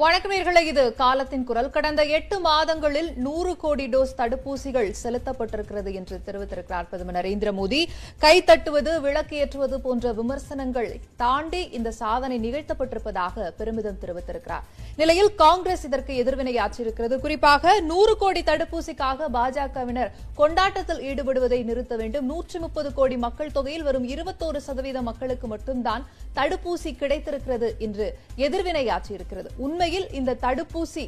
வணக்கம் 0.00 0.32
இது 0.70 0.82
காலத்தின் 0.96 1.44
குரல். 1.48 1.68
கடந்த 1.74 2.02
எட்டு 2.16 2.36
மாதங்களில் 2.46 3.08
நூறு 3.26 3.52
கோடி 3.62 3.84
டோஸ் 3.92 4.12
தடுப்பூசிகள் 4.18 4.88
செலுத்தப்பட்டிருக்கிறது 5.02 5.90
என்று 5.98 6.16
தெரிவித்திருக்கிறார் 6.26 6.88
பிரதமர் 6.90 7.16
நரேந்திர 7.18 7.50
மோடி. 7.58 7.78
கைத்தட்டுவது 8.24 8.92
விளக்கு 9.04 9.36
ஏற்றுவது 9.42 9.76
போன்ற 9.84 10.12
விமர்சனங்கள் 10.18 10.90
தாண்டி 11.22 11.62
இந்த 11.78 11.92
சாதனை 12.00 12.36
நிகழ்த்தப்பட்டிருப்பதாக 12.46 13.46
பெருமிதம் 13.60 14.02
தெரிவித்திருக்கிறார். 14.02 14.66
நிலையில் 15.00 15.32
காங்கிரஸ் 15.44 15.86
இதற்கு 15.88 16.12
எதிர்வினையாற்றியிருக்கிறது 16.24 17.18
குறிப்பாக 17.24 17.74
நூறு 17.92 18.16
கோடி 18.24 18.42
தடுப்பூசிக்காக 18.50 19.30
பாஜகவினர் 19.38 20.12
கொண்டாட்டத்தில் 20.42 21.02
ஈடுபடுவதை 21.08 21.60
நிறுத்த 21.70 21.96
வேண்டும். 22.02 22.28
நூற்றி 22.32 22.60
முப்பது 22.66 22.92
கோடி 23.00 23.18
மக்கள் 23.26 23.54
தொகையில் 23.56 23.86
வரும் 23.88 24.06
இருபத்தோரு 24.14 24.62
சதவீத 24.68 25.06
மக்களுக்கு 25.10 25.48
மட்டும்தான் 25.54 26.06
தடுப்பூசி 26.40 26.92
கிடைத்திருக்கிறது 27.00 27.70
என்று 27.88 28.08
எதிர்வினையாற்றியிருக்கிறது 28.46 29.50
உண்மை 29.66 29.84
உண்மையில் 29.86 30.14
இந்த 30.18 30.32
தடுப்பூசி 30.42 31.02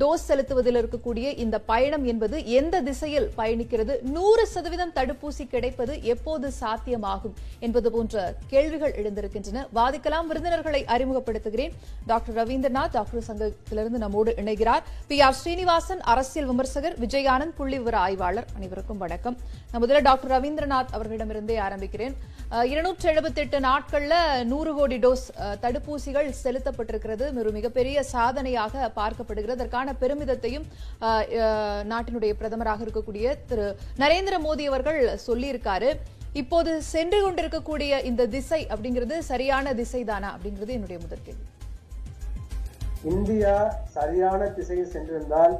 டோஸ் 0.00 0.24
செலுத்துவதில் 0.28 0.78
இருக்கக்கூடிய 0.80 1.26
இந்த 1.42 1.56
பயணம் 1.70 2.04
என்பது 2.04 2.36
எந்த 2.46 2.80
திசையில் 2.80 3.28
பயணிக்கிறது? 3.38 3.94
நூறு 4.16 4.46
சதவீதம் 4.46 4.92
தடுப்பூசி 4.94 5.44
கிடைப்பது 5.50 6.02
எப்போது 6.02 6.52
சாத்தியமாகும் 6.60 7.34
என்பது 7.66 7.90
போன்ற 7.94 8.34
கேள்விகள் 8.46 8.94
எழுந்திருக்கின்றன. 9.02 9.62
வாதிக்கலாம் 9.78 10.26
விருந்தினர்களை 10.26 10.84
அறிமுகப்படுத்துகிறேன். 10.94 11.74
டாக்டர் 12.06 12.36
ரவீந்திரநாத் 12.40 12.94
டாக்டர் 12.96 13.26
சங்கத்திலிருந்து 13.28 14.02
நம்மோடு 14.04 14.34
இணைகிறார். 14.36 14.82
பி 15.06 15.20
ஆர் 15.20 15.34
ஸ்ரீனிவாசன் 15.34 16.02
அரசியல் 16.14 16.48
விமர்சகர் 16.48 16.98
விஜயானந்த் 17.04 17.56
புள்ளி 17.60 17.78
விவர 17.78 17.98
ஆய்வாளர். 17.98 18.48
அனைவருக்கும் 18.56 18.98
வணக்கம். 18.98 19.36
நான் 19.70 19.84
முதல்ல 19.84 20.02
டாக்டர் 20.02 20.32
ரவீந்திரநாத் 20.34 20.92
அவர்களிடமிருந்தே 20.96 21.58
ஆரம்பிக்கிறேன். 21.68 22.16
இருநூற்றி 22.72 23.08
எழுபத்தி 23.08 23.42
எட்டு 23.44 23.60
நாட்கள்ல 23.60 24.14
நூறு 24.44 24.74
கோடி 24.74 24.98
டோஸ் 24.98 25.26
தடுப்பூசிகள் 25.64 26.28
செலுத்தப்பட்டிருக்கிறது. 26.42 27.38
ஒரு 27.38 27.50
மிகப்பெரிய 27.50 28.02
சாதனையாக 28.02 28.90
பார்க்கப்படுகிறது. 29.00 29.56
அதற்கான 29.58 29.83
பெருமிதத்தையும் 30.02 30.66
நாட்டினுடைய 31.92 32.32
பிரதமராக 32.40 32.84
இருக்கக்கூடிய 32.86 33.34
திரு 33.50 33.66
நரேந்திர 34.02 34.34
மோடி 34.46 34.66
அவர்கள் 34.70 35.00
சொல்லியிருக்காரு. 35.28 35.90
இப்போது 36.42 36.70
சென்று 36.92 37.18
கொண்டிருக்கக்கூடிய 37.24 38.02
இந்த 38.10 38.22
திசை 38.36 38.60
அப்படிங்கிறது 38.72 39.18
சரியான 39.32 39.74
திசைதானா 39.80 40.30
அப்படிங்கிறது 40.36 40.76
என்னுடைய 40.78 40.98
முதல் 41.04 41.24
கேள்வி. 41.26 41.44
இந்தியா 43.14 43.54
சரியான 43.96 44.40
திசையில் 44.58 44.92
சென்றிருந்தால் 44.94 45.54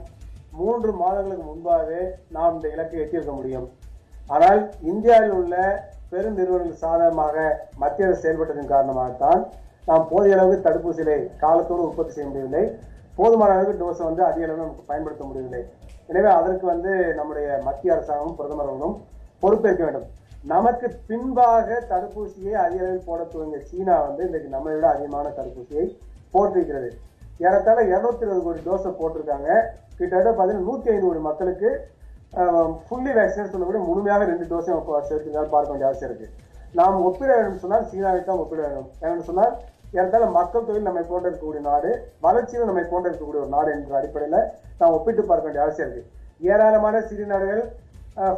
மூன்று 0.59 0.91
மாதங்களுக்கு 1.01 1.45
முன்பாகவே 1.51 2.03
நாம் 2.37 2.55
இந்த 2.57 2.67
இலக்கை 2.75 2.99
எட்டியிருக்க 3.03 3.33
முடியும். 3.39 3.67
ஆனால் 4.35 4.61
இந்தியாவில் 4.93 5.35
உள்ள 5.41 5.55
பெரும் 6.13 6.37
நிறுவனங்கள் 6.39 6.83
சாதகமாக 6.83 7.37
மத்திய 7.83 8.07
அரசு 8.09 8.23
செயல்பட்டதன் 8.25 8.73
காரணமாகத்தான் 8.73 9.41
நாம் 9.89 10.09
போதிய 10.11 10.37
அளவுக்கு 10.37 10.67
தடுப்பூசிகளை 10.67 11.17
காலத்தோடு 11.43 11.83
உற்பத்தி 11.89 12.13
செய்ய 12.17 12.27
முடியவில்லை. 12.29 12.65
போதுமான 13.19 13.53
அளவுக்கு 13.55 13.81
டோஸை 13.83 14.05
வந்து 14.09 14.23
அதிக 14.29 14.45
அளவில் 14.47 14.65
நமக்கு 14.65 14.91
பயன்படுத்த 14.91 15.23
முடியவில்லை. 15.29 15.63
எனவே 16.11 16.31
அதற்கு 16.39 16.65
வந்து 16.73 16.93
நம்முடைய 17.19 17.49
மத்திய 17.69 17.95
அரசாங்கமும் 17.97 18.37
பிரதமர் 18.41 18.69
அவர்களும் 18.71 18.97
பொறுப்பேற்க 19.43 19.83
வேண்டும். 19.87 20.07
நமக்கு 20.53 20.87
பின்பாக 21.09 21.69
தடுப்பூசியை 21.91 22.55
அதிக 22.65 22.83
அளவில் 22.85 23.07
போட 23.09 23.21
துவங்கிய 23.33 23.61
சீனா 23.69 23.95
வந்து 24.09 24.23
இன்றைக்கு 24.29 24.51
நம்மை 24.57 24.73
விட 24.77 24.87
அதிகமான 24.95 25.27
தடுப்பூசியை 25.39 25.85
போட்டிருக்கிறது. 26.35 26.91
ஏறத்தாழ 27.47 27.79
இருநூத்தி 27.91 28.25
இருபது 28.25 28.43
கோடி 28.47 28.61
டோஸை 28.69 28.91
போட்டிருக்காங்க. 29.01 29.51
கிட்டத்தட்ட 29.99 30.31
பார்த்தீங்கன்னா 30.31 30.69
நூத்தி 30.69 30.91
ஐந்து 30.93 31.07
கோடி 31.09 31.23
மக்களுக்கு 31.29 31.71
ஃபுல்லி 32.87 33.13
வேக்சினேட் 33.19 33.53
சொல்லக்கூடிய 33.53 33.83
முழுமையாக 33.89 34.25
ரெண்டு 34.31 34.47
டோஸையும் 34.53 34.87
சேர்த்துதான் 35.09 35.53
பார்க்க 35.55 35.73
வேண்டிய 35.73 35.89
அவசியம் 35.89 36.11
இருக்கு. 36.11 36.29
நாம் 36.79 37.05
ஒப்பிட 37.09 37.31
வேண்டும் 37.39 37.63
சொன்னால் 37.65 37.89
சீனாவை 37.91 38.21
தான் 38.29 38.41
ஒப்பிட 38.43 38.61
வேண்டும். 38.67 38.89
ஏன்னு 39.07 39.27
சொன்னால் 39.29 39.53
ஏறத்தால 39.99 40.27
மக்கள் 40.39 40.67
தொழில் 40.69 40.87
நம்மை 40.89 41.03
போன்ற 41.11 41.27
இருக்கக்கூடிய 41.29 41.63
நாடு 41.71 41.91
வளர்ச்சியில் 42.27 42.69
நம்மை 42.71 42.85
போன்ற 42.93 43.07
இருக்கக்கூடிய 43.11 43.43
ஒரு 43.45 43.55
நாடு 43.57 43.71
என்ற 43.77 43.97
அடிப்படையில் 44.01 44.41
நாம் 44.81 44.95
ஒப்பிட்டு 44.97 45.23
பார்க்க 45.31 45.47
வேண்டிய 45.47 45.65
அவசியம் 45.65 45.89
இருக்கு. 45.89 46.11
ஏராளமான 46.53 47.03
சிறிய 47.09 47.27
நாடுகள் 47.33 47.63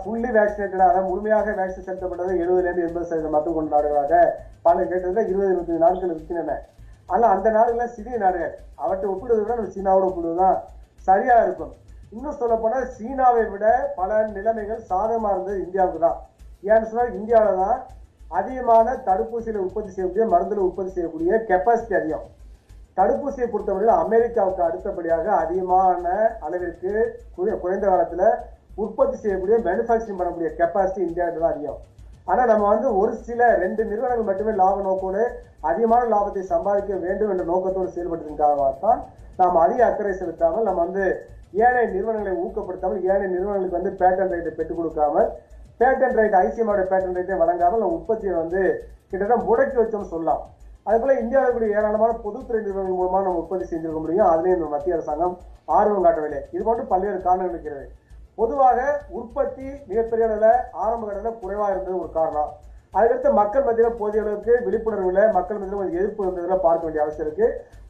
ஃபுல்லி 0.02 0.30
வேக்சினேட்டடாக 0.36 1.00
முழுமையாக 1.08 1.54
வேக்சின் 1.60 1.86
செலுத்தப்பட்டது 1.88 2.32
எழுபதுலேருந்து 2.42 2.84
எண்பது 2.86 3.08
சதவீத 3.08 3.30
மக்கள் 3.34 3.56
கொண்ட 3.56 3.70
நாடுகளாக 3.76 4.12
பல 4.66 4.76
கேட்டதுல 4.90 5.24
இருபது 5.30 5.50
இருபத்தி 5.52 5.82
நாட்கள் 5.84 6.12
இருக்கின்றன. 6.14 6.54
ஆனால் 7.12 7.32
அந்த 7.34 7.48
நாடுகள் 7.56 7.94
சிறிய 7.96 8.16
நாடுகள் 8.24 8.54
அவற்றை 8.84 9.08
ஒப்பிடுவதை 9.10 9.42
விட 9.42 9.56
நம்ம 9.58 9.74
சீனாவோட 9.74 10.06
ஒப்பிடுவதுதான் 10.08 10.56
சரியா 11.08 11.36
இருக்கும். 11.46 11.74
இன்னும் 12.14 12.38
சொல்ல 12.40 12.54
போனால் 12.62 12.86
சீனாவை 12.96 13.44
விட 13.52 13.66
பல 13.98 14.18
நிலைமைகள் 14.36 14.86
சாதகமாக 14.90 15.34
இருந்தது 15.34 15.58
இந்தியாவுக்கு 15.66 16.00
தான் 16.06 16.18
ஏன்னு 16.70 16.88
சொன்னால் 16.90 17.14
இந்தியாவில 17.18 17.56
தான் 17.64 17.80
அதிகமான 18.30 18.94
தடுப்பூசியில் 19.06 19.64
உற்பத்தி 19.66 19.90
செய்யக்கூடிய 19.92 20.24
மருந்தில் 20.32 20.66
உற்பத்தி 20.68 20.92
செய்யக்கூடிய 20.92 21.38
கெப்பாசிட்டி 21.50 21.94
அதிகம். 22.00 22.26
தடுப்பூசியை 22.98 23.48
பொறுத்தவரையில் 23.50 23.98
அமெரிக்காவுக்கு 24.02 24.62
அடுத்தபடியாக 24.68 25.26
அதிகமான 25.44 26.04
அளவிற்கு 26.46 26.92
குறைந்த 27.36 27.86
காலத்துல 27.86 28.22
உற்பத்தி 28.76 29.16
செய்யக்கூடிய 29.16 29.56
மேனுஃபேக்சரிங் 29.66 30.18
பண்ணக்கூடிய 30.20 30.48
கெப்பாசிட்டி 30.60 31.00
இந்தியாவில் 31.08 31.42
தான் 31.42 31.52
அதிகம். 31.52 31.80
ஆனா 32.24 32.42
நம்ம 32.46 32.64
வந்து 32.68 32.88
ஒரு 33.00 33.12
சில 33.26 33.48
ரெண்டு 33.64 33.82
நிறுவனங்கள் 33.84 34.28
மட்டுமே 34.30 34.52
லாப 34.52 34.80
நோக்கோடு 34.82 35.22
அதிகமான 35.60 36.02
லாபத்தை 36.12 36.42
சம்பாதிக்க 36.54 36.94
வேண்டும் 37.04 37.30
என்ற 37.30 37.44
நோக்கத்தோடு 37.44 37.94
செயல்பட்டதற்காகத்தான் 37.96 39.00
நாம் 39.36 39.56
அதிக 39.56 39.80
அக்கறை 39.86 40.12
செலுத்தாமல் 40.12 40.62
நம்ம 40.62 40.80
வந்து 40.84 41.04
ஏழை 41.52 41.82
நிறுவனங்களை 41.86 42.32
ஊக்கப்படுத்தாமல் 42.44 43.02
ஏழை 43.02 43.26
நிறுவனங்களுக்கு 43.28 43.78
வந்து 43.78 43.92
பேட்டன் 44.00 44.32
ரைட்டை 44.32 44.52
பெற்றுக் 44.52 44.78
கொடுக்காமல் 44.78 45.28
பேட்டன் 45.80 46.16
ரைட் 46.18 46.36
ஐசிஎமோட 46.42 46.82
பேட்டன் 46.90 47.16
ரைட்டை 47.18 47.36
வழங்காமல் 47.42 47.82
நம்ம 47.82 47.96
உற்பத்தியை 47.98 48.34
வந்து 48.42 48.60
கிட்டத்தட்ட 49.10 49.36
முடக்கி 49.48 49.76
வச்சோம்னு 49.80 50.12
சொல்லலாம். 50.12 50.42
அதே 50.86 50.96
போல 51.02 51.14
இந்தியாவில் 51.22 51.54
கூடிய 51.54 51.76
ஏராளமான 51.78 52.12
பொதுத்துறை 52.24 52.58
நிறுவனங்கள் 52.64 52.98
மூலமா 53.00 53.20
நம்ம 53.26 53.40
உற்பத்தி 53.42 53.64
செஞ்சிருக்க 53.70 54.00
முடியும். 54.04 54.28
அதுலேயும் 54.32 54.58
இந்த 54.58 54.68
மத்திய 54.74 54.96
அரசாங்கம் 54.96 55.34
ஆர்வம் 55.76 56.04
காட்டவில்லை 56.06 56.40
இது 56.54 56.62
போன்று 56.68 56.84
பல்வேறு 56.92 57.18
காரணங்கள் 57.26 57.54
இருக்கிறது. 57.54 57.86
பொதுவாக 58.40 58.78
உற்பத்தி 59.18 59.66
மிகப்பெரிய 59.90 60.26
அளவில் 60.28 60.62
ஆரம்ப 60.84 61.02
கட்டத்தில் 61.06 61.40
குறைவாக 61.42 61.74
இருந்தது 61.74 62.00
ஒரு 62.02 62.10
காரணம். 62.18 62.50
அதுக்கடுத்து 62.96 63.30
மக்கள் 63.40 63.66
மத்தியில் 63.68 63.98
போதிய 64.00 64.22
அளவுக்கு 64.24 64.52
விழிப்புணர்வு 64.66 65.10
இல்லை. 65.12 65.24
மக்கள் 65.38 65.58
மத்தியில் 65.60 65.80
கொஞ்சம் 65.80 66.00
எதிர்ப்பு 66.00 66.24
இருந்ததில் 66.26 66.64
பார்க்க 66.66 66.86
வேண்டிய 66.86 67.04
அவசியம் 67.04 67.26
இருக்கு. 67.26 67.48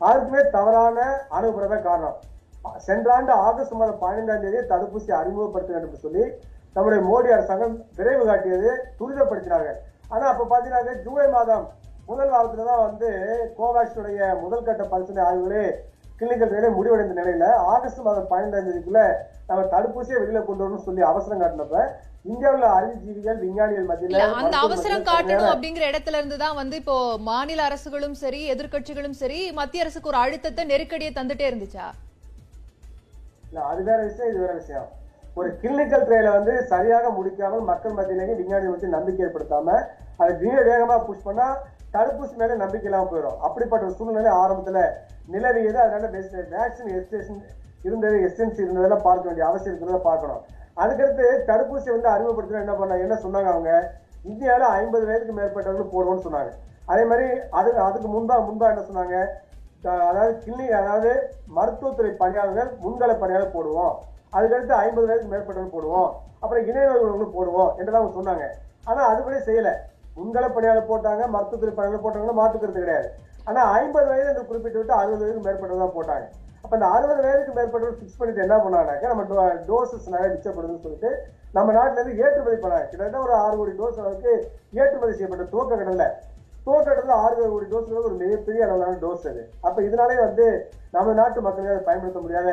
அதுக்குமே 0.09 0.43
தவறான 0.57 0.99
அணுகுமுறை 1.37 1.69
தான் 1.75 1.87
காரணம். 1.89 2.17
சென்ற 2.87 3.09
ஆண்டு 3.17 3.33
ஆகஸ்ட் 3.49 3.79
மாதம் 3.81 4.01
பதினைந்தாம் 4.05 4.45
தேதி 4.45 4.61
தடுப்பூசி 4.73 5.11
அறிமுகப்படுத்த 5.21 5.73
வேண்டும் 5.75 5.91
என்று 5.91 6.05
சொல்லி 6.07 6.25
நம்முடைய 6.77 7.01
மோடி 7.07 7.29
அரசாங்கம் 7.35 7.77
விரைவு 7.99 8.25
காட்டியது 8.25 8.71
துரிதப்படுத்தினாங்க. 8.99 9.69
ஆனா 10.11 10.25
அப்ப 10.33 10.47
பாத்தீங்கன்னா 10.51 10.97
ஜூலை 11.05 11.27
மாதம் 11.35 11.65
முதல் 12.09 12.33
வாரத்துல 12.33 12.67
தான் 12.69 12.85
வந்து 12.85 13.09
கோவாக்சினுடைய 13.57 14.19
முதல் 14.43 14.67
கட்ட 14.67 14.83
பரிசோதனை 14.91 15.23
ஆய்வுகளே 15.29 15.63
கிளினிக்கல் 16.19 16.51
ட்ரையலே 16.51 16.69
முடிவடைந்த 16.77 17.15
நிலையில 17.19 17.47
ஆகஸ்ட் 17.73 18.05
மாதம் 18.07 18.29
பதினைந்தாம் 18.29 18.69
தேதிக்குள்ள 18.69 19.01
நம்ம 19.49 19.65
தடுப்பூசியை 19.73 20.19
வெளியில 20.21 20.41
கொண்டு 20.45 20.63
வரணும்னு 20.63 20.87
சொல்லி 20.87 21.03
அவசரம் 21.09 21.43
காட்டினப்ப 21.43 21.81
இந்தியாவுல 22.25 22.69
அறிவுஜீவிகள் 22.77 23.41
விஞ்ஞானிகள் 23.43 23.89
மத்தியில 23.91 24.23
அந்த 24.39 24.57
அவசரம் 24.65 25.05
காட்டணும் 25.09 25.51
அப்படிங்கிற 25.53 25.85
இடத்துல 25.91 26.21
இருந்து 26.21 26.39
தான் 26.41 26.59
வந்து 26.61 26.77
இப்போ 26.83 26.97
மாநில 27.29 27.61
அரசுகளும் 27.69 28.17
சரி 28.23 28.41
எதிர்க்கட்சிகளும் 28.55 29.19
சரி 29.21 29.41
மத்திய 29.59 29.85
அரசுக்கு 29.85 30.11
ஒரு 30.13 30.21
அழுத்தத்தை 30.23 30.65
நெருக்கடியை 30.73 31.13
தந்துட்டே 31.13 31.47
இருந்துச்சா? 31.51 31.87
இல்ல 33.47 33.59
அது 33.71 33.83
வேற 33.89 33.99
விஷயம் 34.09 34.31
இது 34.33 34.41
வேற 34.45 34.55
விஷயம். 34.61 34.89
ஒரு 35.41 35.49
கிளினிக்கல் 35.63 36.05
ட்ரையலை 36.09 36.31
வந்து 36.37 36.53
சரியாக 36.71 37.07
முடிக்காமல் 37.17 37.65
மக்கள் 37.71 37.97
மத்தியிலேயே 37.97 38.37
விஞ்ஞானி 38.39 38.69
வச்சு 38.73 38.97
நம்பிக்கை 38.97 39.23
ஏற்படுத்தாம 39.27 39.69
அதை 40.21 40.31
மிக 40.45 40.55
வேகமாக 40.69 41.01
புஷ் 41.09 41.27
பண்ணா 41.27 41.47
தடுப்பூசி 41.95 42.35
மேலே 42.41 42.55
நம்பிக்கை 42.63 42.89
இல்லாமல் 42.89 43.11
போயிடும். 43.11 43.37
அப்படிப்பட்ட 43.47 43.83
ஒரு 43.89 43.97
சூழ்நிலை 43.99 44.31
ஆரம்பத்தில் 44.43 44.81
நிலவியது. 45.35 45.79
அதனால 45.85 46.09
வேக்சின் 46.55 46.91
எஸ்டேஷன் 46.99 47.43
இருந்தது 47.87 48.17
எஸ்என்சி 48.29 48.61
இருந்ததெல்லாம் 48.65 49.05
பார்க்க 49.09 49.29
வேண்டிய 49.29 49.45
அவசியம் 49.51 49.73
இருக்கிறத 49.73 50.01
பார்க்கணும். 50.09 50.43
அதுக்கடுத்து 50.83 51.27
தடுப்பூசி 51.51 51.89
வந்து 51.97 52.09
அறிமுகப்படுத்தினா 52.15 52.65
என்ன 52.65 52.75
பண்ண 52.81 52.99
என்ன 53.05 53.19
சொன்னாங்க 53.25 53.51
அவங்க? 53.55 53.71
இந்தியாவில் 54.31 54.75
ஐம்பது 54.81 55.05
வயதுக்கு 55.09 55.39
மேற்பட்டவர்கள் 55.39 55.93
போடுவோம்னு 55.95 56.27
சொன்னாங்க. 56.27 56.53
அதே 56.93 57.05
மாதிரி 57.10 57.28
அது 57.59 57.69
அதுக்கு 57.89 58.09
முன்பா 58.16 58.37
முன்பா 58.49 58.66
என்ன 58.72 58.84
சொன்னாங்க? 58.91 59.16
அதாவது 60.10 60.34
கிளினிக் 60.45 60.78
அதாவது 60.83 61.10
மருத்துவத்துறை 61.57 62.13
பணியாளர்கள் 62.21 62.71
முன்கள 62.84 63.13
பணியாளர் 63.22 63.57
போடுவோம். 63.57 63.97
அதுக்கடுத்து 64.33 64.75
ஐம்பது 64.84 65.07
வயதுக்கு 65.09 65.33
மேற்பட்டவர்கள் 65.34 65.75
போடுவோம். 65.77 66.11
அப்புறம் 66.43 66.65
இணையவர்கள் 66.71 67.05
உள்ளவங்களுக்கு 67.05 67.39
போடுவோம் 67.39 67.71
என்றுதான் 67.78 68.01
அவங்க 68.01 68.17
சொன்னாங்க. 68.21 68.47
ஆனால் 68.89 69.09
அதுபடி 69.13 69.39
செய்யலை. 69.49 69.75
உங்களை 70.23 70.49
பணியாளர் 70.57 70.91
போட்டாங்க 70.91 71.23
மருத்துவத்துறை 71.34 71.73
பணியாளர் 71.78 72.05
போட்டாங்கன்னா 72.05 72.39
மாற்றுக்கிறது 72.41 72.84
கிடையாது. 72.84 73.09
ஆனால் 73.49 73.71
ஐம்பது 73.81 74.07
வயது 74.11 74.31
என்று 74.33 74.49
குறிப்பிட்டு 74.51 74.78
விட்டு 74.81 74.95
அறுபது 75.01 75.23
வயதுக்கு 75.23 75.47
மேற்பட்டவர் 75.47 75.84
தான் 75.84 75.97
போட்டாங்க. 75.97 76.27
அப்போ 76.63 76.75
இந்த 76.78 76.87
அறுபது 76.95 77.21
வயதுக்கு 77.25 77.53
மேற்பட்டவர் 77.59 77.99
ஃபிக்ஸ் 77.99 78.19
பண்ணிட்டு 78.21 78.45
என்ன 78.45 78.55
பண்ணாங்கனாக்க 78.63 79.11
நம்ம 79.13 79.25
டோசஸ் 79.69 80.15
நிறைய 80.15 80.29
மிச்சப்படுதுன்னு 80.33 80.84
சொல்லிட்டு 80.87 81.11
நம்ம 81.57 81.75
நாட்டிலேருந்து 81.77 82.17
ஏற்றுமதி 82.22 82.57
பண்ணாங்க. 82.63 82.87
கிட்டத்தட்ட 82.91 83.19
ஒரு 83.27 83.34
ஆறு 83.43 83.55
கோடி 83.59 83.72
டோஸ் 83.81 84.01
அளவுக்கு 84.03 84.33
ஏற்றுமதி 84.81 85.13
செய்யப்பட்ட 85.19 85.47
துவக்க 85.53 85.79
கடல்ல 85.83 86.07
துவக்கத்தில் 86.66 87.21
ஆறு 87.24 87.34
கோடி 87.51 87.66
டோஸ்ங்கிறது 87.72 88.09
ஒரு 88.09 88.16
மிகப்பெரிய 88.22 88.65
அளவிலான 88.66 88.98
டோஸ் 89.04 89.28
அது. 89.30 89.42
அப்ப 89.66 89.78
இதனாலே 89.89 90.16
வந்து 90.24 90.47
நம்ம 90.97 91.15
நாட்டு 91.21 91.41
மக்களே 91.47 91.71
அதை 91.72 91.83
பயன்படுத்த 91.89 92.21
முடியாத 92.24 92.51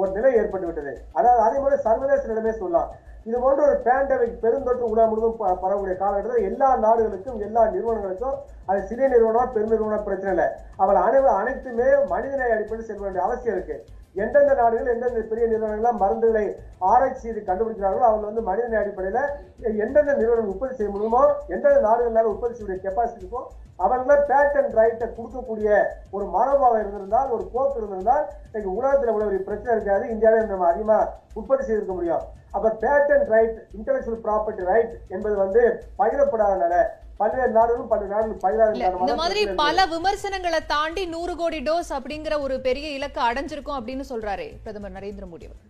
ஒரு 0.00 0.10
நிலை 0.16 0.32
ஏற்பட்டு 0.40 0.66
விட்டது. 0.68 0.92
அதாவது 1.18 1.40
அதே 1.46 1.58
மாதிரி 1.62 1.78
சர்வதேச 1.86 2.22
நிலைமை 2.30 2.52
சொல்லலாம். 2.62 2.90
இது 3.28 3.36
போன்ற 3.44 3.60
ஒரு 3.68 3.76
பேண்டமிக் 3.86 4.40
பெருந்தொற்று 4.44 4.84
உலகம் 4.92 5.10
முழுவதும் 5.12 5.40
பரவக்கூடிய 5.62 5.96
காலகட்டத்தில் 6.02 6.46
எல்லா 6.50 6.68
நாடுகளுக்கும் 6.84 7.40
எல்லா 7.46 7.62
நிறுவனங்களுக்கும் 7.74 8.36
அது 8.70 8.80
சிறிய 8.90 9.06
நிறுவனம் 9.14 9.54
பெருநிறுவனம் 9.56 10.06
பிரச்சனை 10.08 10.32
இல்லை. 10.34 10.46
அவள் 10.82 11.04
அனைவரும் 11.06 11.40
அனைத்துமே 11.40 11.88
மனிதநேய 12.12 12.54
அடிப்படையில் 12.56 12.88
செல்ல 12.90 13.04
வேண்டிய 13.06 13.24
அவசியம் 13.26 13.56
இருக்கு. 13.56 13.76
எந்தெந்த 14.16 14.52
நாடுகள் 14.60 14.92
எந்தெந்த 14.94 15.20
பெரிய 15.30 15.44
நிறுவனங்கள்லாம் 15.50 16.00
மருந்துகளை 16.02 16.44
ஆராய்ச்சி 16.90 17.20
செய்து 17.24 17.40
கண்டுபிடிக்கிறார்களோ 17.48 18.06
அவங்க 18.08 18.24
வந்து 18.28 18.42
மனிதன் 18.48 18.80
அடிப்படையில் 18.80 19.78
எந்தெந்த 19.84 20.12
நிறுவனம் 20.20 20.52
உற்பத்தி 20.52 20.76
செய்ய 20.78 20.90
முடியுமோ 20.94 21.22
எந்தெந்த 21.54 21.80
நாடுகளால் 21.88 22.32
உற்பத்தி 22.32 22.54
செய்யக்கூடிய 22.54 22.84
கெப்பாசிட்டி 22.86 23.22
இருக்கோ 23.22 23.42
அவங்கள 23.84 24.14
பேட்டன் 24.30 24.72
ரைட்டை 24.78 25.06
கொடுக்கக்கூடிய 25.10 25.68
ஒரு 26.16 26.24
மனோபாவம் 26.34 26.80
இருந்திருந்தால் 26.80 27.30
ஒரு 27.36 27.44
போக்கு 27.54 27.78
இருந்திருந்தால் 27.80 28.24
இன்னைக்கு 28.48 28.70
உலகத்தில் 28.78 29.12
உள்ள 29.14 29.24
ஒரு 29.28 29.38
பிரச்சனை 29.46 29.74
இருக்காது. 29.76 30.04
இந்தியாவே 30.14 30.40
நம்ம 30.50 30.68
அதிகமாக 30.72 31.08
உற்பத்தி 31.40 31.64
செய்திருக்க 31.64 31.94
முடியும். 31.98 32.24
அப்ப 32.56 32.72
patent 32.82 33.24
right 33.32 33.56
intellectual 33.78 34.22
property 34.26 34.68
right 34.70 34.92
என்பது 35.14 35.36
வந்து 35.44 35.62
பகிரப்படாதனால 36.00 36.74
பல்வேறு 37.20 37.52
நாடுகளும் 37.56 37.90
பல்வேறு 37.92 38.12
நாடுகள் 38.14 38.74
இல்ல 38.76 38.86
இந்த 39.02 39.14
மாதிரி 39.20 39.40
பல 39.64 39.86
விமர்சனங்களை 39.94 40.60
தாண்டி 40.74 41.02
நூறு 41.14 41.32
கோடி 41.40 41.58
டோஸ் 41.68 41.90
அப்படிங்கிற 41.96 42.34
ஒரு 42.46 42.54
பெரிய 42.66 42.86
இலக்கு 42.98 43.20
அடைஞ்சிருக்கும் 43.28 43.78
அப்படின்னு 43.78 44.04
சொல்றாரு 44.12 44.46
பிரதமர் 44.64 44.96
நரேந்திர 44.98 45.26
மோடி 45.32 45.46
அவர்கள். 45.48 45.68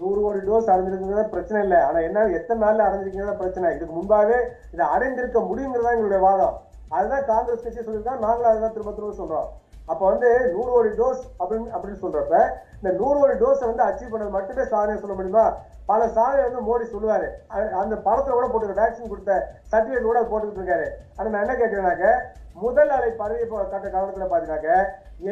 நூறு 0.00 0.20
கோடி 0.24 0.40
டோஸ் 0.48 0.70
அடைஞ்சிருக்கிறதா 0.74 1.24
பிரச்சனை 1.34 1.58
இல்லை. 1.66 1.80
ஆனா 1.88 1.98
என்ன 2.08 2.24
எத்தனை 2.38 2.60
நாள்ல 2.64 2.86
அடைஞ்சிருக்கிறதா 2.88 3.34
பிரச்சனை? 3.42 3.74
இதுக்கு 3.76 3.94
முன்பாகவே 3.98 4.38
இதை 4.74 4.86
அடைந்திருக்க 4.94 5.40
முடியுங்கிறதா 5.50 5.94
எங்களுடைய 5.96 6.22
வாதம். 6.28 6.56
அதுதான் 6.96 7.28
காங்கிரஸ் 7.32 7.64
கட்சி 7.64 7.80
சொல்லியிருக்காங்க. 7.80 8.24
நாங்களும் 8.26 8.50
அதுதான் 8.52 8.74
திரும்ப 8.76 8.94
திரும்ப 8.96 9.14
சொல்றோம். 9.20 9.50
அப்போ 9.90 10.04
வந்து 10.10 10.28
நூறு 10.54 10.70
கோடி 10.74 10.90
டோஸ் 11.00 11.22
அப்படின்னு 11.40 11.68
அப்படின்னு 11.76 12.02
சொல்றப்ப 12.04 12.36
இந்த 12.78 12.90
நூறு 13.00 13.16
கோடி 13.20 13.34
டோஸை 13.42 13.64
வந்து 13.70 13.86
அச்சீவ் 13.88 14.12
பண்ணது 14.12 14.36
மட்டுமே 14.36 14.64
சாதனை 14.72 15.00
சொல்ல 15.00 15.14
முடியுமா? 15.18 15.46
பல 15.90 16.00
சாதனை 16.16 16.42
வந்து 16.46 16.60
மோடி 16.68 16.84
சொல்லுவாரு. 16.92 17.28
அந்த 17.82 17.94
படத்துல 18.06 18.36
கூட 18.36 18.46
போட்டு 18.48 18.80
வேக்சின் 18.82 19.12
கொடுத்த 19.12 19.32
சர்டிஃபிகேட் 19.72 20.08
கூட 20.10 20.20
போட்டுக்கிட்டு 20.22 20.62
இருக்காரு. 20.62 20.86
ஆனால் 21.16 21.32
நான் 21.32 21.44
என்ன 21.44 21.56
கேட்கிறேன்னாக்க 21.62 22.06
முதல் 22.60 22.92
அலை 22.96 23.10
பதவி 23.20 23.44
கட்ட 23.50 23.86
காலத்துல 23.94 24.26
பாத்தீங்கன்னாக்க 24.30 24.72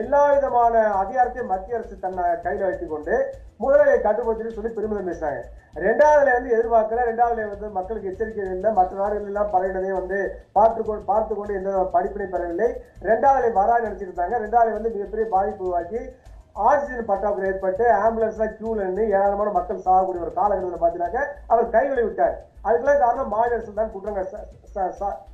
எல்லா 0.00 0.20
விதமான 0.34 0.74
அதிகாரத்தையும் 1.00 1.50
மத்திய 1.52 1.78
அரசு 1.78 1.94
தன்னை 2.04 2.24
கையில 2.44 2.66
வைத்துக் 2.68 2.92
கொண்டு 2.92 3.14
முதலை 3.62 3.94
கட்டுப்படுத்தி 4.06 4.54
சொல்லி 4.56 4.70
பெருமிதம் 4.76 5.08
பேசுறாங்க 5.10 5.40
ரெண்டாவது 5.84 6.20
அலை 6.22 6.32
வந்து 6.36 6.54
எதிர்பார்க்கல. 6.54 7.02
ரெண்டாவது 7.10 7.34
அலை 7.34 7.50
வந்து 7.50 7.68
மக்களுக்கு 7.76 8.10
எச்சரிக்கை 8.12 8.44
இல்லை. 8.54 8.70
மற்ற 8.78 8.96
நாடுகள் 9.00 9.28
எல்லாம் 9.32 9.52
பரவினதை 9.52 9.90
வந்து 9.98 10.18
பார்த்து 10.56 10.80
கொண்டு 10.88 11.02
பார்த்து 11.10 11.32
கொண்டு 11.38 11.58
எந்த 11.58 11.84
படிப்பினை 11.94 12.26
பெறவில்லை. 12.32 12.68
ரெண்டாவது 13.10 13.40
அலை 13.40 13.50
வராது 13.60 13.86
நினைச்சிட்டு 13.86 14.10
இருந்தாங்க. 14.10 14.38
ரெண்டாவது 14.44 14.76
வந்து 14.78 14.94
மிகப்பெரிய 14.96 15.26
பாதிப்பு 15.34 15.64
உருவாக்கி 15.66 16.00
ஆக்சிஜன் 16.70 17.10
பற்றாக்குறை 17.10 17.48
ஏற்பட்டு 17.52 17.84
ஆம்புலன்ஸ்லாம் 18.04 18.56
கியூல 18.58 18.86
நின்று 18.86 19.04
ஏராளமான 19.16 19.50
மக்கள் 19.58 19.84
சாகக்கூடிய 19.86 20.24
ஒரு 20.26 20.34
காலகட்டத்தில் 20.38 20.82
பார்த்தீங்கன்னாக்க 20.82 21.20
அவர் 21.52 21.74
கைவிளை 21.76 22.04
விட்டார். 22.06 22.36
அதுக்கெல்லாம் 22.66 23.02
காரணம் 23.04 23.32
மாநில 23.34 23.56
அரசு 23.58 23.80
தான் 23.80 23.94
குற்றங்கள் 23.94 24.30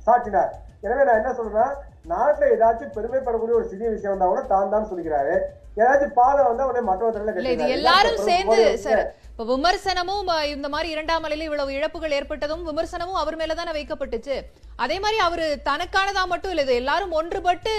சாட்டினார் 0.07 0.53
எனவே 0.85 1.03
நான் 1.07 1.19
என்ன 1.19 1.31
சொல்றேன்னா 1.37 1.67
நாட்டுல 2.11 2.49
ஏதாச்சும் 2.55 2.95
பெருமைப்படக்கூடிய 2.97 3.55
ஒரு 3.59 3.69
சிறிய 3.71 3.87
விஷயம் 3.93 4.13
வந்தா 4.13 4.27
கூட 4.31 4.41
தான் 4.51 4.73
தான் 4.73 4.89
சொல்லிக்கிறாரு. 4.89 5.33
ஏதாச்சும் 5.81 6.13
பாதை 6.19 6.41
வந்தா 6.47 6.67
உடனே 6.67 6.83
மற்றவர்கள் 6.89 7.49
இது 7.53 7.65
எல்லாரும் 7.77 8.19
சேர்ந்து 8.29 8.59
சார் 8.83 9.01
இப்ப 9.31 9.45
விமர்சனமும் 9.53 10.29
இந்த 10.53 10.67
மாதிரி 10.75 10.87
இரண்டாம் 10.93 11.25
அலையில 11.27 11.47
இவ்வளவு 11.47 11.75
இழப்புகள் 11.77 12.15
ஏற்பட்டதும் 12.19 12.63
விமர்சனமும் 12.69 13.19
அவர் 13.21 13.39
மேலதானே 13.41 13.73
வைக்கப்பட்டுச்சு. 13.77 14.35
அதே 14.83 14.97
மாதிரி 15.03 15.17
அவரு 15.25 15.47
தனக்கானதா 15.69 16.23
மட்டும் 16.33 16.53
இல்ல 16.53 16.65
இது 16.67 16.79
எல்லாரும் 16.81 17.15
ஒன்றுபட்டு 17.19 17.73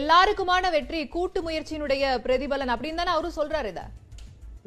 எல்லாருக்குமான 0.00 0.70
வெற்றி 0.76 1.02
கூட்டு 1.16 1.40
முயற்சியினுடைய 1.48 2.16
பிரதிபலன் 2.26 2.74
அப்படின்னு 2.74 3.02
தானே 3.02 3.14
அவரும் 3.16 3.38
சொல்றாரு 3.40 3.70
இத. 3.74 3.82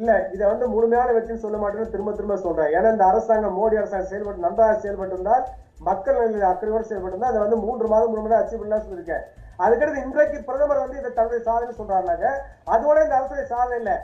இல்ல 0.02 0.12
இதை 0.36 0.44
வந்து 0.52 0.66
முழுமையான 0.76 1.10
வெற்றின்னு 1.16 1.46
சொல்ல 1.46 1.58
மாட்டேன்னு 1.64 1.94
திரும்ப 1.96 2.12
திரும்ப 2.20 2.38
சொல்றேன். 2.46 2.72
ஏன்னா 2.78 2.92
இந்த 2.96 3.06
அரசாங்கம் 3.12 3.58
மோடி 3.60 3.80
அரசாங்கம் 3.82 4.12
செயல்பட்டு 4.14 4.46
நன்றாக 4.48 4.78
செயல்பட்டு 4.86 5.16
இருந்தால் 5.18 5.46
மக்கள் 5.88 6.18
நலனில் 6.20 6.50
அக்கறையோடு 6.52 6.90
செயல்பட்டு 6.90 7.30
அதை 7.32 7.40
வந்து 7.44 7.58
மூன்று 7.66 7.88
மாதம் 7.92 8.12
மூணு 8.12 8.24
மாதம் 8.24 8.40
அச்சீவ் 8.42 8.62
பண்ணலாம் 8.62 8.86
சொல்லியிருக்கேன். 8.86 9.26
அதுக்கடுத்து 9.64 10.06
இன்றைக்கு 10.06 10.38
பிரதமர் 10.48 10.84
வந்து 10.84 11.00
இதை 11.02 11.10
தன்னுடைய 11.18 11.42
சாதனை 11.50 11.74
சொல்றாருனாங்க. 11.80 12.28
அதோட 12.74 12.98
இந்த 13.06 13.16
அரசுடைய 13.20 13.46
சாதனை 13.54 13.78
இல்லை. 13.82 13.96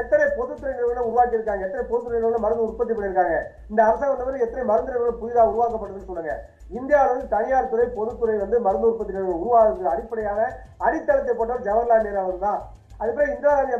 எத்தனை 0.00 0.24
பொதுத்துறை 0.38 0.72
நிறுவனம் 0.72 1.06
உருவாக்கி 1.08 1.36
இருக்காங்க 1.38 1.62
எத்தனை 1.66 1.84
பொதுத்துறை 1.90 2.16
நிறுவனம் 2.18 2.44
மருந்து 2.44 2.66
உற்பத்தி 2.66 2.92
பண்ணியிருக்காங்க 2.96 3.36
இந்த 3.70 3.80
அரசாங்கம் 3.86 4.28
வந்து 4.28 4.44
எத்தனை 4.46 4.64
மருந்து 4.70 4.92
நிறுவனம் 4.94 5.20
புதிதாக 5.22 5.52
உருவாக்கப்படுதுன்னு 5.52 6.10
சொல்லுங்க. 6.10 6.34
இந்தியாவில் 6.78 7.12
வந்து 7.12 7.26
தனியார் 7.36 7.70
துறை 7.72 7.86
பொதுத்துறை 7.96 8.36
வந்து 8.44 8.58
மருந்து 8.66 8.90
உற்பத்தி 8.90 9.16
நிறுவனம் 9.16 9.42
உருவாகிறது 9.44 9.90
அடிப்படையான 9.94 10.40
அடித்தளத்தை 10.86 11.34
போட்டவர் 11.34 11.66
ஜவஹர்லால் 11.68 12.06
நேரு 12.06 12.20
அவர் 12.24 12.44
தான் 12.46 12.60
அதுபோல 13.00 13.28
இந்திரா 13.32 13.52
காந்தி 13.58 13.76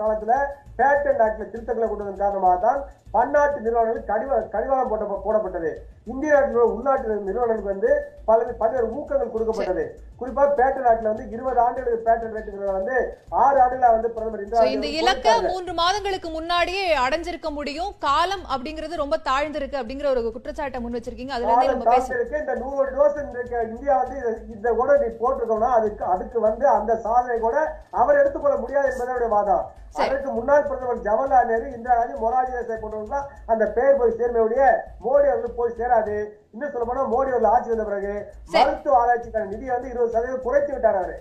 காலத்துல 0.00 0.34
பேட்டன் 0.78 1.20
ஆக்டில் 1.24 1.50
திருத்தங்களை 1.52 1.86
கொண்டு 1.88 2.04
வந்ததன் 2.04 2.22
காரணமாக 2.24 2.56
தான் 2.66 2.80
பன்னாட்டு 3.14 3.58
நிறுவனங்கள் 3.66 4.08
கடிவ 4.10 4.40
கடிவாளம் 4.54 4.90
போட்ட 4.92 5.20
போடப்பட்டது. 5.26 5.70
இந்திய 6.12 6.32
நாட்டில் 6.34 6.56
உள்ள 6.56 6.74
உள்நாட்டு 6.76 7.28
நிறுவனங்களுக்கு 7.28 7.74
வந்து 7.74 7.90
பல 8.28 8.38
பல்வேறு 8.62 8.88
ஊக்கங்கள் 8.98 9.32
கொடுக்கப்பட்டது. 9.34 9.84
குறிப்பா 10.20 10.44
பேட்டன் 10.58 10.86
ஆக்ட்ல 10.90 11.10
வந்து 11.10 11.24
இருபது 11.34 11.58
ஆண்டுகளுக்கு 11.62 12.04
பேட்டன் 12.06 12.34
ரேட்டுங்கிறத 12.34 12.72
வந்து 12.76 12.94
ஆறு 13.40 13.58
ஆண்டுல 13.62 13.90
வந்து 13.94 14.08
பிரதமர் 14.14 14.44
இந்த 14.74 14.88
இலக்க. 14.98 15.34
மூன்று 15.48 15.72
மாதங்களுக்கு 15.80 16.28
முன்னாடியே 16.36 16.84
அடைஞ்சிருக்க 17.02 17.48
முடியும் 17.56 17.92
காலம் 18.06 18.44
அப்படிங்கிறது 18.52 19.02
ரொம்ப 19.02 19.16
தாழ்ந்திருக்கு 19.28 19.80
அப்படிங்கிற 19.80 20.08
ஒரு 20.14 20.22
குற்றச்சாட்டை 20.28 20.80
முன் 20.80 20.96
வச்சிருக்கீங்க 20.96 21.34
அதுல 21.36 21.50
இருந்தே 21.50 21.70
நம்ம 21.72 21.86
பேச 21.86 22.00
தாழ்ந்திருக்கு. 22.00 22.42
இந்த 22.42 22.54
நூறு 22.62 22.88
டோஸ் 22.96 23.20
இன்றைக்கு 23.24 23.58
இந்தியா 23.70 23.96
வந்து 24.02 24.18
இத 24.54 24.72
கூட 24.80 24.90
நீ 25.02 25.08
போட்டிருக்கோம்னா 25.20 25.72
அதுக்கு 25.78 26.04
அதுக்கு 26.14 26.40
வந்து 26.46 26.66
அந்த 26.76 26.92
சாதனை 27.06 27.38
கூட 27.40 27.56
அவர் 28.00 28.20
எடுத்துக்கொள்ள 28.22 28.58
முடியாது 28.62 28.90
என்பது 28.92 29.12
அவருடைய 29.12 29.32
வாதம். 29.34 29.66
அதற்கு 30.00 30.30
முன்னாள் 30.32 30.66
பிரதமர் 30.66 31.04
ஜவஹர்லால் 31.04 31.50
நேரு 31.50 31.66
இந்திரா 31.74 31.94
காந்தி 31.94 32.16
மொராஜி 32.22 32.52
தேசாய் 32.56 32.82
தான் 33.12 33.28
அந்த 33.52 33.64
பெயர் 33.76 33.98
போய் 34.00 34.18
சேர்மையுடைய 34.18 34.64
மோடி 35.04 35.26
அவர்களுக்கு 35.28 35.60
போய் 35.60 35.76
சேராது 35.78 36.16
இன்னும் 36.56 36.72
சொல்ல 36.74 36.84
போனா 36.88 37.02
மோடி 37.14 37.30
அவர்கள் 37.32 37.52
ஆட்சி 37.54 37.70
வந்த 37.72 37.84
பிறகு. 37.88 38.12
மருத்துவ 38.52 38.94
ஆராய்ச்சிக்கான 39.00 39.48
நிதியை 39.54 39.72
வந்து 39.74 39.88
இருபது 39.92 40.12
சதவீதம் 40.14 40.44
குறைத்து 40.46 40.72
விட்டார் 40.74 40.98
அவரு. 41.00 41.16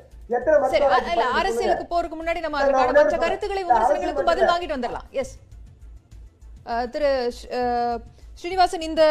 அரசியலுக்கு 1.40 1.86
போறதுக்கு 1.90 2.18
முன்னாடி 2.20 2.40
நம்ம 2.46 2.62
உடனே 2.68 2.86
மற்ற. 3.00 3.18
கருத்துக்களை 3.24 3.64
விமர்சனங்களுக்கு 3.64 4.30
பதில் 4.30 4.52
வாங்கிட்டு 4.52 4.78
வந்துடலாம். 4.78 5.10
எஸ் 5.22 5.34
திரு 6.94 7.10
ஸ்ரீனிவாசன் 8.40 8.86
இந்த 8.88 9.04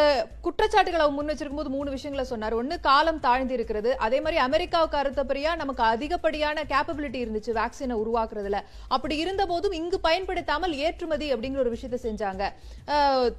குற்றச்சாட்டுகளை 0.45 1.03
அவர் 1.05 1.15
முன் 1.19 1.31
வச்சிருக்கும் 1.31 1.61
போது 1.61 1.71
மூணு 1.75 1.89
விஷயங்களை 1.95 2.25
சொன்னார். 2.31 2.55
ஒன்று 2.59 2.77
காலம் 2.87 3.21
தாழ்ந்து 3.27 3.55
இருக்கிறது. 3.57 3.91
அதே 4.07 4.19
மாதிரி 4.25 4.39
அமெரிக்காவுக்கு 4.47 4.97
அறுத்தபடியா 5.01 5.53
நமக்கு 5.61 5.83
அதிகப்படியான 5.93 6.65
கேப்பபிலிட்டி 6.73 7.19
இருந்துச்சு 7.25 7.53
வேக்சினை 7.61 7.97
உருவாக்குறதுல. 8.03 8.59
அப்படி 8.97 9.17
இருந்த 9.23 9.45
போதும் 9.53 9.77
இங்கு 9.81 9.99
பயன்படுத்தாமல் 10.09 10.75
ஏற்றுமதி 10.87 11.29
அப்படிங்கிற 11.35 11.63
ஒரு 11.65 11.75
விஷயத்தை 11.77 12.01
செஞ்சாங்க. 12.07 12.43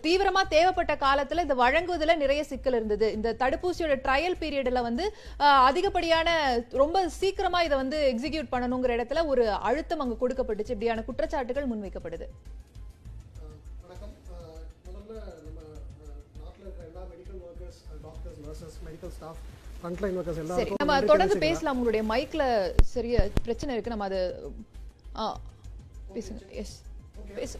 தீவிரமா 0.06 0.44
தேவைப்பட்ட 0.56 0.96
காலத்துல 1.06 1.46
இந்த 1.48 1.58
வழங்குவதில் 1.64 2.22
நிறைய 2.24 2.44
சிக்கல் 2.52 2.78
இருந்தது. 2.80 3.10
இந்த 3.20 3.36
தடுப்பூசியோட 3.44 4.00
ட்ரையல் 4.08 4.40
பீரியட்ல 4.44 4.84
வந்து 4.90 5.08
அதிகப்படியான 5.70 6.30
ரொம்ப 6.84 7.08
சீக்கிரமா 7.22 7.62
இதை 7.70 7.77
வந்து 7.84 8.00
எக்ஸிக்யூட் 8.13 8.54
பண்ணணுங்கிற 8.56 8.98
இடத்துல 9.00 9.27
ஒரு 9.34 9.46
அழுத்தம் 9.70 10.04
அங்கே 10.06 10.18
கொடுக்கப்பட்டுச்சு. 10.24 10.75
இப்படியான 10.77 11.06
குற்றச்சாட்டுகள் 11.10 11.72
முன்வைக்கப்படுது. 11.74 12.27
ஃப்ரண்ட்லைன் 19.86 20.15
ஒர்க்கர்ஸ் 20.20 20.38
சரி 20.38 20.46
எல்லாருக்கும் 20.46 20.80
நம்ம 20.82 20.96
தொடர்ந்து. 21.12 21.38
பேசலாம். 21.46 21.75
உங்களுடைய 21.77 22.04
மைக்ல 22.12 22.44
சரிய 22.94 23.18
பிரச்சனை 23.46 23.74
இருக்கு. 23.75 23.94
நம்ம 23.94 24.08
அது 24.10 24.20
ஆ 25.22 25.25
பேசுங்க. 26.15 26.42
எஸ் 26.62 26.75
பேசு. 27.39 27.58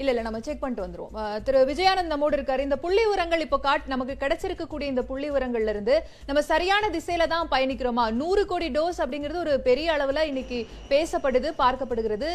இல்ல 0.00 0.12
இல்ல 0.12 0.22
நம்ம 0.26 0.38
செக் 0.46 0.60
பண்ணிட்டு 0.60 0.84
வந்துருவோம். 0.84 1.16
திரு 1.46 1.58
விஜயானந்த் 1.70 2.12
நம்மோடு 2.12 2.36
இருக்காரு. 2.36 2.62
இந்த 2.66 2.76
புள்ளி 2.84 3.02
விவரங்கள் 3.04 3.42
இப்போ 3.46 3.58
காட் 3.66 3.90
நமக்கு 3.92 4.14
கிடைச்சிருக்கக்கூடிய 4.22 4.86
இந்த 4.92 5.02
புள்ளி 5.10 5.28
விவரங்கள்ல 5.30 5.74
இருந்து 5.74 5.94
நம்ம 6.28 6.42
சரியான 6.52 6.90
திசையில 6.96 7.26
தான் 7.34 7.50
பயணிக்கிறோமா? 7.54 8.04
நூறு 8.20 8.44
கோடி 8.52 8.68
டோஸ் 8.78 9.00
அப்படிங்கிறது 9.04 9.42
ஒரு 9.44 9.54
பெரிய 9.68 9.96
அளவுல 9.96 10.24
இன்னைக்கு 10.32 10.60
பேசப்படுது 10.92 11.50
பார்க்கப்படுகிறது. 11.62 12.28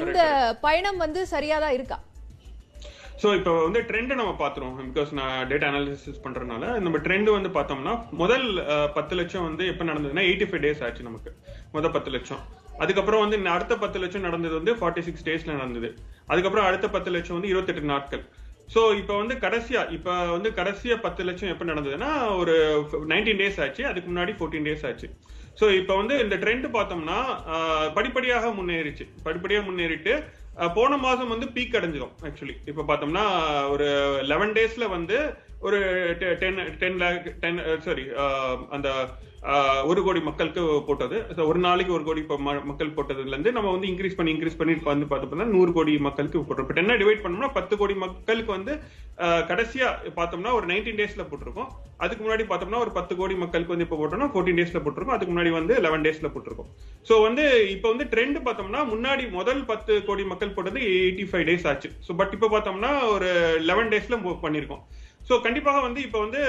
இந்த 0.00 0.20
பயணம் 0.66 1.02
வந்து 1.04 1.22
சரியாதான் 1.30 1.76
இருக்கா? 1.78 1.98
ஸோ 3.22 3.28
இப்போ 3.38 3.52
வந்து 3.64 3.80
ட்ரெண்டை 3.88 4.14
நம்ம 4.20 4.32
பார்த்துருவோம் 4.40 4.78
பிகாஸ் 4.90 5.10
நான் 5.18 5.34
டேட்டா 5.50 5.66
அனாலிசிஸ் 5.70 6.22
பண்ணுறதுனால 6.24 6.64
நம்ம 6.84 6.96
ட்ரெண்ட் 7.06 7.28
வந்து 7.36 7.50
பார்த்தோம்னா 7.56 7.92
முதல் 8.22 8.46
பத்து 8.96 9.14
லட்சம் 9.18 9.46
வந்து 9.48 9.64
எப்போ 9.72 9.84
நடந்ததுன்னா 9.90 10.24
எயிட்டி 10.28 10.46
ஃபைவ் 10.50 10.64
டேஸ் 10.64 10.82
ஆச்சு 10.86 11.08
நமக்கு. 11.08 11.30
முதல் 11.76 11.94
பத்து 11.96 12.10
லட்சம். 12.14 12.42
அதுக்கப்புறம் 12.84 13.22
வந்து 13.24 13.38
அடுத்த 13.56 13.74
பத்து 13.84 13.98
லட்சம் 14.04 14.26
நடந்தது 14.28 14.54
வந்து 14.60 14.74
ஃபார்ட்டி 14.80 15.04
சிக்ஸ் 15.08 15.26
டேஸில் 15.28 15.58
நடந்தது. 15.58 15.90
அதுக்கப்புறம் 16.32 16.68
அடுத்த 16.70 16.86
பத்து 16.96 17.12
லட்சம் 17.16 17.36
வந்து 17.38 17.52
இருபத்தெட்டு 17.52 17.92
நாட்கள். 17.94 18.24
ஸோ 18.74 18.80
இப்போ 19.00 19.14
வந்து 19.22 19.34
கடைசியா 19.44 19.80
இப்போ 19.96 20.12
வந்து 20.36 20.50
கடைசியா 20.60 20.94
பத்து 21.06 21.22
லட்சம் 21.28 21.50
எப்போ 21.54 21.64
நடந்ததுன்னா 21.72 22.10
ஒரு 22.42 22.54
நைன்டீன் 23.12 23.40
டேஸ் 23.42 23.60
ஆச்சு. 23.64 23.82
அதுக்கு 23.90 24.08
முன்னாடி 24.12 24.34
ஃபோர்டீன் 24.38 24.66
டேஸ் 24.68 24.86
ஆச்சு. 24.90 25.08
ஸோ 25.60 25.64
இப்போ 25.80 25.94
வந்து 26.00 26.14
இந்த 26.24 26.36
ட்ரெண்ட் 26.44 26.66
பார்த்தோம்னா 26.76 27.18
படிப்படியாக 27.98 28.48
முன்னேறிச்சு. 28.60 29.04
படிப்படியாக 29.26 29.66
முன்னேறிட்டு 29.68 30.14
போன 30.74 30.96
மாதம் 30.96 31.28
வந்து 31.28 31.46
பீக் 31.46 31.76
அடைஞ்சிடும் 31.76 32.14
ஆக்சுவலி 32.22 32.56
இப்போ 32.64 32.82
பார்த்தோம்னா 32.82 33.24
ஒரு 33.70 33.86
லெவன் 34.22 34.52
டேஸில் 34.52 34.88
வந்து 34.88 35.16
ஒரு 35.64 35.78
ten 36.40 36.58
ten 36.80 36.98
lakh 37.02 37.40
ten 37.40 37.60
sorry 37.78 38.06
அந்த 38.70 38.88
ஒரு 39.84 40.02
கோடி 40.02 40.20
மக்களுக்கு 40.20 40.62
போட்டது. 40.86 41.16
ஒரு 41.46 41.58
நாளைக்கு 41.58 41.92
ஒரு 41.92 42.04
கோடி 42.04 42.20
ம- 42.44 42.64
மக்கள் 42.64 42.94
போட்டதுலேருந்து 42.96 43.52
நம்ம 43.52 43.70
வந்து 43.70 43.86
இன்க்ரீஸ் 43.86 44.16
பண்ணி 44.16 44.32
இன்க்ரீஸ் 44.32 44.56
பண்ணி 44.56 44.74
வந்து 44.84 45.06
பார்த்தோம்னா 45.10 45.46
நூறு 45.46 45.72
கோடி 45.72 45.98
மக்களுக்கு 45.98 46.38
போட்டோம் 46.38 46.64
இப்போ 46.64 46.76
டென்னை 46.78 46.96
டிவைட் 46.96 47.22
பண்ணோம்னா 47.24 47.50
பத்து 47.52 47.76
கோடி 47.76 47.94
மக்களுக்கு 47.94 48.52
வந்து 48.52 48.74
கடைசியா 49.50 49.88
பார்த்தோம்னா 50.16 50.52
ஒரு 50.52 50.66
நைன்டீன் 50.66 50.98
டேஸ்ல 51.00 51.24
போட்டிருக்கோம். 51.30 51.68
அதுக்கு 51.96 52.22
முன்னாடி 52.24 52.44
பார்த்தோம்னா 52.50 52.78
ஒரு 52.78 52.90
பத்து 52.90 53.16
கோடி 53.16 53.34
மக்களுக்கு 53.34 53.74
வந்து 53.74 53.86
இப்போ 53.88 53.98
போட்டோம்னா 54.00 54.30
ஃபோர்டீன் 54.32 54.58
டேஸ்ல 54.60 54.82
போட்டிருக்கோம். 54.84 55.16
அதுக்கு 55.16 55.34
முன்னாடி 55.34 55.50
வந்து 55.50 55.76
லெவன் 55.80 56.02
டேஸ்ல 56.02 56.30
போட்டிருக்கோம். 56.34 56.70
ஸோ 57.08 57.22
வந்து 57.22 57.44
இப்போ 57.70 57.88
வந்து 57.94 58.08
ட்ரெண்ட் 58.12 58.40
பார்த்தோம்னா 58.46 58.82
முன்னாடி 58.94 59.26
முதல் 59.30 59.64
பத்து 59.64 60.04
கோடி 60.04 60.24
மக்கள் 60.24 60.56
போட்டது 60.56 60.80
எயிட்டி 60.94 61.26
ஃபைவ் 61.30 61.46
டேஸ் 61.50 61.68
ஆச்சு. 61.72 61.90
ஸோ 62.08 62.14
பட் 62.16 62.32
இப்போ 62.32 62.48
பார்த்தோம்னா 62.48 62.92
ஒரு 63.12 63.30
லெவன் 63.62 63.88
டேஸ்ல 63.88 64.16
பண்ணியிருக்கோம் 64.44 64.84
ஸோ 65.28 65.34
கண்டிப்பாக 65.40 65.80
வந்து 65.80 66.00
இப்போ 66.02 66.18
வந்து 66.18 66.40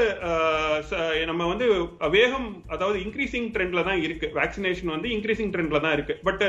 ச- 0.90 0.98
நம்ம 1.26 1.44
வந்து 1.46 1.66
வேகம் 2.10 2.48
அதாவது 2.68 2.98
இன்க்ரீசிங் 3.00 3.48
ட்ரெண்ட்ல 3.54 3.84
தான் 3.84 4.02
இருக்கு. 4.02 4.28
வேக்சினேஷன் 4.36 4.92
வந்து 4.94 5.08
இன்க்ரீசிங் 5.08 5.52
ட்ரெண்ட்ல 5.54 5.80
தான் 5.80 5.94
இருக்கு. 5.94 6.16
பட் 6.24 6.44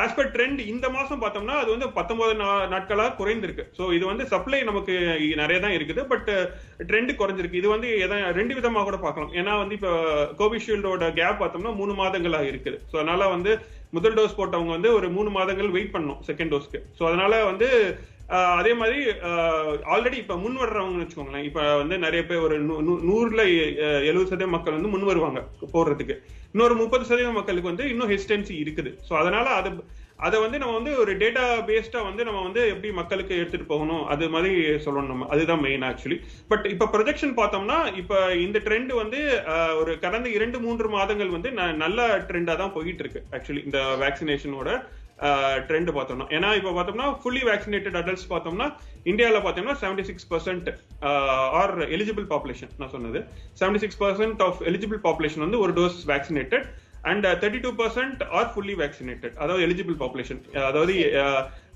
ஆஸ் 0.00 0.16
பர் 0.16 0.30
ட்ரெண்ட் 0.30 0.60
இந்த 0.66 0.88
மாசம் 0.90 1.22
பார்த்தோம்னா 1.22 1.56
அது 1.62 1.70
வந்து 1.70 1.88
பத்தொன்பது 1.90 2.34
நாட்களாக 2.74 3.16
குறைந்திருக்கு. 3.20 3.66
ஸோ 3.78 3.94
இது 3.94 4.06
வந்து 4.06 4.26
சப்ளை 4.26 4.60
நமக்கு 4.62 4.96
நிறைய 5.34 5.60
தான் 5.60 5.76
இருக்குது. 5.78 6.04
பட் 6.04 6.30
ட்ரெண்ட் 6.90 7.12
குறைஞ்சிருக்கு. 7.20 7.60
இது 7.62 7.68
வந்து 7.68 7.88
எதா- 7.98 8.32
ரெண்டு 8.32 8.54
விதமாக 8.54 8.84
கூட 8.84 8.96
பார்க்கலாம். 8.98 9.32
ஏன்னா 9.34 9.54
வந்து 9.58 9.74
இப்போ 9.74 9.92
கோவிஷீல்டோட 10.38 11.12
கேப் 11.12 11.42
பார்த்தோம்னா 11.42 11.74
மூணு 11.74 11.94
மாதங்களாக 11.94 12.50
இருக்குது. 12.52 12.78
ஸோ 12.90 12.96
அதனால 12.96 13.28
வந்து 13.28 13.52
முதல் 13.90 14.14
டோஸ் 14.14 14.38
போட்டவங்க 14.38 14.70
வந்து 14.70 14.94
ஒரு 14.94 15.08
மூணு 15.10 15.30
மாதங்கள் 15.30 15.70
வெயிட் 15.70 15.94
பண்ணணும் 15.94 16.20
செகண்ட் 16.26 16.52
டோஸ்க்கு 16.52 16.80
ஸோ 16.98 17.02
அதனால 17.06 17.44
வந்து 17.44 17.68
அதே 18.54 18.72
மாதிரி 18.74 18.98
ஆல்ரெடி 19.92 20.16
இப்ப 20.16 20.36
முன் 20.38 20.58
வர்றவங்கன்னு 20.58 21.04
வச்சுக்கோங்களேன் 21.04 21.46
இப்ப 21.46 21.62
வந்து 21.76 21.96
நிறைய 21.98 22.22
பேர் 22.24 22.44
ஒரு 22.46 22.56
நூ- 22.66 22.82
நூ- 22.86 23.00
நூறுல 23.06 23.44
எழுபது 24.04 24.26
சதவீதம் 24.26 24.54
மக்கள் 24.54 24.76
வந்து 24.76 24.92
முன் 24.92 25.08
வருவாங்க 25.08 25.40
போடுறதுக்கு 25.72 26.16
இன்னொரு 26.54 26.74
முப்பது 26.76 27.04
சதவீதம் 27.04 27.38
மக்களுக்கு 27.38 27.70
வந்து 27.70 27.84
இன்னும் 27.90 28.12
ஹெசிடென்சி 28.12 28.54
இருக்குது. 28.60 28.92
ஸோ 29.06 29.14
அதனால 29.18 29.48
அது 29.56 29.70
அதை 30.18 30.38
வந்து 30.40 30.58
நம்ம 30.58 30.74
வந்து 30.76 30.92
ஒரு 30.98 31.12
டேட்டா 31.16 31.44
பேஸ்டா 31.68 32.00
வந்து 32.06 32.22
நம்ம 32.24 32.40
வந்து 32.42 32.62
எப்படி 32.68 32.88
மக்களுக்கு 32.92 33.34
எடுத்துட்டு 33.36 33.66
போகணும் 33.66 34.02
அது 34.10 34.24
மாதிரி 34.28 34.50
சொல்லணும் 34.84 35.12
நம்ம. 35.12 35.28
அதுதான் 35.30 35.62
மெயின் 35.62 35.86
ஆக்சுவலி 35.86 36.18
பட் 36.50 36.66
இப்ப 36.66 36.88
ப்ரொஜெக்ஷன் 36.94 37.32
பார்த்தோம்னா 37.38 37.78
இப்ப 37.96 38.14
இந்த 38.42 38.58
ட்ரெண்ட் 38.66 38.92
வந்து 38.98 39.20
ஒரு 39.80 39.92
கடந்த 39.98 40.28
இரண்டு 40.30 40.58
மூன்று 40.60 40.88
மாதங்கள் 40.90 41.30
வந்து 41.30 41.50
ந- 41.52 41.76
நல்ல 41.76 42.00
ட்ரெண்டா 42.28 42.56
தான் 42.56 42.74
போயிட்டு 42.74 43.04
இருக்கு 43.04 43.22
ஆக்சுவலி 43.32 43.62
இந்த 43.64 43.80
வேக்சினேஷனோட 44.04 44.68
ட்ரெண்ட் 45.66 45.90
பார்த்தோம்னா. 45.94 46.26
ஏன்னா 46.32 46.50
இப்போ 46.56 46.70
பார்த்தோம்னா 46.72 47.06
ஃபுல்லி 47.18 47.42
வேக்சினேட்டட் 47.46 47.96
அடல்ட்ஸ் 47.98 48.28
பார்த்தோம்னா 48.30 48.66
இந்தியாவில் 49.06 49.42
பார்த்தோம்னா 49.42 49.74
seventy 49.80 50.04
six 50.06 50.28
percent 50.30 50.68
are 51.58 51.74
eligible 51.90 52.26
population 52.30 52.72
நான் 52.78 52.92
சொன்னது. 52.92 53.20
Seventy 53.60 53.80
six 53.80 54.00
percent 54.00 54.42
of 54.46 54.60
eligible 54.66 55.00
population 55.02 55.44
வந்து 55.44 55.60
ஒரு 55.60 55.74
dose 55.76 55.98
vaccinated 56.10 56.66
and 57.04 57.26
thirty 57.38 57.60
two 57.60 57.72
percent 57.78 58.22
are 58.32 58.48
fully 58.52 58.76
vaccinated 58.78 59.36
அதாவது 59.38 59.64
எலிஜிபிள் 59.66 59.98
பாப்புலேஷன் 60.00 60.40
அதாவது 60.64 60.94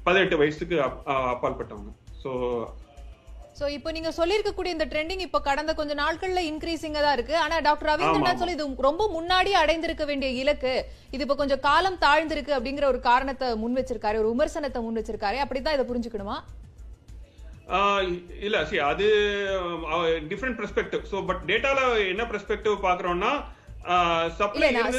பதினெட்டு 0.06 0.36
வயசுக்கு 0.38 0.78
அப்- 0.82 1.04
அஹ், 1.08 1.28
அப்பாற்பட்டவங்க 1.30 1.92
ஸோ 2.22 2.30
சோ 3.58 3.64
இப்போ 3.74 3.88
நீங்க 3.96 4.10
சொல்லிருக்கக்கூடிய 4.16 4.70
இந்த 4.74 4.86
ட்ரெண்டிங் 4.92 5.22
இப்போ 5.26 5.38
கடந்த 5.48 5.72
கொஞ்ச 5.80 5.92
நாட்கள்ல 6.00 6.40
இன்க்ரீசிங்கா 6.50 7.00
தான் 7.04 7.16
இருக்கு. 7.16 7.34
ஆனா 7.42 7.56
டாக்டர் 7.66 7.90
ரவீந்திரநாத். 7.90 8.40
சொல்லி 8.42 8.56
இது 8.56 8.66
ரொம்ப 8.88 9.04
முன்னாடி 9.16 9.50
அடைந்திருக்க 9.62 10.04
வேண்டிய 10.10 10.30
இலக்கு. 10.42 10.72
இது 11.14 11.24
இப்ப 11.26 11.36
கொஞ்சம் 11.42 11.62
காலம் 11.68 12.00
தாழ்ந்திருக்கு 12.04 12.56
அப்படிங்கிற 12.56 12.86
ஒரு 12.92 13.00
காரணத்தை 13.10 13.48
முன் 13.62 13.78
வச்சிருக்காரு 13.78 14.20
ஒரு 14.22 14.32
விமர்சனத்தை 14.32 14.82
முன் 14.86 14.98
வச்சிருக்காரு 15.00 15.38
அப்படிதான் 15.44 15.76
இதை 15.78 15.86
புரிஞ்சுக்கணுமா? 15.90 16.38
இல்ல 18.46 18.56
சி 18.70 18.78
அது 18.90 19.06
டிஃப்ரெண்ட் 20.32 20.58
பெர்ஸ்பெக்டிவ் 20.60 21.04
ஸோ 21.12 21.18
பட் 21.30 21.44
டேட்டால 21.50 21.80
என்ன 22.12 22.26
பெர்ஸ்பெக்டிவ் 22.32 22.76
பாக்குறோம்னா 22.88 23.32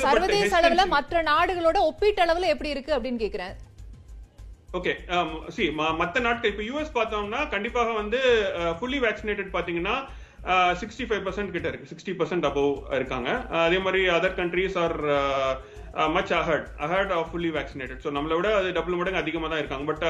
சர்வதேச 0.05 0.51
அளவுல 0.61 0.83
மற்ற 0.95 1.21
நாடுகளோட 1.31 1.77
ஒப்பீட்டளவுல 1.91 2.49
எப்படி 2.53 2.73
இருக்கு 2.75 2.95
அப்படின்னு 2.95 3.23
கேக்குறேன். 3.25 3.53
ஓகே 4.77 4.93
சி 5.55 5.63
மற்ற 6.01 6.21
நாட்கள் 6.27 6.51
இப்போ 6.53 6.63
யூஎஸ் 6.69 6.95
பார்த்தோம்னா 6.99 7.41
கண்டிப்பாக 7.55 7.91
வந்து 8.01 8.19
ஃபுல்லி 8.79 8.99
வேக்சினேட்டட் 9.07 9.51
பார்த்தீங்கன்னா 9.55 9.95
சிக்ஸ்டி 10.79 11.05
ஃபைவ் 11.09 11.23
பர்சன்ட் 11.27 11.53
கிட்ட 11.53 11.67
இருக்கு. 11.69 11.89
சிக்ஸ்டி 11.91 12.13
பர்சன்ட் 12.17 12.47
அபவ் 12.49 12.73
இருக்காங்க. 12.97 13.29
அதே 13.67 13.77
மாதிரி 13.85 14.01
other 14.15 14.35
countries 14.39 14.75
are 14.83 14.95
much 16.15 16.33
ahead 16.39 16.67
ahead 16.85 17.13
of 17.17 17.29
fully 17.31 17.51
vaccinated 17.57 18.01
so 18.05 18.09
நம்மளை 18.15 18.35
விட 18.39 18.49
அது 18.59 18.69
டபுள் 18.77 18.97
மடங்கு 18.99 19.21
அதிகமாக 19.21 19.49
தான் 19.51 19.61
இருக்காங்க. 19.61 19.85
பட் 19.91 20.05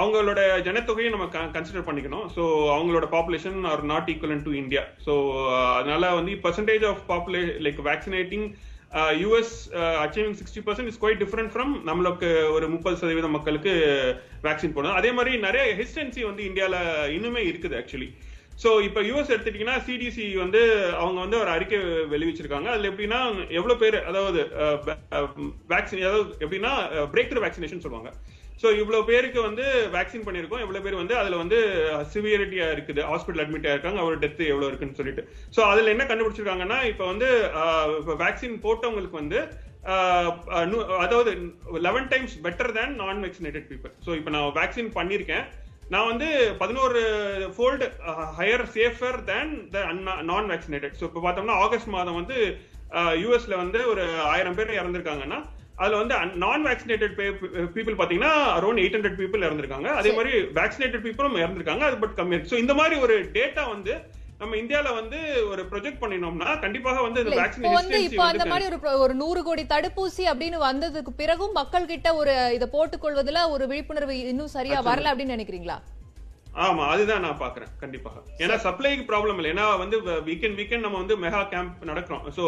அவங்களோட 0.00 0.40
ஜனத்தொகையை 0.68 1.10
நம்ம 1.14 1.26
கன்சிடர் 1.56 1.86
பண்ணிக்கணும். 1.88 2.26
ஸோ 2.36 2.42
அவங்களோட 2.76 3.08
population 3.16 3.60
are 3.72 3.84
not 3.92 4.10
equivalent 4.14 4.44
to 4.46 4.54
India 4.62 4.82
so 5.06 5.14
அதனால 5.78 6.10
வந்து 6.18 6.34
percentage 6.46 6.86
of 6.90 7.04
population 7.12 7.44
like 7.66 7.80
vaccinating 7.90 8.48
US 8.92 9.54
achieving 10.04 10.36
sixty 10.40 10.60
percent 10.66 10.90
is 10.90 11.00
quite 11.00 11.20
different 11.22 11.52
from 11.54 11.72
நம்மளுக்கு 11.88 12.50
ஒரு 12.50 12.68
முப்பது 12.68 12.96
சதவீதம் 12.96 13.36
மக்களுக்கு 13.36 13.72
வேக்சின் 14.42 14.74
போடணும். 14.76 14.98
அதே 15.00 15.12
மாதிரி 15.12 15.38
நிறைய 15.38 15.64
ஹெசிடன்சி 15.80 16.22
வந்து 16.24 16.44
இந்தியாவில் 16.44 16.80
இன்னுமே 17.16 17.42
இருக்குது 17.50 17.78
ஆக்சுவலி 17.80 18.08
ஸோ 18.62 18.68
இப்போ 18.86 19.00
யூஎஸ் 19.08 19.32
எடுத்துட்டீங்கன்னா 19.34 19.76
சிடிசி 19.88 20.24
வந்து 20.44 20.60
அவங்க 21.02 21.18
வந்து 21.24 21.36
ஒரு 21.42 21.50
அறிக்கை 21.56 21.78
வெளிவிச்சிருக்காங்க 22.12 22.68
அதில் 22.72 22.90
எப்படின்னா 22.90 23.20
எவ்வளோ 23.58 23.74
பேர் 23.82 23.96
அதாவது 24.10 24.40
வேக்சின் 25.72 26.08
அதாவது 26.08 26.26
எப்படின்னா 26.44 26.72
பிரேக் 27.12 27.30
த்ரூ 27.32 27.42
வேக்சினேஷன் 27.44 27.84
சொல்லுவாங்க. 27.84 28.10
ஸோ 28.62 28.68
இவ்வளோ 28.80 29.00
பேருக்கு 29.10 29.40
வந்து 29.48 29.64
வேக்சின் 29.96 30.24
பண்ணியிருக்கோம். 30.26 30.62
எவ்வளோ 30.64 30.80
பேர் 30.84 31.00
வந்து 31.02 31.14
அதில் 31.20 31.40
வந்து 31.42 31.58
சிவியரிட்டியாக 32.14 32.74
இருக்குது. 32.76 33.00
ஹாஸ்பிட்டல் 33.10 33.42
அட்மிட் 33.44 33.68
ஆயிருக்காங்க. 33.70 34.00
அவர் 34.04 34.22
டெத் 34.24 34.42
எவ்வளோ 34.52 34.68
இருக்குன்னு 34.70 34.98
சொல்லிட்டு. 35.00 35.22
ஸோ 35.56 35.60
அதில் 35.72 35.92
என்ன 35.94 36.06
கண்டுபிடிச்சிருக்காங்கன்னா 36.10 36.78
இப்போ 36.92 37.04
வந்து 37.12 37.28
இப்போ 38.00 38.16
வேக்சின் 38.24 38.58
போட்டவங்களுக்கு 38.66 39.20
வந்து 39.22 39.40
அதாவது 41.04 41.30
லெவன் 41.86 42.10
டைம்ஸ் 42.12 42.34
பெட்டர் 42.46 42.74
தேன் 42.78 42.98
நான் 43.00 43.24
வேக்சினேட்டட் 43.26 43.68
பீப்புள் 43.70 43.92
ஸோ 44.06 44.10
இப்போ 44.18 44.30
நான் 44.34 44.50
வேக்சின் 44.60 44.92
பண்ணியிருக்கேன். 44.98 45.46
நான் 45.92 46.08
வந்து 46.10 46.28
பதினோரு 46.62 47.00
fold 47.54 47.86
higher 48.38 48.64
safer 48.74 49.18
than 49.30 49.52
the 49.74 49.84
non 50.30 50.50
vaccinated 50.52 50.96
so 50.98 51.04
இப்போ 51.08 51.20
பார்த்தோம்னா 51.24 51.56
ஆகஸ்ட் 51.66 51.94
மாதம் 51.96 52.18
வந்து 52.20 52.36
யூஎஸ்ல 53.22 53.54
வந்து 53.62 53.80
ஒரு 53.92 54.04
ஆயிரம் 54.32 54.58
பேர் 54.58 54.78
இறந்திருக்காங்கன்னா 54.80 55.38
அதுல 55.82 55.98
வந்து 56.00 56.14
நான் 56.44 56.64
வேக்சினேட்டட் 56.68 57.16
பீப்புள் 57.74 57.98
பாத்தீங்கன்னா 57.98 58.32
அரௌண்ட் 58.58 58.80
எயிட் 58.82 58.96
ஹண்ட்ரட் 58.96 59.18
பீப்புள் 59.20 59.44
இறந்திருக்காங்க. 59.48 59.88
அதே 59.98 60.10
மாதிரி 60.16 60.32
வேக்சினேட்டட் 60.60 61.04
பீப்புளும் 61.04 61.42
இறந்திருக்காங்க. 61.42 61.84
அது 61.88 61.98
பட் 62.02 62.16
இருக்கு 62.34 62.52
ஸோ 62.52 62.58
இந்த 62.62 62.74
மாதிரி 62.80 62.96
ஒரு 63.04 63.16
டேட்டா 63.36 63.64
வந்து 63.74 63.92
நம்ம 64.40 64.56
இந்தியால 64.56 64.88
வந்து 64.96 65.18
ஒரு 65.48 65.62
ப்ரொஜெக்ட் 65.70 66.02
பண்ணினோம்னா 66.02 66.50
கண்டிப்பாக 66.60 67.00
வந்து 67.04 67.22
இந்த 67.22 67.32
வேக்சின் 67.38 67.62
இப்போ 67.62 67.72
வந்து 67.78 67.98
இப்போ 68.06 68.22
அந்த 68.26 68.44
மாதிரி 68.46 68.66
ஒரு 68.68 69.00
ஒரு 69.04 69.14
நூறு 69.22 69.40
கோடி 69.42 69.62
தடுப்பூசி 69.72 70.24
அப்படின்னு 70.32 70.58
வந்ததுக்கு 70.62 71.12
பிறகும் 71.20 71.56
மக்கள் 71.58 71.88
கிட்ட 71.88 72.08
ஒரு 72.14 72.34
இதை 72.56 72.68
போட்டுக்கொள்வதுல 72.74 73.42
ஒரு 73.54 73.66
விழிப்புணர்வு 73.70 74.16
இன்னும் 74.24 74.54
சரியா 74.54 74.78
வரல 74.88 75.10
அப்படின்னு 75.10 75.36
நினைக்கிறீங்களா? 75.36 75.78
ஆமா 76.66 76.84
அதுதான் 76.92 77.22
நான் 77.24 77.40
பாக்குறேன் 77.42 77.70
கண்டிப்பாக 77.80 78.22
ஏன்னா 78.44 78.54
சப்ளைக்கு 78.64 79.04
ப்ராப்ளம் 79.10 79.38
இல்லை. 79.40 79.50
ஏன்னா 79.54 79.64
வந்து 79.82 79.96
வீக்கெண்ட் 80.28 80.56
வீக்கெண்ட் 80.60 80.84
நம்ம 80.86 80.98
வந்து 81.02 81.16
மெகா 81.24 81.40
கேம்ப் 81.52 81.84
நடக்கிறோம். 81.90 82.24
சோ 82.36 82.42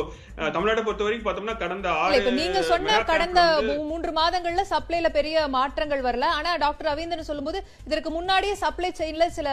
தமிழ்நாட்டை 0.57 0.83
பொறுத்த 0.87 1.07
வரைக்கும் 1.07 1.26
பார்த்தோம்னா 1.26 1.55
கடந்த 1.62 1.88
ஆறு 2.02 2.19
இப்ப 2.21 2.33
நீங்க 2.38 2.61
சொன்ன 2.71 2.97
கடந்த 3.11 3.43
மூன்று 3.90 4.12
மாதங்கள்ல 4.19 4.64
சப்ளைல 4.73 5.11
பெரிய 5.19 5.47
மாற்றங்கள் 5.57 6.02
வரல. 6.09 6.29
ஆனா 6.38 6.50
டாக்டர் 6.64 6.88
ரவீந்திரன் 6.90 7.29
சொல்லும்போது 7.31 7.61
இதற்கு 7.90 8.12
முன்னாடியே 8.19 8.57
சப்ளை 8.64 8.90
செயின்ல 9.00 9.29
சில 9.38 9.49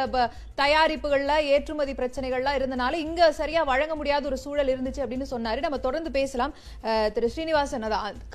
தயாரிப்புகள்ல 0.61 1.35
ஏற்றுமதி 1.55 1.95
பிரச்சனைகள்லாம் 2.01 2.59
இருந்தனால 2.61 2.93
இங்க 3.05 3.31
சரியா 3.41 3.63
வழங்க 3.71 3.95
முடியாத 4.01 4.25
ஒரு 4.31 4.39
சூழல் 4.45 4.73
இருந்துச்சு 4.75 5.03
அப்படின்னு 5.05 5.29
சொன்னாரு. 5.35 5.61
நம்ம 5.67 5.81
தொடர்ந்து 5.87 6.11
பேசலாம். 6.19 6.55
திரு 7.15 7.31
ஸ்ரீனிவாசன் 7.35 7.87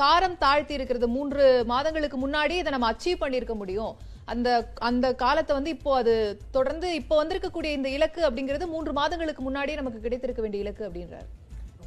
காரம் 0.02 0.40
தாழ்த்தி 0.46 0.78
இருக்கிறது 0.78 1.08
மூன்று 1.18 1.44
மாதங்களுக்கு 1.74 2.18
முன்னாடி 2.26 2.56
இதை 2.62 2.72
நம்ம 2.76 2.88
அச்சீவ் 2.94 3.22
பண்ணியிருக்க 3.24 3.56
முடியும். 3.64 3.92
அந்த 4.30 4.48
அந்த 4.88 5.06
காலத்தை 5.22 5.52
வந்து 5.58 5.70
இப்போ 5.76 5.92
அது 6.00 6.14
தொடர்ந்து 6.56 6.88
இப்போ 7.00 7.14
வந்திருக்கக்கூடிய 7.20 7.70
இந்த 7.78 7.88
இலக்கு 7.96 8.20
அப்படிங்கிறது 8.28 8.66
மூன்று 8.74 8.92
மாதங்களுக்கு 8.98 9.42
முன்னாடியே 9.46 9.78
நமக்கு 9.80 10.04
கிடைத்திருக்க 10.04 10.42
வேண்டிய 10.44 10.64
இலக்கு 10.64 10.84
அப்படின்றார். 10.88 11.28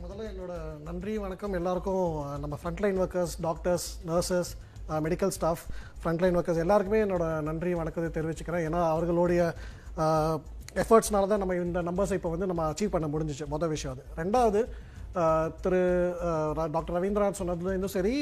முதல்ல 0.04 0.26
என்னோட 0.32 0.54
நன்றி 0.88 1.14
வணக்கம். 1.26 1.54
எல்லாருக்கும் 1.60 2.04
நம்ம 2.44 2.58
frontline 2.62 3.00
workers 3.04 3.36
doctors 3.48 3.88
nurses 4.10 4.52
medical 5.06 5.34
staff 5.38 5.64
frontline 6.02 6.36
workers 6.40 6.64
எல்லாருக்குமே 6.64 7.00
என்னோட 7.06 7.28
நன்றி 7.50 7.72
வணக்கத்தை 7.82 8.10
தெரிவிச்சுக்கிறேன். 8.18 8.66
ஏன்னா 8.70 8.82
அவர்களுடைய 8.96 9.42
எஃபர்ட்ஸ்னால 10.84 11.30
தான் 11.32 11.42
நம்ம 11.44 11.56
இந்த 11.64 11.82
நம்பர்ஸை 11.90 12.18
இப்போ 12.20 12.32
வந்து 12.36 12.50
நம்ம 12.52 12.64
அச்சீவ் 12.72 12.94
பண்ண 12.96 13.08
முடிஞ்சிச்சு 13.14 13.46
மொதல் 13.54 13.74
விஷயம் 13.76 13.94
அது. 13.96 14.04
ரெண்டாவது 14.22 14.62
திரு 15.64 15.82
டாக்டர் 16.74 16.96
ரவீந்திரநாத் 16.98 17.40
சொன்னதுலேருந்தும் 17.42 17.96
சரி 17.98 18.14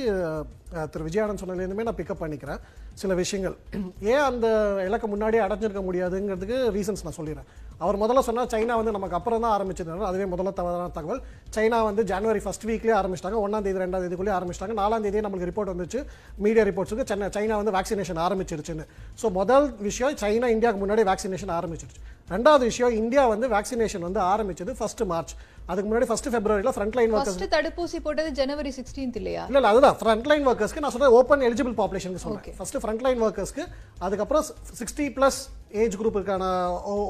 திரு 0.94 1.06
விஜயானந்த் 1.08 1.42
சொன்னதுலேருந்துமே 1.42 1.86
நான் 1.88 2.00
பிக்கப் 2.00 2.22
பண்ணிக்கிறேன். 2.24 2.60
சில 3.02 3.14
விஷயங்கள். 3.20 3.56
ஏன் 4.14 4.24
அந்த 4.30 4.48
இலக்கை 4.88 5.08
முன்னாடியே 5.14 5.42
அடைஞ்சிருக்க 5.46 5.82
முடியாதுங்கிறதுக்கு 5.88 6.58
ரீசன்ஸ் 6.76 7.04
நான் 7.06 7.18
சொல்லிடுறேன். 7.18 7.48
அவர் 7.84 8.00
முதல்ல 8.02 8.22
சொன்னால் 8.28 8.50
சைனா 8.54 8.76
வந்து 8.80 8.94
நமக்கு 8.98 9.18
அப்புறம் 9.20 9.44
தான் 9.46 9.54
ஆரம்பிச்சது 9.58 10.08
அதுவே 10.10 10.26
முதல்ல 10.34 10.54
தவறான 10.60 10.92
தகவல். 10.98 11.22
சைனா 11.56 11.80
வந்து 11.90 12.04
ஜனவரி 12.12 12.42
ஃபஸ்ட் 12.46 12.68
வீக்லேயே 12.70 12.96
ஆரம்பிச்சிட்டாங்க 13.00 13.40
ஒன்றாம் 13.46 13.66
தேதி 13.68 13.84
ரெண்டாம் 13.84 14.04
தேதிக்குள்ளே 14.06 14.34
ஆரம்பிச்சிட்டாங்க. 14.38 14.76
நாலாம் 14.82 15.06
தேதியே 15.06 15.24
நம்மளுக்கு 15.26 15.50
ரிப்போர்ட் 15.52 15.74
வந்துச்சு. 15.74 16.02
மீடியா 16.46 16.66
ரிப்போர்ட்ஸுக்கு 16.70 17.08
சென்னை 17.12 17.30
சைனா 17.38 17.58
வந்து 17.62 17.76
வேக்சினேஷன் 17.78 18.22
ஆரம்பிச்சிருச்சுன்னு. 18.28 18.86
ஸோ 19.24 19.32
முதல் 19.40 19.68
விஷயம் 19.90 20.18
சைனா 20.24 20.50
இந்தியாவுக்கு 20.58 20.84
முன்னாடி 20.86 21.06
வேக்சினேஷன் 21.12 21.56
ஆரம்பிச்சிருச்சு. 21.60 22.02
ரெண்டாவது 22.34 22.64
விஷயம் 22.72 22.94
இந்தியா 23.02 23.24
வந்து 23.34 23.48
வேக்சினேஷன் 23.56 24.06
வந்து 24.08 24.20
ஆரம்பிச்சது 24.34 24.72
ஃபர்ஸ்ட் 24.78 25.04
மார்ச் 25.14 25.34
அதுக்கு 25.72 25.88
முன்னாடி 25.90 26.08
ஃபர்ஸ்ட் 26.10 26.30
பிப்ரவரியில 26.36 26.72
ஃப்ரண்ட் 26.76 26.96
லைன் 27.00 27.12
ஒர்க்கர்ஸ் 27.18 27.54
தடுப்பூசி 27.56 28.00
போட்டது 28.06 28.30
ஜனவரி 28.40 28.72
16th 28.78 29.18
இல்லையா? 29.22 29.44
இல்ல 29.50 29.60
இல்ல 29.62 29.70
அதுதான். 29.74 29.98
ஃப்ரண்ட் 30.00 30.28
லைன் 30.32 30.48
ஒர்க்கர்ஸ்க்கு 30.52 30.84
நான் 30.86 30.94
சொல்றேன் 30.96 31.16
ஓப்பன் 31.20 31.44
எலிஜிபிள் 31.50 31.76
பாப்புலேஷன் 31.82 32.18
சொல்றேன். 32.26 32.56
ஃபர்ஸ்ட் 32.60 32.80
ஃப்ரண்ட் 32.84 33.04
லைன் 33.08 33.22
ஒர்க்கர்ஸ்க்கு 33.28 33.66
அதுக்கப்புறம் 34.06 34.46
சிக்ஸ்டி 34.80 35.06
பிளஸ் 35.18 35.40
ஏஜ் 35.84 35.96
குரூப்புக்கான 36.02 36.44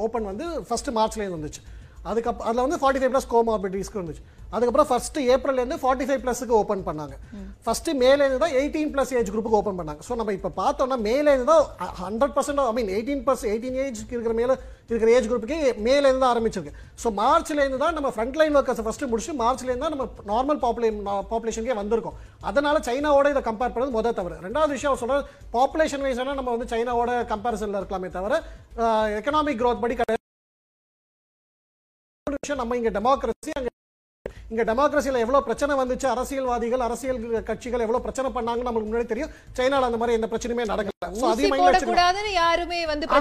ஓப்பன் 0.06 0.30
வந்து 0.32 0.48
ஃபர்ஸ்ட் 0.70 0.92
மார்ச்லேருந்து 1.00 1.38
வந்துச்சு. 1.40 1.64
அதுக்கப்புறம் 2.12 2.48
அதில் 2.50 2.66
வந்து 2.66 2.80
ஃபார்ட்டி 2.82 3.02
ஃபைவ் 3.02 3.12
ப்ளஸ் 3.14 3.30
கோமார்பிட்டிஸ்க்கு 3.34 4.00
வந்துச்சு 4.02 4.24
அதுக்கப்புறம் 4.54 4.88
ஃபர்ஸ்ட் 4.90 5.18
ஏப்ரல்லேருந்து 5.34 5.78
ஃபார்ட்டி 5.84 6.06
ஃபைவ் 6.08 6.20
ப்ளஸுக்கு 6.24 6.54
ஓப்பன் 6.60 6.84
பண்ணாங்க. 6.88 7.14
ஃபர்ஸ்ட் 7.66 7.90
மேலேருந்து 8.02 8.40
தான் 8.44 8.56
எயிட்டீன் 8.60 8.92
ப்ளஸ் 8.94 9.12
ஏஜ் 9.20 9.30
குரூப்புக்கு 9.34 9.60
ஓப்பன் 9.60 9.78
பண்ணாங்க. 9.80 10.02
ஸோ 10.08 10.16
நம்ம 10.20 10.34
இப்போ 10.38 10.50
பார்த்தோம்னா 10.60 10.98
மேலேருந்து 11.08 11.48
தான் 11.52 11.64
hundred 12.02 12.34
percent 12.36 12.62
I 12.66 12.74
mean 12.78 12.92
eighteen 12.96 13.24
plus 13.28 13.44
eighteen 13.52 13.78
age 13.84 14.02
இருக்கிற 14.16 14.34
மேலே 14.42 14.56
இருக்கிற 14.90 15.10
ஏஜ் 15.18 15.30
குரூப்புக்கு 15.32 15.58
மேலேருந்து 15.88 16.24
தான் 16.24 16.34
ஆரம்பிச்சிருக்கு. 16.34 16.74
ஸோ 17.04 17.10
மார்ச்லேருந்து 17.22 17.80
தான் 17.84 17.96
நம்ம 17.98 18.12
ஃப்ரண்ட் 18.16 18.38
லைன் 18.42 18.58
ஒர்க்கர்ஸ் 18.62 18.84
ஃபர்ஸ்ட் 18.88 19.06
முடிச்சு 19.14 19.34
மார்ச்லேருந்து 19.44 19.86
தான் 19.86 19.96
நம்ம 19.96 20.08
நார்மல் 20.32 20.62
பாப்புலே 20.66 20.92
பாப்புலேஷனுக்கே 21.34 21.80
வந்திருக்கோம். 21.82 22.18
அதனால 22.52 22.80
சைனாவோட 22.90 23.30
இதை 23.36 23.44
கம்பேர் 23.50 23.76
பண்ணது 23.78 23.98
முதல் 24.00 24.18
தவிர 24.20 24.42
ரெண்டாவது 24.48 24.76
விஷயம் 24.78 25.00
சொல்ற 25.04 25.22
பாப்புலேஷன் 25.58 26.06
வைஸ்னா 26.08 26.40
நம்ம 26.42 26.52
வந்து 26.58 26.70
சைனாவோட 26.74 27.14
கம்பேரிசனில் 27.34 27.80
இருக்கலாமே 27.82 28.12
தவிர 28.18 28.36
எக்கனாமிக் 29.22 29.62
growth 29.64 29.82
படி 29.86 29.96
கிடையாது 30.00 30.23
விஷயம் 32.44 32.62
நம்ம 32.62 32.78
இங்க 32.80 32.92
டெமோக்ரஸி 32.96 33.52
அங்க 33.58 33.70
இங்க 34.52 34.64
டெமோக்ரஸில 34.70 35.20
எவ்வளவு 35.24 35.46
பிரச்சனை 35.46 35.74
வந்துச்சு 35.80 36.08
அரசியல்வாதிகள் 36.12 36.84
அரசியல் 36.88 37.20
கட்சிகள் 37.50 37.84
எவ்வளவு 37.86 38.04
பிரச்சனை 38.06 38.30
பண்ணாங்கன்னு 38.36 38.68
நமக்கு 38.68 38.88
முன்னாடி 38.88 39.08
தெரியும். 39.12 39.32
சைனால 39.58 39.88
அந்த 39.90 40.00
மாதிரி 40.02 40.18
எந்த 40.18 40.28
பிரச்சனையுமே 40.32 40.66
நடக்கல. 40.72 40.92
யாருமே 42.40 42.80
வந்து 42.92 43.06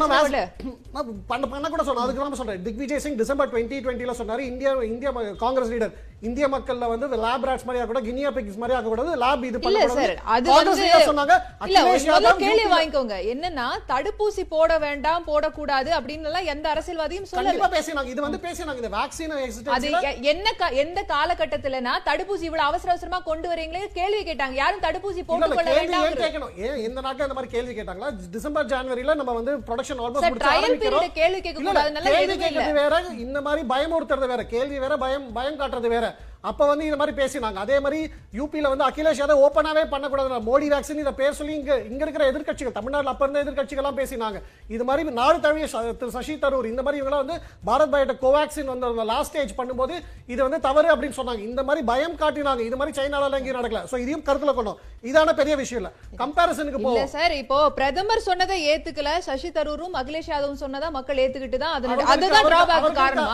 பண்ண 1.52 1.69
கூட 1.69 1.83
சொன்னேன் 1.88 2.05
அதுக்கு 2.05 2.23
தான் 2.23 2.41
சொல்றேன். 2.41 2.62
திக்விஜய் 2.67 3.02
சிங் 3.05 3.21
டிசம்பர் 3.23 3.50
டுவெண்ட்டி 3.52 3.79
டுவெண்ட்டில 3.85 4.14
சொன்னாரு 4.21 4.43
இந்தியா 4.50 4.73
இந்தியா 4.93 5.12
காங்கிரஸ் 5.45 5.73
லீடர் 5.75 5.95
இந்திய 6.26 6.47
மக்கள்ல 6.55 6.88
வந்து 6.91 7.07
லேப் 7.23 7.45
ராட்ஸ் 7.49 7.64
மாதிரி 7.69 7.81
ஆகக்கூடாது 7.81 8.07
கினியா 8.09 8.31
பிக்ஸ் 8.35 8.59
மாதிரி 8.62 8.75
ஆகக்கூடாது 8.79 9.12
லேப் 9.23 9.45
இது 9.49 9.59
இல்ல 9.69 9.81
சார் 9.95 10.12
அது 10.35 10.49
வந்து 10.59 10.85
சொன்னாங்க? 11.09 11.37
இல்ல 11.69 12.35
கேள்வி 12.43 12.67
வாங்கிக்கோங்க. 12.75 13.17
என்னன்னா 13.33 13.67
தடுப்பூசி 13.93 14.43
போட 14.55 14.71
வேண்டாம் 14.85 15.25
போடக்கூடாது 15.31 15.91
அப்படின்னு 15.99 16.29
எல்லாம் 16.31 16.49
எந்த 16.52 16.67
அரசியல்வாதியும் 16.75 17.26
சொல்லல. 17.31 17.71
பேசினாங்க. 17.76 18.11
இது 18.14 18.23
வந்து 18.26 18.41
பேசினாங்க. 18.47 18.79
இந்த 18.83 18.93
வேக்சின் 18.99 19.35
அது 19.76 19.91
என்ன 20.33 20.52
எந்த 20.85 21.00
காலகட்டத்திலனா 21.14 21.95
தடுப்பூசி 22.09 22.47
இவ்வளவு 22.50 22.69
அவசர 22.71 22.93
அவசரமா 22.95 23.21
கொண்டு 23.31 23.49
வரீங்களே 23.52 23.83
கேள்வி 23.99 24.23
கேட்டாங்க. 24.31 24.57
யாரும் 24.62 24.85
தடுப்பூசி 24.87 25.21
இல்ல, 25.23 25.49
கொள்ள 25.59 25.75
வேண்டாம் 25.79 26.23
கேட்கணும்? 26.25 26.55
ஏன் 26.69 26.79
இந்த 26.87 26.99
நாட்டுல 27.07 27.29
இந்த 27.29 27.38
மாதிரி 27.38 27.52
கேள்வி 27.57 27.75
கேட்டாங்களா? 27.81 28.11
டிசம்பர் 28.37 28.71
ஜனவரில 28.75 29.19
நம்ம 29.23 29.37
வந்து 29.41 29.55
ப்ரொடக்ஷன் 29.69 30.02
ஆல்மோஸ்ட் 30.05 30.29
முடிச்சு 30.31 30.55
ஆரம்பிக்கிறோம். 30.55 31.12
கேள்வி 31.21 31.41
கேட்க 31.41 31.59
இல்ல, 31.61 31.73
கூடாதுன்னெல்லாம் 31.73 32.17
கேள்வி. 32.19 32.38
கேட்கறது 32.45 32.79
வேற 32.83 33.02
இந்த 33.26 33.41
மாதிரி 33.49 33.62
பயமுறுத்துறது 33.75 34.33
வேற 34.35 34.45
கேள்வி 34.55 34.79
வேற 34.87 34.97
பயம் 35.05 35.29
பயம் 35.41 35.61
காட்டுறது 35.62 35.95
வேற. 35.97 36.09
அப்ப 36.43 36.67
வந்து 36.67 36.85
இந்த 36.85 36.97
மாதிரி 36.97 37.25
பேசினாங்க. 37.25 37.55
அதே 37.55 37.81
மாதிரி 37.81 37.99
யூபில 38.35 38.75
வந்து 38.75 38.87
அகிலேஷ் 38.87 39.21
யாதவ் 39.21 39.43
ஓப்பனாவே 39.43 39.89
பண்ணக்கூடாது 39.89 40.29
மோடி 40.41 40.63
வேக்சின் 40.63 40.99
இத 40.99 41.13
பேர் 41.13 41.33
சொல்லி 41.33 41.55
இங்க 41.55 41.79
இங்க 41.91 42.05
இருக்கிற 42.05 42.33
எதிர்க்கட்சிகள் 42.33 42.73
தமிழ்நாட்டுல 42.73 43.11
அப்ப 43.11 43.27
இருந்த 43.27 43.45
எதிர்க்கட்சிகள் 43.45 43.77
எல்லாம் 43.77 43.99
பேசினாங்க. 43.99 44.39
இது 44.69 44.85
மாதிரி 44.85 45.11
நாடு 45.11 45.41
தழுவிய 45.41 45.67
திரு 45.95 46.11
சசி 46.11 46.39
தரூர் 46.39 46.67
இந்த 46.67 46.83
மாதிரி 46.83 47.05
இவங்க 47.05 47.23
வந்து 47.23 47.37
பாரத் 47.67 47.95
பயோடெக் 47.95 48.23
கோவாக்சின் 48.23 48.65
வந்து 48.65 49.05
லாஸ்ட் 49.05 49.31
ஸ்டேஜ் 49.31 49.55
பண்ணும்போது 49.57 49.95
இது 50.27 50.43
வந்து 50.43 50.61
தவறு 50.61 50.97
அப்படின்னு 50.97 51.17
சொன்னாங்க. 51.17 51.39
இந்த 51.39 51.63
மாதிரி 51.63 51.87
பயம் 51.87 52.17
காட்டினாங்க. 52.17 52.59
இது 52.61 52.77
மாதிரி 52.77 53.03
சைனால 53.03 53.33
எங்கேயும் 53.33 53.63
நடக்கல. 53.63 53.83
சோ 53.91 53.99
இதையும் 53.99 54.25
கருத்துல 54.25 54.55
கொண்டோம். 54.55 54.79
இதான 55.03 55.33
பெரிய 55.33 55.57
விஷயம் 55.57 55.85
இல்ல. 55.85 56.25
கம்பாரிசனுக்கு 56.25 56.83
போவோம். 56.83 57.07
சார் 57.07 57.33
இப்போ 57.33 57.71
பிரதமர் 57.71 58.21
சொன்னதை 58.21 58.69
ஏத்துக்கல 58.71 59.19
சசி 59.19 59.51
தரூரும் 59.51 59.95
அகிலேஷ் 59.95 60.31
யாதவும் 60.31 60.59
சொன்னதா 60.59 60.91
மக்கள் 60.91 61.17
ஏத்துக்கிட்டு 61.17 61.57
தான் 61.57 61.73
அதுதான் 61.73 61.99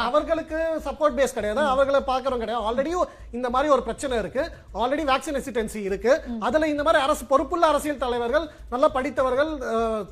அவர்களுக்கு- 0.09 0.57
சப்போர்ட் 0.85 1.17
பேஸ் 1.17 1.35
கிடையாது. 1.35 1.61
அவர்களை 1.61 2.00
பாக்குறவங்க 2.00 2.38
கிடையாது. 2.38 2.65
ஆல்ரெடி 2.71 2.97
இந்த 3.37 3.47
மாதிரி 3.55 3.73
ஒரு 3.75 3.83
பிரச்சனை 3.87 4.19
இருக்கு. 4.23 4.43
ஆல்ரெடி 4.81 5.05
வேக்சின் 5.11 5.38
ஹெசிடென்சி 5.38 5.81
இருக்கு. 5.88 6.12
அதுல 6.47 6.69
இந்த 6.73 6.83
மாதிரி 6.87 7.02
அரசு 7.07 7.25
பொறுப்புள்ள 7.33 7.64
அரசியல் 7.73 8.02
தலைவர்கள் 8.05 8.47
நல்லா 8.73 8.88
படித்தவர்கள் 8.97 9.50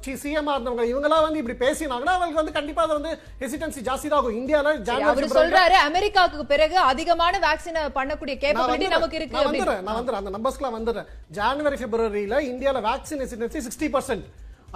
சிஎம் 0.07 0.51
இருந்தவங்க 0.55 0.85
இவங்கலாம் 0.93 1.25
வந்து 1.27 1.41
இப்படி 1.43 1.59
பேசினாங்கன்னா 1.65 2.15
அவங்களுக்கு 2.15 2.41
வந்து 2.43 2.57
கண்டிப்பா 2.59 2.83
அது 2.87 2.99
வந்து 2.99 3.13
ஹெசிடென்சி 3.43 3.83
ஜாஸ்தி 3.89 4.15
ஆகும். 4.19 4.37
இந்தியால 4.41 4.75
அவரு 5.11 5.29
சொல்றாரு 5.39 5.77
அமெரிக்காவுக்கு 5.89 6.47
பிறகு 6.55 6.79
அதிகமான 6.93 7.35
வேக்சினை 7.47 7.85
பண்ணக்கூடிய 7.99 8.37
கேப்பபிலிட்டி. 8.45 8.89
நமக்கு 8.97 9.19
இருக்கு 9.21 9.37
நான் 9.37 9.53
வந்துடுறேன். 9.53 10.21
அந்த 10.23 10.33
நம்பர்ஸ்க்குலாம் 10.39 10.77
வந்துடுறேன். 10.79 11.09
ஜனவரி 11.39 11.79
பிப்ரவரியில 11.85 12.41
இந்தியால 12.51 12.81
வேக்சின் 12.89 13.23
ஹெசிடென்சி 13.25 13.63
சிக்ஸ்டி 13.69 13.89
பர்சன்ட் 13.97 14.27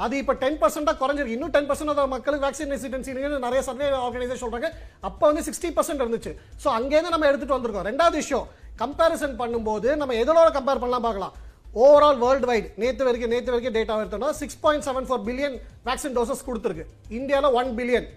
அது 0.05 0.15
இப்போ 0.23 0.35
டென் 0.43 0.59
பர்சன்டா 0.63 0.93
குறைஞ்சிருக்கு. 1.03 1.37
இன்னும் 1.37 1.53
டென் 1.57 1.69
பர்சன்ட் 1.71 2.03
மக்களுக்கு 2.15 2.45
வேக்சின் 2.47 2.73
ஹெசிடென்சி 2.75 3.13
நிறைய 3.47 3.61
சர்வே 3.69 3.87
ஆர்கனைசேஷன் 4.07 4.45
சொல்கிறாங்க 4.45 4.71
அப்போ 5.09 5.25
வந்து 5.31 5.45
சிக்ஸ்டி 5.49 5.71
பர்சன்ட் 5.79 6.03
இருந்துச்சு. 6.05 6.33
ஸோ 6.63 6.69
அங்கேருந்து 6.79 7.15
நம்ம 7.15 7.29
எடுத்துகிட்டு 7.31 7.59
வந்திருக்கோம். 7.59 7.87
ரெண்டாவது 7.91 8.19
விஷயம் 8.23 8.49
கம்பேரிசன் 8.83 9.35
பண்ணும்போது 9.43 9.89
நம்ம 10.03 10.15
எதனோட 10.23 10.51
கம்பேர் 10.59 10.83
பண்ணலாம் 10.83 11.07
பார்க்கலாம். 11.07 11.35
ஓவரால் 11.83 12.21
வேர்ல்டு 12.23 12.49
வைட் 12.51 12.69
நேற்று 12.83 13.07
வரைக்கும் 13.09 13.33
நேற்று 13.35 13.53
வரைக்கும் 13.53 13.77
டேட்டா 13.77 13.99
எடுத்தோம்னா 14.05 14.31
six 14.39 14.59
point 14.63 14.87
seven 14.87 15.07
four 15.09 15.23
billion 15.29 15.57
vaccine 15.89 16.17
doses 16.17 16.47
கொடுத்துருக்கு. 16.49 16.87
இந்தியாவில் 17.19 17.57
one 17.61 17.71
billion 17.79 18.09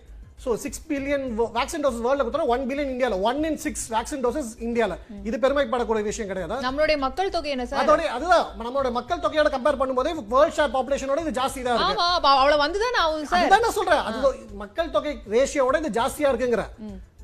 so 0.43 0.49
six 0.63 0.81
billion 0.89 1.25
vaccine 1.57 1.83
doses 1.85 2.03
world 2.05 2.23
கொடுத்தா 2.25 2.47
ஒன் 2.53 2.63
பில்லியன் 2.69 2.91
இந்தியால 2.93 3.17
one 3.29 3.39
in 3.49 3.57
six 3.65 3.83
vaccine 3.93 4.23
doses 4.25 4.49
இந்தியால 4.67 4.93
இது 5.27 5.37
பெருமைப்படக்கூடிய 5.43 6.03
விஷயம் 6.09 6.29
கிடையாது? 6.31 6.57
நம்மளுடைய 6.65 6.97
மக்கள் 7.05 7.31
தொகை 7.35 7.51
என்ன 7.55 7.65
சார்? 7.69 7.81
அதோட 7.83 8.01
அதுதான். 8.17 8.45
நம்மளோட 8.61 8.91
மக்கள் 8.97 9.23
தொகையோட 9.25 9.51
கம்பேர் 9.55 9.79
பண்ணும்போது 9.81 10.11
வேர்ல்ட் 10.33 10.57
ஷேர் 10.57 10.73
பாப்புலேஷனோட 10.75 11.23
இது 11.25 11.37
ஜாஸ்தி 11.39 11.63
தான் 11.67 11.75
இருக்கு. 11.77 11.95
ஆமா 11.95 12.07
அப்ப 12.17 12.29
அவ்வளவு 12.41 12.63
வந்துதான் 12.65 12.99
ஆகும் 13.05 13.27
சார்? 13.31 13.49
நான் 13.55 13.77
சொல்றேன். 13.79 14.03
அது 14.09 14.33
மக்கள் 14.63 14.93
தொகை 14.97 15.13
ரேஷியோட 15.35 15.83
இது 15.83 15.97
ஜாஸ்தியா 15.99 16.31
இருக்குங்கிற. 16.33 16.65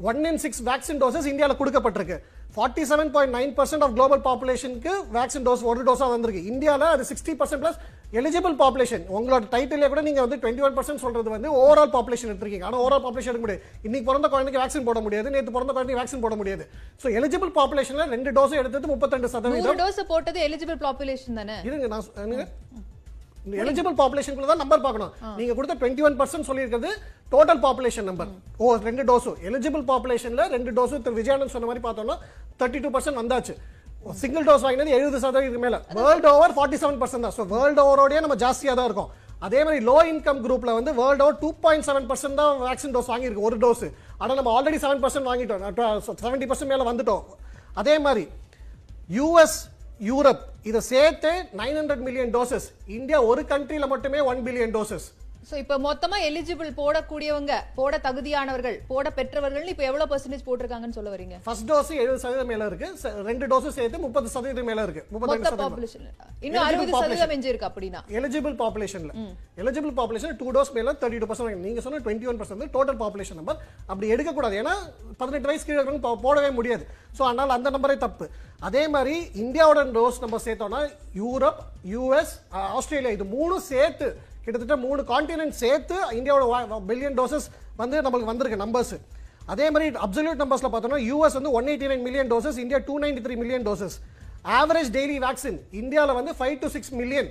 One 0.10 0.22
in 0.32 0.42
six 0.46 0.64
vaccine 0.72 1.02
doses 1.04 1.30
இந்தியால 1.34 1.56
கொடுக்கப்பட்டிருக்கு. 1.62 2.20
Forty 2.56 2.84
seven 2.90 3.12
point 3.16 3.34
nine 3.38 3.52
percent 3.58 3.84
of 3.86 3.94
global 3.96 4.22
பாப்புலேஷனுக்கு 4.28 4.94
vaccine 5.18 5.46
dose 5.48 5.64
ஒரு 5.72 5.82
டோஸா 5.88 6.08
வந்திருக்கு. 6.14 6.42
இந்தியால 6.52 6.88
அது 6.94 7.04
sixty 7.10 7.34
percent 7.42 7.62
plus 7.64 7.80
eligible 8.20 8.56
population 8.62 9.04
உங்களோட 9.18 9.44
டைட்டிலே 9.54 9.90
கூட 9.92 10.02
நீங்க 10.08 10.22
வந்து 10.26 10.40
டுவெண்ட்டி 10.44 10.64
ஒன் 10.68 10.76
பர்சன்ட் 10.78 11.04
சொல்றது 11.04 11.30
வந்து 11.36 11.50
ஓவரால் 11.64 11.92
பாப்புலேஷன் 11.96 12.32
எடுத்திருக்கீங்க. 12.32 12.68
ஆனா 12.70 12.80
ஓவரால் 12.84 13.04
பாப்புலேஷன் 13.06 13.32
எடுக்க 13.34 13.46
முடியாது. 13.46 13.64
இன்னைக்கு 13.88 14.08
பிறந்த 14.10 14.30
குழந்தைக்கு 14.34 14.62
வேக்சின் 14.64 14.88
போட 14.90 15.02
முடியாது. 15.08 15.34
நேற்று 15.36 15.56
பிறந்த 15.58 15.74
குழந்தைக்கு 15.78 16.02
வேக்சின் 16.02 16.26
போட 16.26 16.38
முடியாது. 16.42 16.66
ஸோ 17.04 17.14
எலிஜிபிள் 17.20 17.52
பாப்புலேஷன்ல 17.60 18.08
ரெண்டு 18.16 18.34
டோஸ் 18.40 18.60
எடுத்தது 18.62 18.92
முப்பத்தெண்டு 18.94 19.32
சதவீதம். 19.36 19.68
நூறு 19.68 19.82
டோஸ் 19.84 20.02
போட்டது 20.14 20.42
எலிஜிபிள் 20.48 20.80
பாப்புலேஷன் 20.88 21.40
தானே? 21.42 21.60
இருங்க 21.70 21.88
நான். 21.94 22.48
எலிஜிபிள் 23.64 23.96
பாப்புலேஷனுக்குள்ள 24.02 24.50
தான் 24.52 24.62
நம்பர் 24.64 24.84
பார்க்கணும். 24.86 25.12
நீங்க 25.40 25.54
கொடுத்த 25.58 25.76
டுவெண்ட்டி 25.82 26.04
ஒன் 26.08 26.18
பர்சன்ட் 26.22 26.48
சொல்லியிருக்கிறது 26.50 26.92
டோட்டல் 27.34 27.62
பாப்புலேஷன் 27.66 28.08
நம்பர் 28.10 28.30
ஓ 28.64 28.76
ரெண்டு 28.88 29.04
டோஸும் 29.10 29.38
எலிஜிபிள் 29.50 29.84
பாப்புலேஷன்ல 29.92 30.46
ரெண்டு 30.56 30.72
டோஸும் 30.80 31.04
திரு 31.06 31.18
விஜயானந்த் 31.22 31.56
சொன்ன 31.56 31.68
மாதிரி 31.70 31.84
பார்த்தோம்னா 31.88 32.18
தேர்ட்டி 32.62 32.82
டூ 32.86 32.92
பர்சன்ட் 32.96 33.20
வந்தாச்சு. 33.22 33.56
சிங்கிள் 34.22 34.46
டோஸ் 34.50 34.66
வாங்கினது 34.66 34.94
எழுபது 34.98 35.20
சதவீதம் 35.24 35.64
மேல. 35.66 35.78
World 35.98 36.30
over 36.36 36.54
forty 36.58 36.78
seven 36.84 37.00
percent 37.02 37.26
தான். 37.28 37.36
ஸோ 37.38 37.46
வேர்ல்டு 37.56 37.82
ஓவரோடய 37.88 38.20
நம்ம 38.26 38.38
ஜாஸ்தியாக 38.44 38.76
தான் 38.80 38.88
இருக்கும். 38.90 39.10
அதே 39.48 39.60
மாதிரி 39.66 39.80
லோ 39.90 39.98
இன்கம் 40.12 40.40
குரூப்ல 40.46 40.72
வந்து 40.78 40.92
world 41.00 41.24
over 41.26 41.40
two 41.42 41.50
point 41.66 41.86
seven 41.88 42.08
percent 42.12 42.40
தான் 42.42 42.54
வேக்சின் 42.68 42.94
டோஸ் 42.96 43.10
வாங்கியிருக்கு 43.14 43.46
ஒரு 43.50 43.58
டோஸ் 43.64 43.84
ஆனா 44.22 44.32
நம்ம 44.40 44.52
ஆல்ரெடி 44.58 44.80
செவன் 44.86 45.02
பர்சன்ட் 45.04 45.30
வாங்கிட்டோம். 45.32 45.62
செவன்டி 46.24 46.48
பர்சன்ட் 46.52 46.72
மேல 46.74 46.86
வந்துட்டோம். 46.92 47.24
அதே 47.82 47.96
மாதிரி 48.06 48.26
யூஎஸ் 49.18 49.60
யூரோப் 50.00 50.44
இதை 50.64 50.82
சேர்த்து 50.84 51.32
nine 51.58 51.78
hundred 51.78 52.04
million 52.04 52.34
doses 52.34 52.68
India 52.90 53.18
ஒரு 53.26 53.42
கண்ட்ரியில் 53.46 53.88
மட்டுமே 53.88 54.20
ஒன் 54.24 54.42
பில்லியன் 54.46 54.74
டோசஸ் 54.74 55.08
சோ 55.48 55.54
இப்ப 55.62 55.76
மொத்தமா 55.86 56.18
எலிஜிபிள் 56.30 56.70
போடக்கூடியவங்க 56.80 57.54
போட 57.78 57.98
தகுதியானவர்கள் 58.06 58.78
போட 58.90 59.08
பெற்றவர்கள் 59.18 59.70
இப்ப 59.74 59.84
எவ்வளவு 59.90 60.10
பெர்சன்டேஜ் 60.12 60.44
போட்டிருக்காங்கன்னு 60.48 60.98
சொல்ல 60.98 61.12
வரீங்க? 61.14 61.36
ஃபர்ஸ்ட் 61.46 61.68
டோஸ் 61.70 61.92
எழுபது 62.02 62.22
சதவீதம் 62.24 62.50
மேல 62.52 62.66
இருக்கு. 62.70 62.88
ரெண்டு 63.30 63.46
டோஸ் 63.52 63.68
சேர்த்து 63.78 64.04
முப்பது 64.06 64.28
சதவீதம் 64.36 64.68
மேல 64.70 64.84
இருக்கு. 64.88 65.04
சதவீதம். 65.12 65.62
பாப்புலேஷன் 65.64 66.06
இன்னும் 66.48 66.66
அறுபது 66.66 66.92
population. 66.92 67.06
சதவீதம் 67.06 67.34
எஞ்சி 67.36 67.50
இருக்கு 67.52 67.68
அப்படின்னா. 67.70 68.02
எலிஜிபிள் 68.20 68.56
பாப்புலேஷன்ல 68.64 69.14
எலிஜிபிள் 69.64 69.96
பாப்புலேஷன் 70.02 70.38
டூ 70.42 70.48
டோஸ் 70.58 70.74
மேல 70.78 70.96
தேர்ட்டி 71.02 71.22
டூ 71.24 71.30
பர்சன்ட் 71.32 71.66
நீங்க 71.68 71.82
சொன்ன 71.88 72.04
twenty 72.06 72.30
one 72.34 72.42
percent 72.44 72.74
total 72.78 73.00
population 73.04 73.40
number 73.42 73.60
அப்படி 73.92 74.08
எடுக்கக்கூடாது. 74.16 74.56
ஏன்னா 74.64 74.76
பதினெட்டு 75.24 75.50
வயசு 75.52 75.68
கீழே 75.70 76.00
போடவே 76.28 76.52
முடியாது. 76.60 76.86
ஸோ 77.18 77.22
அதனால 77.30 77.54
அந்த 77.60 77.70
நம்பரே 77.78 77.98
தப்பு. 78.08 78.28
அதே 78.68 78.86
மாதிரி 78.96 79.18
இந்தியாவோட 79.44 79.82
டோஸ் 80.00 80.24
நம்ம 80.24 80.40
சேர்த்தோம்னா 80.48 80.82
யூரோப் 81.22 81.62
யூஎஸ் 81.94 82.34
ஆஸ்திரேலியா 82.80 83.14
இது 83.18 83.28
மூணும் 83.36 83.68
சேர்த்து 83.74 84.08
கிட்டத்தட்ட 84.50 84.78
மூணு 84.86 85.02
கான்டினென்ட் 85.14 85.56
சேர்த்து 85.64 85.98
இந்தியாவோட 86.20 86.78
பில்லியன் 86.92 87.18
டோசஸ் 87.22 87.48
வந்து 87.82 87.98
நம்மளுக்கு 88.06 88.32
வந்திருக்கு 88.34 88.64
நம்பர்ஸ் 88.66 88.96
அதே 89.54 89.68
மாதிரி 89.74 89.86
அப்சல்யூட் 90.06 90.42
நம்பர்ஸில் 90.44 90.72
பார்த்தோம்னா 90.72 91.02
யூஎஸ் 91.10 91.38
வந்து 91.40 91.52
one 91.58 91.70
eighty 91.74 91.88
nine 91.92 92.04
million 92.08 92.32
doses 92.34 92.58
India 92.64 92.80
two 92.88 92.96
ninety 93.04 93.22
three 93.28 93.36
million 93.44 93.68
doses 93.68 93.96
average 94.58 94.90
daily 94.98 95.16
vaccine 95.26 95.60
இந்தியாவில் 95.82 96.18
வந்து 96.20 96.34
ஃபைவ் 96.40 96.58
டு 96.64 96.68
சிக்ஸ் 96.76 96.92
மில்லியன் 97.00 97.30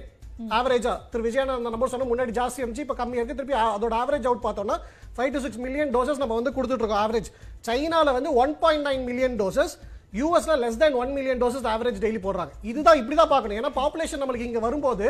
ஆவரேஜா 0.56 0.94
திரு 1.12 1.22
விஜயானந்த் 1.26 1.58
அந்த 1.60 1.70
நம்பர் 1.74 1.92
சொன்ன 1.92 2.08
முன்னாடி 2.10 2.32
ஜாஸ்தி 2.38 2.60
இருந்துச்சு 2.62 2.84
இப்போ 2.86 2.96
கம்மியாக 3.00 3.20
இருக்குது 3.20 3.38
திருப்பி 3.40 3.56
அதோட 3.76 3.94
ஆவரேஜ் 4.02 4.26
அவுட் 4.30 4.44
பார்த்தோம்னா 4.46 4.76
five 5.16 5.30
to 5.36 5.40
six 5.44 5.60
million 5.64 5.90
doses 5.96 6.20
நம்ம 6.22 6.36
வந்து 6.40 6.52
கொடுத்துட்ருக்கோம் 6.56 7.02
ஆவரேஜ் 7.04 7.30
சைனால 7.68 8.12
வந்து 8.18 8.32
one 8.42 8.52
point 8.62 8.86
nine 8.88 9.02
million 9.08 9.36
doses 9.42 9.74
யூஎஸ்ல 10.18 10.54
less 10.62 10.78
than 10.82 10.98
one 11.02 11.10
million 11.16 11.40
doses 11.42 11.66
average 11.72 11.98
daily 12.04 12.20
போடுறாங்க. 12.26 12.52
இதுதான் 12.70 12.98
இப்படி 13.00 13.16
தான் 13.20 13.32
பார்க்கணும். 13.32 13.58
ஏன்னா 13.60 13.72
பாப்புலேஷன் 13.80 14.20
நம்மளுக்கு 14.22 14.48
இங்கே 14.50 14.62
வரும்போது 14.66 15.06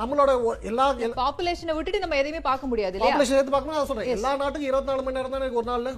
நம்மளோட 0.00 0.30
எல்லா 0.70 0.84
பாப்புலேஷனை 1.20 1.72
விட்டுட்டு 1.76 2.00
நம்ம 2.02 2.16
எதையுமே 2.20 2.40
பார்க்க 2.48 2.70
முடியாது 2.70 2.96
பாப்புலேஷன் 3.04 3.36
எடுத்து 3.38 3.54
பார்க்கணும் 3.54 3.88
சொல்றேன். 3.90 4.10
எல்லா 4.14 4.30
நாட்டுக்கும் 4.40 4.68
இருபத்தி 4.68 4.90
நாலு 4.90 5.02
மணி 5.06 5.16
நேரம் 5.18 5.32
தான் 5.34 5.56
ஒரு 5.60 5.66
நாள்ல? 5.70 5.90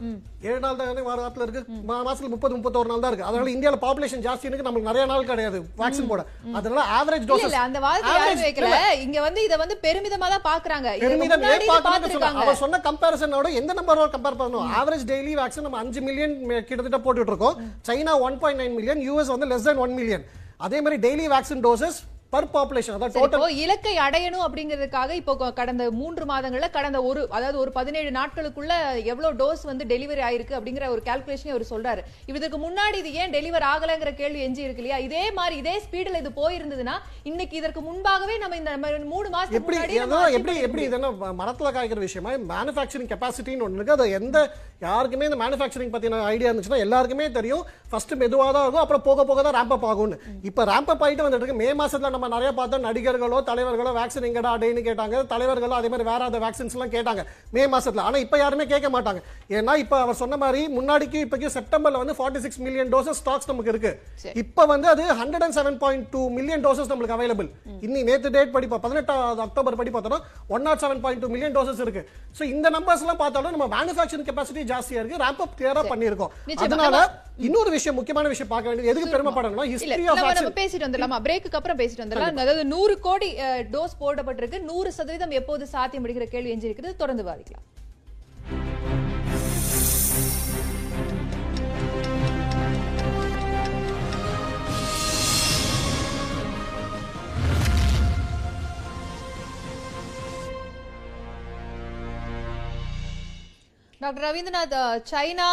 ஏழு 0.48 0.60
நாள் 0.64 0.78
தான் 0.78 1.08
வார 1.08 1.18
வாரத்துல 1.22 1.44
இருக்கு? 1.46 1.62
மாசத்துல 1.90 2.30
முப்பது 2.34 2.54
முப்பத்தோரு 2.56 2.90
நாள் 2.92 3.02
தான் 3.04 3.12
இருக்கு. 3.12 3.26
அதனால 3.30 3.50
இந்தியால 3.54 3.78
பாப்புலேஷன் 3.84 4.24
ஜாஸ்தி 4.26 4.48
இருக்கு 4.48 4.66
நம்மளுக்கு 4.66 4.90
நிறைய 4.90 5.04
நாள் 5.10 5.28
கிடையாது 5.30 5.58
வேக்சின் 5.80 6.10
போட. 6.12 6.22
அதனால 6.60 6.84
ஆவரேஜ் 6.98 7.26
இல்ல 7.48 7.60
அந்த 7.66 7.80
வைக்கல. 8.44 8.70
இங்க 9.06 9.18
வந்து 9.26 9.42
இத 9.48 9.58
வந்து 9.64 9.76
பெருமிதமா 9.86 10.28
தான் 10.34 10.46
பாக்குறாங்க 10.50 10.88
பெருமிதம். 11.04 11.44
பார்த்திருக்காங்க. 11.88 12.42
அவர் 12.44 12.60
சொன்ன 12.62 12.80
கம்பேரிசனோட 12.88 13.50
எந்த 13.62 13.74
நம்பரோட 13.80 14.08
கம்பேர் 14.16 14.40
பண்ணணும்? 14.42 14.70
ஆவரேஜ் 14.80 15.04
டெய்லி 15.12 15.34
வேக்சின் 15.42 15.66
நம்ம 15.68 15.82
அஞ்சு 15.84 16.02
மில்லியன் 16.08 16.36
கிட்டத்தட்ட 16.70 17.00
போட்டுட்டு 17.06 17.32
இருக்கோம். 17.34 17.58
China 17.90 18.14
one 18.28 18.38
point 18.44 18.62
nine 18.62 18.76
million 18.78 19.02
US 19.08 19.34
வந்து 19.34 19.50
லெஸ் 19.52 19.68
தென் 19.68 19.82
ஒன் 19.86 19.94
மில்லியன் 20.00 20.24
அதே 20.68 20.80
மாதிரி 20.86 20.98
daily 21.06 21.26
vaccine 21.34 21.62
doses 21.68 22.00
per 22.32 22.46
population 22.52 22.96
சரி, 22.96 23.12
டோட்டல் 23.16 23.54
இலக்கை 23.56 23.92
அடையணும் 23.98 24.44
அப்படிங்கிறதுக்காக 24.44 25.10
இப்போ 25.12 25.50
கடந்த 25.52 25.90
மூன்று 25.90 26.24
மாதங்கள்ல 26.24 26.70
கடந்த 26.70 27.02
ஒரு 27.02 27.28
அதாவது 27.30 27.58
ஒரு 27.58 27.70
பதினேழு 27.72 28.10
நாட்களுக்குள்ள 28.10 28.72
எவ்வளவு 29.04 29.32
டோஸ் 29.34 29.62
வந்து 29.62 29.84
டெலிவரி 29.84 30.22
ஆயிருக்கு 30.22 30.54
அப்படிங்கிற 30.58 30.88
ஒரு 30.88 31.02
கால்குலேஷன் 31.04 31.50
அவர் 31.50 31.64
சொல்றாரு. 31.70 32.02
இதுக்கு 32.26 32.58
முன்னாடி 32.58 32.96
இது 32.96 33.12
ஏன் 33.14 33.32
டெலிவர் 33.32 33.66
ஆகலைங்கிற 33.70 34.14
கேள்வி 34.14 34.40
எஞ்சி 34.40 34.62
இருக்கு 34.62 34.82
இல்லையா? 34.82 34.98
இதே 34.98 35.30
மாதிரி 35.30 35.56
இதே 35.56 35.82
ஸ்பீடுல 35.84 36.18
இது 36.18 36.32
போயிருந்ததுன்னா 36.36 36.94
இன்னைக்கு 37.22 37.56
இதற்கு 37.56 37.80
முன்பாகவே 37.80 38.36
நம்ம 38.38 38.56
இந்த 38.56 38.76
மூணு 39.08 39.28
மாசத்துக்கு 39.28 39.60
எப்படி 39.62 39.80
எப்படி 40.38 40.54
எப்படி 40.60 40.82
இது 40.82 40.94
என்ன 40.94 41.10
ம- 41.16 41.34
மரத்துல 41.40 41.72
காய்க்கிற 41.72 42.00
விஷயமா? 42.00 42.32
மேனுஃபேக்சரிங் 42.52 43.10
கெப்பாசிட்டின்னு 43.12 43.62
ஒன்று 43.62 43.78
இருக்கு. 43.78 43.96
அது 43.96 44.10
எந்த 44.12 44.38
யாருக்குமே 44.80 45.24
இந்த 45.24 45.38
மேனுஃபேக்சரிங் 45.38 45.92
பத்தின 45.92 46.22
ஐடியா 46.28 46.50
இருந்துச்சுன்னா 46.50 46.80
எல்லாருக்குமே 46.80 47.28
தெரியும். 47.32 47.64
ஃபர்ஸ்ட் 47.90 48.14
மெதுவா 48.14 48.48
தான் 48.48 48.62
இருக்கும் 48.62 48.82
அப்புறம் 48.82 49.02
போக 49.02 49.24
போக 49.24 49.42
தான் 49.42 49.56
ரேம்ப் 49.58 49.76
அப் 49.76 49.86
ஆகும்னு. 49.86 50.16
இப்போ 50.44 50.64
ரேம்ப் 50.66 50.90
அப் 50.90 51.02
ஆயிட்டு 51.02 51.24
வந்துட்டு 51.24 51.44
இருக்கு. 51.44 51.56
மே 51.56 51.70
மாசத்துல 51.74 52.18
நம்ம 52.20 52.34
நிறைய 52.34 52.52
பார்த்தோம் 52.54 52.84
நடிகர்களோ 52.84 53.42
தலைவர்களோ 53.42 53.90
வேக்சின் 53.90 54.26
எங்கடா 54.28 54.50
அடைன்னு 54.54 54.82
கேட்டாங்க. 54.88 55.26
தலைவர்களோ 55.26 55.74
அதே 55.74 55.88
மாதிரி 55.88 56.08
வேற 56.08 56.24
அந்த 56.24 56.38
வேக்சின்ஸ் 56.38 56.74
எல்லாம் 56.76 56.90
கேட்டாங்க. 56.90 57.22
மே 57.50 57.66
மாசத்துல. 57.66 58.00
ஆனா 58.00 58.18
இப்போ 58.18 58.38
யாருமே 58.38 58.66
கேட்க 58.66 58.88
மாட்டாங்க. 58.90 59.20
ஏன்னா 59.50 59.76
இப்போ 59.76 60.00
அவர் 60.00 60.14
சொன்ன 60.14 60.36
மாதிரி 60.36 60.60
முன்னாடிக்கு 60.76 61.18
இப்போக்கு 61.24 61.48
செப்டம்பர்ல 61.54 62.02
வந்து 62.02 62.16
forty 62.18 62.38
six 62.38 62.58
million 62.58 62.92
doses 62.92 63.20
stocks 63.20 63.46
நமக்கு 63.46 63.70
இருக்கு. 63.70 63.92
இப்போ 64.34 64.64
வந்து 64.64 64.88
அது 64.88 65.02
hundred 65.12 65.42
and 65.42 65.58
seven 65.58 65.78
point 65.78 66.08
two 66.08 66.28
million 66.30 66.64
doses 66.66 66.90
நம்மளுக்கு 66.92 67.16
அவைலபிள் 67.18 67.48
இன்னி 67.86 68.02
நேத்து 68.02 68.30
டேட் 68.30 68.52
படி 68.52 68.66
பா- 68.66 68.78
பதினெட்டாவது 68.78 69.40
அக்டோபர் 69.40 69.76
படி 69.76 69.90
பார்த்தோம்னா 69.90 70.20
one 70.48 70.62
not 70.62 70.78
seven 70.78 71.00
point 71.00 71.22
two 71.22 71.28
million 71.28 71.56
doses 71.56 71.80
இருக்கு. 71.80 72.04
ஸோ 72.38 72.42
இந்த 72.54 72.70
நம்பர்ஸ் 72.70 73.02
எல்லாம் 73.04 73.16
பார்த்தாலும் 73.16 73.56
நம்ம 73.56 73.68
மேனுஃபேக்சரிங் 73.76 74.28
கெப்பாசிட்டி 74.28 74.64
ஜாஸ்தியா 74.72 75.00
இருக்கு. 75.00 75.22
ரேம்ப் 75.24 75.42
அப் 75.46 75.56
கிளியரா 75.58 75.82
பண்ணியிருக்கோம். 75.92 76.32
அதனால 76.66 76.96
இன்னொரு 77.46 77.70
விஷயம் 77.76 77.96
முக்கியமான 77.98 78.28
விஷயம் 78.32 78.50
பார்க்க 78.52 78.70
வேண்டியது 78.70 78.90
எதுக்கு 78.92 79.14
பெருமைப்படணும்னா 79.14 79.66
ஹிஸ்டரி 79.72 80.06
ஆஃப் 80.12 80.22
நம்ம 80.38 80.54
பேசிட்டு 80.60 80.86
வந்துடலாமா? 80.86 81.18
பிரேக்கு 81.26 81.58
அப்புறம் 81.60 81.78
பேசிட்டு 81.82 82.02
வந்துடலாம். 82.04 82.40
அதாவது 82.44 82.64
நூறு 82.74 82.94
கோடி 83.06 83.28
டோஸ் 83.74 83.94
போடப்பட்டிருக்கு. 84.02 84.60
நூறு 84.70 84.92
சதவீதம் 84.98 85.36
எப்போது 85.40 85.66
சாத்தியம் 85.74 86.06
அடிக்கிற 86.06 86.26
கேள்வி 86.34 86.52
எஞ்சி 86.54 86.68
இருக்குது 86.70 86.96
தொடர்ந்து 87.02 87.24
வாதிக்கலாம் 87.30 87.66
டாக்டர் 104.02 104.24
ரவீந்திரநாத் 104.26 104.74
சைனா 105.08 105.46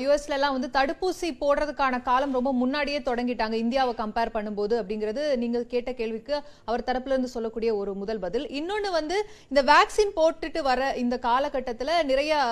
யூஎஸ்ல 0.00 0.34
எல்லாம் 0.36 0.54
வந்து 0.56 0.68
தடுப்பூசி 0.74 1.28
போடுறதுக்கான 1.42 2.00
காலம் 2.08 2.34
ரொம்ப 2.36 2.50
முன்னாடியே 2.62 2.98
தொடங்கிட்டாங்க. 3.06 3.54
இந்தியாவை 3.62 3.92
கம்பேர் 4.00 4.32
பண்ணும்போது 4.34 4.74
அப்படிங்கிறது 4.80 5.22
நீங்க 5.42 5.62
கேட்ட 5.70 5.92
கேள்விக்கு 6.00 6.34
அவர் 6.68 6.84
தரப்புல 6.88 7.14
இருந்து 7.14 7.30
சொல்லக்கூடிய 7.34 7.70
ஒரு 7.78 7.92
முதல் 8.00 8.20
பதில். 8.24 8.44
இன்னொன்னு 8.58 8.90
வந்து 8.98 9.16
இந்த 9.52 9.62
வேக்சின் 9.70 10.12
போட்டுட்டு 10.18 10.62
வர 10.68 10.90
இந்த 11.04 11.18
காலகட்டத்தில் 11.28 11.94
நிறைய 12.10 12.42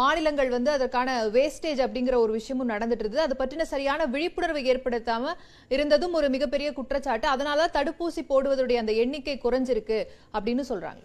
மாநிலங்கள் 0.00 0.50
வந்து 0.56 0.72
அதற்கான 0.76 1.16
வேஸ்டேஜ் 1.38 1.80
அப்படிங்கிற 1.86 2.18
ஒரு 2.24 2.34
விஷயமும் 2.38 2.72
நடந்துட்டு 2.74 3.06
இருந்தது 3.06 3.26
அது 3.26 3.40
பற்றின 3.40 3.68
சரியான 3.74 4.10
விழிப்புணர்வை 4.16 4.64
ஏற்படுத்தாம 4.74 5.34
இருந்ததும் 5.76 6.18
ஒரு 6.20 6.30
மிகப்பெரிய 6.36 6.70
குற்றச்சாட்டு. 6.80 7.28
அதனால 7.36 7.66
தான் 7.66 7.76
தடுப்பூசி 7.78 8.24
போடுவதுடைய 8.34 8.84
அந்த 8.84 8.94
எண்ணிக்கை 9.04 9.38
குறைஞ்சிருக்கு 9.46 10.00
அப்படின்னு 10.36 10.66
சொல்றாங்க. 10.72 11.02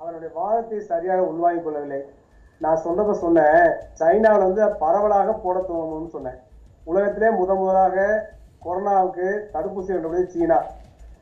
அவருடைய 0.00 0.30
வாதத்தை 0.40 0.78
சரியாக 0.92 1.30
உள்வாங்கிக் 1.30 1.66
கொள்ளவில்லை. 1.68 2.02
நான் 2.64 2.84
சொன்னப்ப 2.86 3.14
சொன்னேன் 3.24 3.64
சைனாவில் 4.00 4.46
வந்து 4.48 4.64
பரவலாக 4.84 5.32
போட 5.44 5.56
துவங்கும்னு 5.68 6.14
சொன்னேன். 6.16 6.38
உலகத்திலே 6.90 7.28
முத 7.40 7.50
முதலாக 7.60 7.96
கொரோனாவுக்கு 8.64 9.26
தடுப்பூசி 9.54 9.90
கண்டுபிடிச்சது 9.92 10.34
சீனா. 10.34 10.58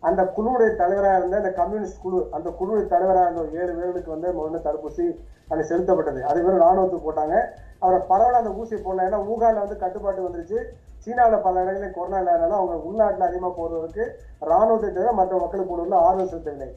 அந்த 0.08 0.20
குழுவுடைய 0.36 0.70
தலைவராக 0.80 1.18
இருந்த 1.20 1.36
அந்த 1.40 1.50
கம்யூனிஸ்ட் 1.58 2.00
குழு 2.04 2.20
அந்த 2.36 2.48
குழுவுடைய 2.58 2.86
தலைவராக 2.92 3.26
இருந்த 3.26 3.42
ஒரு 3.44 3.52
ஏழு 3.60 3.72
பேர்களுக்கு 3.78 4.14
வந்து 4.14 4.28
முதல்ல 4.38 4.60
தடுப்பூசி 4.66 5.04
அங்கே 5.50 5.64
செலுத்தப்பட்டது. 5.70 6.20
அது 6.30 6.38
வெறும் 6.44 6.64
ராணுவத்துக்கு 6.64 7.06
போட்டாங்க. 7.08 7.36
அவரை 7.82 7.98
பரவலாக 8.10 8.42
அந்த 8.42 8.52
ஊசி 8.60 8.74
போடலாம் 8.86 9.08
ஏன்னா 9.08 9.20
ஊகான்ல 9.32 9.64
வந்து 9.64 9.82
கட்டுப்பாட்டு 9.82 10.26
வந்துருச்சு. 10.26 10.58
சீனாவில் 11.04 11.44
பல 11.46 11.62
இடங்களில் 11.64 11.94
கொரோனா 11.96 12.18
இல்லாதனால 12.22 12.56
அவங்க 12.60 12.74
உள்நாட்டில் 12.88 13.28
அதிகமாக 13.28 13.54
போடுவதற்கு 13.58 14.04
ராணுவத்தை 14.50 14.90
தவிர 14.90 15.12
மற்ற 15.20 15.40
மக்களுக்கு 15.42 15.70
போடுவதில் 15.72 16.02
ஆர்வம் 16.06 16.30
செலுத்தவில்லை. 16.32 16.70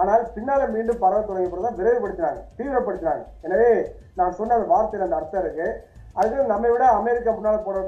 ஆனால் 0.00 0.24
பின்னால் 0.34 0.72
மீண்டும் 0.74 1.02
பரவ 1.04 1.20
தொடங்கிய 1.28 1.50
பிறகு 1.52 1.66
தான் 1.66 1.78
விரைவுபடுத்தினாங்க 1.78 2.40
தீவிரப்படுத்தினாங்க. 2.58 3.22
எனவே 3.46 3.70
நான் 4.20 4.36
சொன்ன 4.38 4.56
அந்த 4.58 4.68
வார்த்தையில் 4.72 5.06
அந்த 5.06 5.16
அர்த்தம் 5.20 5.42
இருக்கு. 5.44 5.68
அதுக்கு 6.18 6.52
நம்மை 6.52 6.70
விட 6.72 6.84
அமெரிக்கா 7.00 7.32
முன்னால் 7.36 7.64
போட 7.66 7.78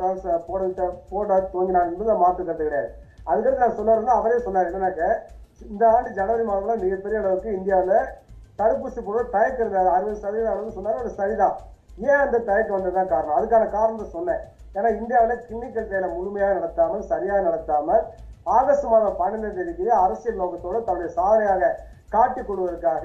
போட 0.48 0.88
போட 1.12 1.38
துவங்கினாங்க 1.52 1.92
என்பது 1.94 2.16
மாற்று 2.22 2.42
கருத்து 2.42 2.68
கிடையாது. 2.68 2.90
அதுக்கடுத்து 3.30 3.64
நான் 3.64 3.78
சொன்னார்னா 3.80 4.16
அவரே 4.20 4.38
சொன்னார் 4.46 4.68
என்னன்னாக்க 4.70 5.02
இந்த 5.72 5.84
ஆண்டு 5.94 6.10
ஜனவரி 6.18 6.44
மாதம்ல 6.50 6.76
மிகப்பெரிய 6.84 7.18
அளவுக்கு 7.22 7.50
இந்தியாவில் 7.58 7.98
தடுப்பூசி 8.60 9.00
போட 9.08 9.18
தயக்கம் 9.34 9.74
அது 9.80 9.90
அறுபது 9.96 10.16
சதவீதம் 10.22 10.52
அளவு 10.54 10.76
சொன்னார் 10.78 11.02
அது 11.02 11.10
சரிதான். 11.20 11.56
ஏன் 12.06 12.22
அந்த 12.24 12.36
தயக்கம் 12.48 12.76
வந்ததுதான் 12.76 13.12
காரணம்? 13.12 13.36
அதுக்கான 13.38 13.68
காரணத்தை 13.76 14.06
சொன்னேன். 14.16 14.42
ஏன்னா 14.76 14.90
இந்தியாவில் 15.00 15.44
கிளினிக்கல் 15.46 15.88
ட்ரையலை 15.90 16.08
முழுமையாக 16.16 16.56
நடத்தாமல் 16.58 17.08
சரியாக 17.12 17.40
நடத்தாமல் 17.48 18.02
ஆகஸ்ட் 18.56 18.90
மாதம் 18.92 19.18
பன்னெண்டாம் 19.20 19.56
தேதிக்கு 19.58 19.86
அரசியல் 20.04 20.40
நோக்கத்தோடு 20.42 20.78
தன்னுடைய 20.86 21.10
சாதனையாக 21.18 21.72
காட்டிக் 22.14 22.48
கொள்வதற்காக 22.48 23.04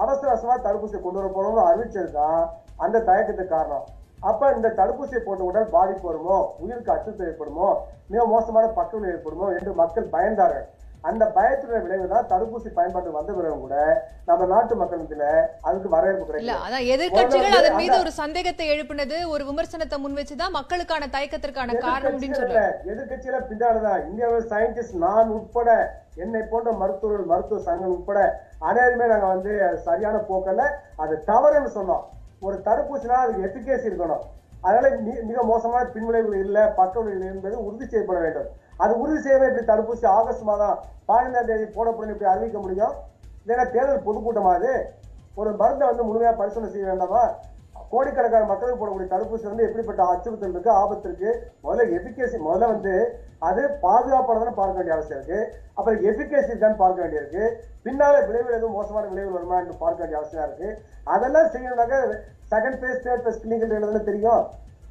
அவசர 0.00 0.28
அவசரமா 0.30 0.56
தடுப்பூசி 0.64 0.96
கொண்டு 0.98 1.20
வர 1.20 1.30
போறோம்னு 1.30 1.68
அறிவிச்சது 1.68 2.10
தான் 2.12 2.40
அந்த 2.78 3.02
தயக்கத்துக்கு 3.08 3.54
காரணம். 3.54 3.86
அப்ப 4.22 4.50
இந்த 4.56 4.68
தடுப்பூசியை 4.78 5.20
போட்ட 5.22 5.42
உடல் 5.44 5.72
பாதிப்பு 5.74 6.06
வருமோ? 6.08 6.38
உயிருக்கு 6.62 6.92
அச்சுறுத்தல் 6.94 7.30
ஏற்படுமோ? 7.30 7.68
மிக 8.10 8.24
மோசமான 8.26 8.66
பக்கவிலை 8.78 9.08
ஏற்படுமோ 9.12 9.46
என்று 9.56 9.72
மக்கள் 9.80 10.12
பயந்தார்கள். 10.14 10.66
அந்த 11.04 11.24
பயத்தினுடைய 11.36 11.80
விளைவு 11.84 12.06
தான் 12.08 12.26
தடுப்பூசி 12.30 12.70
பயன்பாட்டு 12.70 13.10
வந்த 13.10 13.30
பிறகு 13.32 13.58
கூட 13.60 13.76
நம்ம 14.26 14.46
நாட்டு 14.46 14.74
மக்கள் 14.80 15.00
மத்தியில 15.02 15.26
அதுக்கு 15.62 15.92
வரவேற்பு 15.94 16.22
இல்ல 16.22 16.32
கிடைக்கல 16.32 16.56
அதான் 16.66 16.88
எதிர்க்கட்சிகள் 16.94 17.44
முதல்ல 17.44 17.60
அதன் 17.60 17.78
மீது 17.80 17.96
ஒரு 18.02 18.12
சந்தேகத்தை 18.18 18.66
எழுப்பினது 18.74 19.16
ஒரு 19.32 19.44
விமர்சனத்தை 19.48 19.98
முன் 19.98 20.18
வச்சுதான் 20.20 20.56
மக்களுக்கான 20.58 21.08
தயக்கத்திற்கான 21.14 21.78
காரணம் 21.86 22.20
எதிர்க்கட்சியில 22.90 23.40
பின்னாடிதான் 23.48 24.04
இந்தியாவில் 24.08 24.50
சயின்டிஸ்ட் 24.52 25.02
நான் 25.06 25.32
உட்பட 25.36 25.70
என்னை 26.14 26.40
போன்ற 26.42 26.72
மருத்துவர்கள் 26.72 27.26
மருத்துவ 27.26 27.60
சங்கம் 27.60 27.90
உட்பட 27.90 28.46
அனைவருமே 28.58 29.06
நாங்க 29.06 29.26
வந்து 29.26 29.66
அது 29.66 29.78
சரியான 29.78 30.16
போக்கல்ல. 30.16 30.70
அது 30.96 31.22
தவறுன்னு 31.26 31.70
சொன்னோம். 31.74 32.00
ஒரு 32.40 32.60
தடுப்பூசினா 32.64 33.08
அதுக்கு 33.08 33.58
எஃபிகேசி 33.58 33.88
இருக்கணும். 33.88 34.22
அதனால 34.60 34.96
மி- 34.96 35.22
மிக 35.22 35.42
மோசமான 35.42 35.84
பின்விளைவுகள் 35.84 36.40
இல்லை 36.40 36.62
பக்க 36.76 37.00
விளைவுகள் 37.00 37.34
என்பது 37.34 37.64
உறுதி 37.64 37.86
செய்யப்பட 37.86 38.20
வேண்டும். 38.20 38.46
அது 38.76 39.00
உறுதி 39.00 39.20
செய்யவே 39.20 39.46
இப்படி 39.46 39.66
தடுப்பூசி 39.66 40.06
ஆகஸ்ட் 40.06 40.42
மாதம் 40.42 40.78
பதினைந்தாம் 41.04 41.46
தேதி 41.46 41.64
போடப்படும் 41.64 42.12
இப்படி 42.12 42.30
அறிவிக்க 42.30 42.58
முடியும்? 42.58 42.92
இல்லைன்னா 43.46 43.70
தேர்தல் 43.70 44.02
பொதுக்கூட்டமாக 44.02 44.56
அது? 44.56 44.90
ஒரு 45.34 45.52
மருந்தை 45.52 45.88
வந்து 45.88 46.04
முழுமையாக 46.04 46.36
பரிசோதனை 46.36 46.70
செய்ய 46.70 46.86
வேண்டாமா? 46.86 47.34
கோடிக்கணக்கான 47.92 48.48
மக்களுக்கு 48.50 48.80
போடக்கூடிய 48.80 49.08
தடுப்பூசி 49.12 49.46
வந்து 49.50 49.66
எப்படிப்பட்ட 49.66 50.02
அச்சுறுத்தல் 50.12 50.54
இருக்கு 50.54 50.70
ஆபத்து 50.80 51.06
இருக்கு? 51.08 51.30
முதல்ல 51.64 51.86
எபிகேசி 51.98 52.36
முதல்ல 52.46 52.70
வந்து 52.74 52.94
அது 53.48 53.62
பாதுகாப்பானதான 53.84 54.54
பார்க்க 54.58 54.78
வேண்டிய 54.78 54.96
அவசியம் 54.96 55.18
இருக்கு. 55.20 55.40
அப்புறம் 55.76 56.00
எபிகேசி 56.10 56.50
இருக்கான்னு 56.52 56.82
பார்க்க 56.82 57.04
வேண்டியிருக்கு 57.04 57.44
பின்னால 57.86 58.14
விளைவுகள் 58.28 58.58
எதுவும் 58.58 58.76
மோசமான 58.78 59.08
விளைவுகள் 59.12 59.36
வருமா 59.38 59.58
என்று 59.62 59.76
பார்க்க 59.84 60.02
வேண்டிய 60.02 60.18
அவசியம் 60.20 60.46
இருக்கு. 60.48 60.68
அதெல்லாம் 61.14 61.52
செய்யணும்னாக்க 61.54 61.98
second 62.52 62.80
phase 62.82 63.04
third 63.06 63.24
phase 63.26 63.40
clinical 63.44 64.10
தெரியும். 64.10 64.42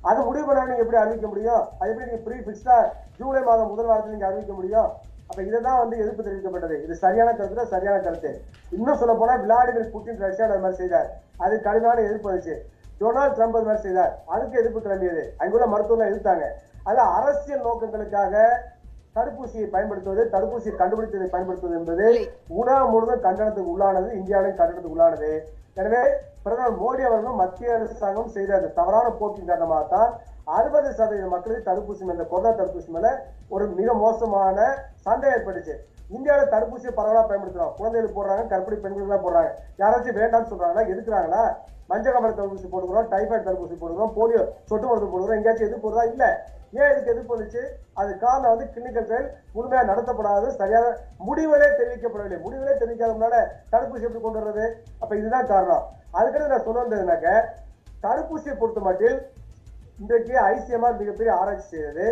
அது 0.10 0.20
முடிவு 0.28 0.46
பண்ண 0.48 0.66
நீங்க 0.68 0.84
எப்படி 0.84 1.00
அறிவிக்க 1.04 1.28
முடியும்? 1.32 1.64
அது 1.80 1.90
எப்படி 1.92 2.08
நீங்க 2.10 2.22
ப்ரீ 2.26 2.36
ஃபிக்ஸ்டா 2.44 2.76
ஜூலை 3.20 3.42
மாதம் 3.48 3.72
முதல் 3.72 3.90
வாரத்தில் 3.90 4.16
நீங்க 4.16 4.28
அறிவிக்க 4.28 4.54
முடியும்? 4.60 4.90
அப்ப 5.30 5.40
இதுதான் 5.48 5.80
வந்து 5.82 5.96
எதிர்ப்பு 6.02 6.26
தெரிவிக்கப்பட்டது. 6.28 6.76
இது 6.86 6.94
சரியான 7.06 7.34
கருத்து 7.40 7.66
சரியான 7.74 7.98
கருத்து. 8.06 8.32
இன்னும் 8.78 9.00
சொல்ல 9.02 9.14
போனா 9.22 9.34
விளாடிமிர் 9.44 9.92
புட்டின் 9.96 10.22
ரஷ்யா 10.26 10.46
அது 10.50 10.64
மாதிரி 10.66 10.80
செய்தார். 10.82 11.10
அது 11.46 11.56
கடுமையான 11.68 12.04
எதிர்ப்பு 12.08 12.30
வந்துச்சு. 12.32 12.56
டொனால்ட் 13.00 13.36
ட்ரம்ப் 13.38 13.58
அது 13.58 13.70
மாதிரி 13.70 13.86
செய்தார். 13.86 14.14
அதுக்கு 14.34 14.60
எதிர்ப்பு 14.62 14.82
கிளம்பியது 14.88 15.24
அங்குள்ள 15.42 15.68
மருத்துவர்கள் 15.74 16.12
எதிர்த்தாங்க. 16.12 16.48
அது 16.90 17.02
அரசியல் 17.18 17.66
நோக்கங்களுக்காக 17.68 18.36
தடுப்பூசியை 19.18 19.68
பயன்படுத்துவது 19.76 20.24
தடுப்பூசியை 20.34 20.74
கண்டுபிடித்ததை 20.82 21.28
பயன்படுத்துவது 21.36 21.78
என்பது 21.80 22.08
உலகம் 22.60 22.92
முழுவதும் 22.94 23.24
கண்டனத்துக்கு 23.28 23.72
உள்ளானது 23.76 24.10
இந்தியாவிலும் 24.20 24.60
கண்டனத்துக்கு 24.60 24.96
உள்ளானது. 24.96 25.32
எனவே 25.80 26.02
பிரதமர் 26.44 26.80
மோடி 26.82 27.02
அவர்களும் 27.08 27.40
மத்திய 27.42 27.74
அரசாங்கம் 27.78 28.34
செய்த 28.36 28.52
அந்த 28.58 28.70
தவறான 28.80 29.08
போக்கின் 29.20 29.50
காரணமாக 29.50 29.84
தான் 29.94 30.12
அறுபது 30.58 30.90
சதவீத 31.00 31.26
மக்களுக்கு 31.34 31.68
தடுப்பூசி 31.70 32.04
மேல 32.10 32.26
கொரோனா 32.32 32.52
தடுப்பூசி 32.60 32.90
மேல 32.96 33.08
ஒரு 33.56 33.66
மிக 33.80 33.94
மோசமான 34.04 34.58
சந்தேகம் 35.08 35.36
ஏற்பட்டுச்சு. 35.38 35.76
இந்தியாவில 36.16 36.46
தடுப்பூசியை 36.54 36.94
பரவலா 37.00 37.24
பயன்படுத்துறோம். 37.30 37.74
குழந்தைகளுக்கு 37.80 38.18
போடுறாங்க 38.20 38.46
கர்ப்பிணி 38.54 38.78
பெண்களுக்கு 38.84 39.10
எல்லாம் 39.10 39.26
போடுறாங்க. 39.26 39.52
யாராச்சும் 39.82 40.20
வேண்டாம்னு 40.22 40.52
சொல்றாங்களா 40.54 40.86
எதுக்குறாங்களா 40.94 41.44
மஞ்சள் 41.89 42.15
காமலை 42.15 42.34
தடுப்பூசி 42.39 42.67
போடுகிறோம் 42.73 43.10
டைஃபாய்டு 43.13 43.45
தடுப்பூசி 43.47 43.75
போடுகிறோம் 43.82 44.13
போலியோ 44.17 44.41
சொட்டு 44.69 44.86
மருந்து 44.89 45.12
போடுகிறோம் 45.13 45.38
எங்கேயாச்சும் 45.38 45.67
எது 45.69 45.84
போடுறதா 45.86 46.06
இல்லை. 46.13 46.30
ஏன் 46.80 46.89
இதுக்கு 46.91 47.12
எதிர்ப்பு 47.13 47.36
வந்துச்சு 47.36 47.62
அது 47.99 48.12
காரணம் 48.23 48.52
வந்து 48.54 48.65
கிளினிக்கல் 48.73 49.08
ட்ரையல் 49.10 49.30
முழுமையாக 49.54 49.88
நடத்தப்படாது 49.91 50.47
சரியான 50.60 50.91
முடிவுகளே 51.28 51.69
தெரிவிக்கப்படவில்லை. 51.80 52.39
முடிவுகளே 52.45 52.75
தெரிவிக்காத 52.82 53.41
தடுப்பூசி 53.73 54.06
எப்படி 54.08 54.21
கொண்டு 54.25 54.41
வர்றது? 54.41 54.65
அப்போ 55.02 55.13
இதுதான் 55.21 55.49
காரணம். 55.54 55.84
அதுக்கடுத்து 56.17 56.54
நான் 56.54 56.67
சொல்ல 56.67 56.84
வந்ததுனாக்க 56.84 57.28
தடுப்பூசியை 58.06 58.56
பொறுத்த 58.60 58.82
மட்டில் 58.88 59.17
இன்றைக்கு 60.04 60.34
ஐசிஎம்ஆர் 60.52 60.99
மிகப்பெரிய 60.99 61.32
ஆராய்ச்சி 61.39 61.67
செய்தது. 61.73 62.06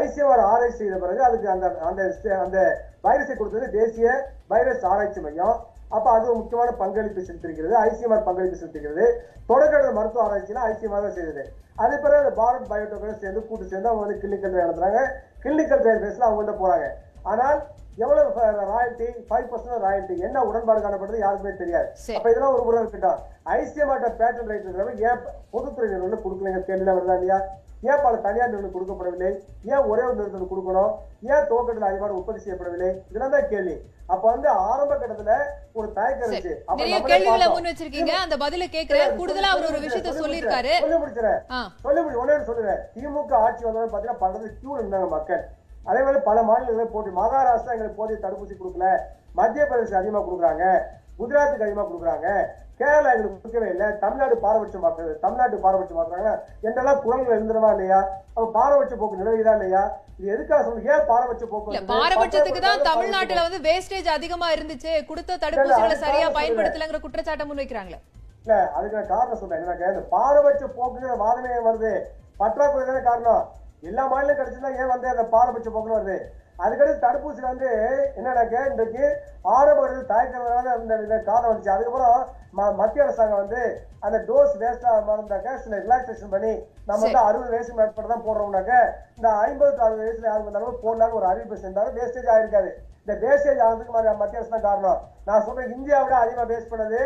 ஐசிஎம்ஆர் 0.00 0.42
ஆராய்ச்சி 0.52 0.80
செய்த 0.82 0.96
பிறகு 1.02 1.20
அதுக்கு 1.26 1.48
அந்த 1.54 1.66
அந்த 1.88 2.02
அந்த 2.44 2.58
வைரஸை 3.06 3.34
கொடுத்தது 3.40 3.66
தேசிய 3.78 4.06
வைரஸ் 4.52 4.86
ஆராய்ச்சி 4.92 5.20
மையம். 5.26 5.56
அப்ப 5.94 6.06
அது 6.16 6.24
ஒரு 6.30 6.38
முக்கியமான 6.40 6.70
பங்களிப்பு 6.82 7.20
செலுத்திருக்கிறது 7.28 7.74
ஐசிஎம்ஆர் 7.86 8.26
பங்களிப்பு 8.28 8.58
செலுத்திருக்கிறது 8.60 9.06
தொடக்க 9.50 9.92
மருத்துவ 9.98 10.24
ஆராய்ச்சியில 10.26 10.64
ஐசிஎம்ஆர் 10.70 11.06
தான் 11.06 11.16
செய்தது. 11.18 11.42
அது 11.84 11.94
பிறகு 12.04 12.28
பாரத் 12.40 12.70
பயோடெக்கோட 12.72 13.14
சேர்ந்து 13.22 13.40
கூட்டு 13.48 13.64
சேர்ந்து 13.72 13.90
அவங்க 13.90 14.04
வந்து 14.04 14.20
கிளினிக்கல் 14.22 14.52
ட்ரையல் 14.52 14.68
நடத்துறாங்க. 14.68 15.00
கிளினிக்கல் 15.42 15.82
ட்ரையல் 15.82 16.04
பேஸ்ல 16.04 16.28
அவங்கள்ட்ட 16.28 16.54
போறாங்க. 16.62 16.86
ஆனால் 17.32 17.58
எவ்வளவு 18.04 18.30
ராயல்டி 18.72 19.06
ஃபைவ் 19.28 19.46
பர்சன்ட் 19.50 19.84
ராயல்டி 19.84 20.14
என்ன 20.26 20.42
உடன்பாடு 20.48 20.80
காணப்படுறது 20.86 21.22
யாருக்குமே 21.24 21.52
தெரியாது. 21.60 21.88
அப்ப 22.16 22.32
இதெல்லாம் 22.32 22.54
ஒரு 22.56 22.64
முறை 22.66 22.80
இருக்கட்டும். 22.82 23.20
ஐசிஎம்ஆர்ட்ட 23.58 24.10
பேட்டன் 24.20 24.50
ரைட் 24.52 25.06
ஏன் 25.10 25.22
பொதுத்துறை 25.54 25.88
நிறுவனம் 25.92 26.24
கொடுக்கலங்க 26.24 26.62
கேள்வியில 26.68 26.96
வருதா 26.98 27.16
இல்லையா? 27.20 27.38
ஏன் 27.80 28.02
பல 28.02 28.16
தனியார் 28.16 28.48
நிறுவனம் 28.48 28.74
கொடுக்கப்படவில்லை? 28.74 29.38
ஏன் 29.64 29.78
ஒரே 29.78 30.02
ஒரு 30.02 30.14
நிறுவனம் 30.14 30.50
கொடுக்கணும்? 30.50 30.92
ஏன் 31.22 31.46
துவக்கத்தில் 31.46 31.82
அதிகமாக 31.82 32.12
உற்பத்தி 32.12 32.50
செய்யப்படவில்லை? 32.50 32.98
இதெல்லாம் 33.08 33.30
தான் 33.30 33.48
கேள்வி. 33.48 33.80
அப்ப 34.06 34.30
வந்து 34.30 34.48
ஆரம்ப 34.48 34.94
கட்டத்துல 34.94 35.34
ஒரு 35.72 35.92
தயக்கம் 35.92 36.30
இருந்துச்சு. 36.30 36.54
நிறைய 36.76 37.02
கேள்விகளை. 37.02 37.48
முன் 37.48 37.64
வச்சிருக்கீங்க. 37.64 38.08
அந்த 38.08 38.36
பதில 38.36 38.64
கேக்குறேன் 38.66 39.16
கூடுதலா 39.18 39.50
அவர் 39.50 39.64
ஒரு 39.64 39.78
விஷயத்த 39.78 40.10
சொல்லி 40.10 40.20
சொல்லியிருக்காரு. 40.20 40.62
முடிச்சிடுறேன். 40.62 40.80
சொல்லி 40.80 40.96
முடிச்சிடுறேன். 40.96 41.40
ஆ. 41.50 41.72
சொல்லி 41.82 42.00
முடி 42.00 42.14
ஒன்னே 42.14 42.36
ஒண்ணு 42.36 42.48
சொல்லுவேன் 42.50 42.80
திமுக 42.94 43.32
ஆட்சி 43.32 43.64
வந்தவங்க 43.64 43.98
பாத்தீங்கன்னா 43.98 44.24
பண்றது 44.24 44.58
கியூ 44.60 44.78
இருந்தாங்க 44.78 45.08
மக்கள். 45.08 45.48
அதே 45.84 46.02
மாதிரி 46.02 46.22
பல 46.22 46.42
மாநிலங்களில் 46.42 46.90
போட்டி. 46.90 47.10
மகாராஷ்டிரா 47.10 47.72
எங்களுக்கு 47.72 47.96
போதிய 47.96 48.18
தடுப்பூசி 48.22 48.56
கொடுக்கல. 48.58 48.96
மத்திய 49.32 49.66
பிரதேசம் 49.66 49.98
அதிகமா 49.98 50.20
கொடுக்குறாங்க. 50.20 50.82
குஜராத்துக்கு 51.18 51.66
அதிகமா 51.66 51.82
கொடுக்குறாங்க. 51.82 52.46
கேரளா 52.80 53.12
எங்களுக்கு 53.14 53.36
கொடுக்கவே 53.42 53.68
இல்லை. 53.74 53.86
தமிழ்நாடு 54.02 54.34
பாரபட்சம் 54.44 54.82
பார்க்குறது 54.86 55.12
தமிழ்நாடு 55.22 55.60
பாரபட்சம் 55.64 55.98
பார்க்குறாங்க 55.98 56.30
என்றெல்லாம் 56.66 57.00
குரல்கள் 57.04 57.36
எழுந்துருமா 57.36 57.70
இல்லையா? 57.76 58.00
அப்ப 58.34 58.46
பாரபட்ச 58.56 58.94
போக்கு 59.02 59.20
நிலவுதா 59.20 59.54
இல்லையா? 59.58 59.82
இது 60.18 60.28
எதுக்காக 60.34 60.60
சொல்லுங்க 60.66 60.92
ஏன் 60.96 61.06
பாரபட்ச 61.12 61.44
போக்கு? 61.52 61.80
பாரபட்சத்துக்கு 61.94 62.62
தான் 62.66 62.84
தமிழ்நாட்டுல 62.90 63.46
வந்து 63.46 63.60
வேஸ்டேஜ் 63.68 64.10
அதிகமா 64.18 64.48
இருந்துச்சு. 64.56 64.92
கொடுத்த 65.10 65.38
தடுப்பூசிகளை 65.44 65.96
சரியா. 66.04 66.28
பயன்படுத்தலங்கிற 66.38 67.00
குற்றச்சாட்டை 67.06 67.46
முன் 67.50 67.62
வைக்கிறாங்களே 67.62 68.00
இல்ல 68.44 68.56
அதுக்கு 68.78 68.98
காரணம் 69.14 69.40
சொல்றேன். 69.42 69.62
இந்த 69.92 70.02
பாரபட்ச 70.14 70.64
போக்குங்கிற 70.78 71.14
வாதமே 71.24 71.54
வருது. 71.68 71.92
பற்றாக்குறை 72.40 72.84
தானே 72.90 73.02
காரணம். 73.10 73.44
எல்லா 73.88 74.02
மாநிலம் 74.12 74.38
கிடைச்சிருந்தா 74.38 74.76
ஏன் 74.82 74.92
வந்து 74.94 75.08
அந்த 75.14 75.24
பாரபட்ச 75.34 75.68
போக்குன்னு 75.70 75.98
வருது? 75.98 76.18
அதுக்கடுத்து 76.58 77.04
தடுப்பூசி 77.06 77.40
வந்து 77.40 77.68
என்னன்னாக்க 78.16 78.70
இன்றைக்கு 78.70 79.04
ஆரம்பத்தில் 79.42 80.08
தயக்கிறதுனால 80.08 80.66
அந்த 80.66 81.22
காரணம் 81.22 81.50
வந்துச்சு. 81.50 81.68
அதுக்கப்புறம் 81.68 82.26
ம- 82.56 82.74
மத்திய 82.74 83.04
அரசாங்கம் 83.04 83.38
வந்து 83.38 83.60
அந்த 84.00 84.18
டோஸ் 84.18 84.58
வேஸ்டா 84.58 84.90
இருந்தாக்க 85.10 85.56
சில 85.56 85.76
ரிலாக்ஸேஷன் 85.76 86.30
பண்ணி 86.30 86.52
நம்ம 86.86 87.02
வந்து 87.02 87.18
அறுபது 87.18 87.50
வயசுக்கு 87.50 87.80
மேற்பட்ட 87.80 88.14
தான் 88.14 88.26
போடுறோம்னாக்க 88.26 88.72
இந்த 89.16 89.28
ஐம்பது 89.40 89.80
அறுபது 89.80 90.02
வயசுல 90.02 90.24
யாருக்கு 90.24 90.50
வந்தாலும் 90.50 90.82
போடலான்னு 90.82 91.12
ஒரு 91.12 91.26
அறிவிப்பு 91.26 91.56
செஞ்சாலும் 91.56 91.96
வேஸ்டேஜ் 91.96 92.32
ஆயிருக்காது. 92.34 92.70
இந்த 93.00 93.26
வேஸ்டேஜ் 93.26 93.90
மாதிரி 93.90 94.14
மத்திய 94.14 94.38
அரசு 94.38 94.50
தான் 94.50 94.60
காரணம். 94.60 95.00
நான் 95.24 95.42
சொல்றேன் 95.42 95.72
இந்தியாவை 95.72 96.04
விட 96.04 96.16
அதிகமா 96.16 96.48
வேஸ்ட் 96.48 96.72
பண்ணது 96.72 97.00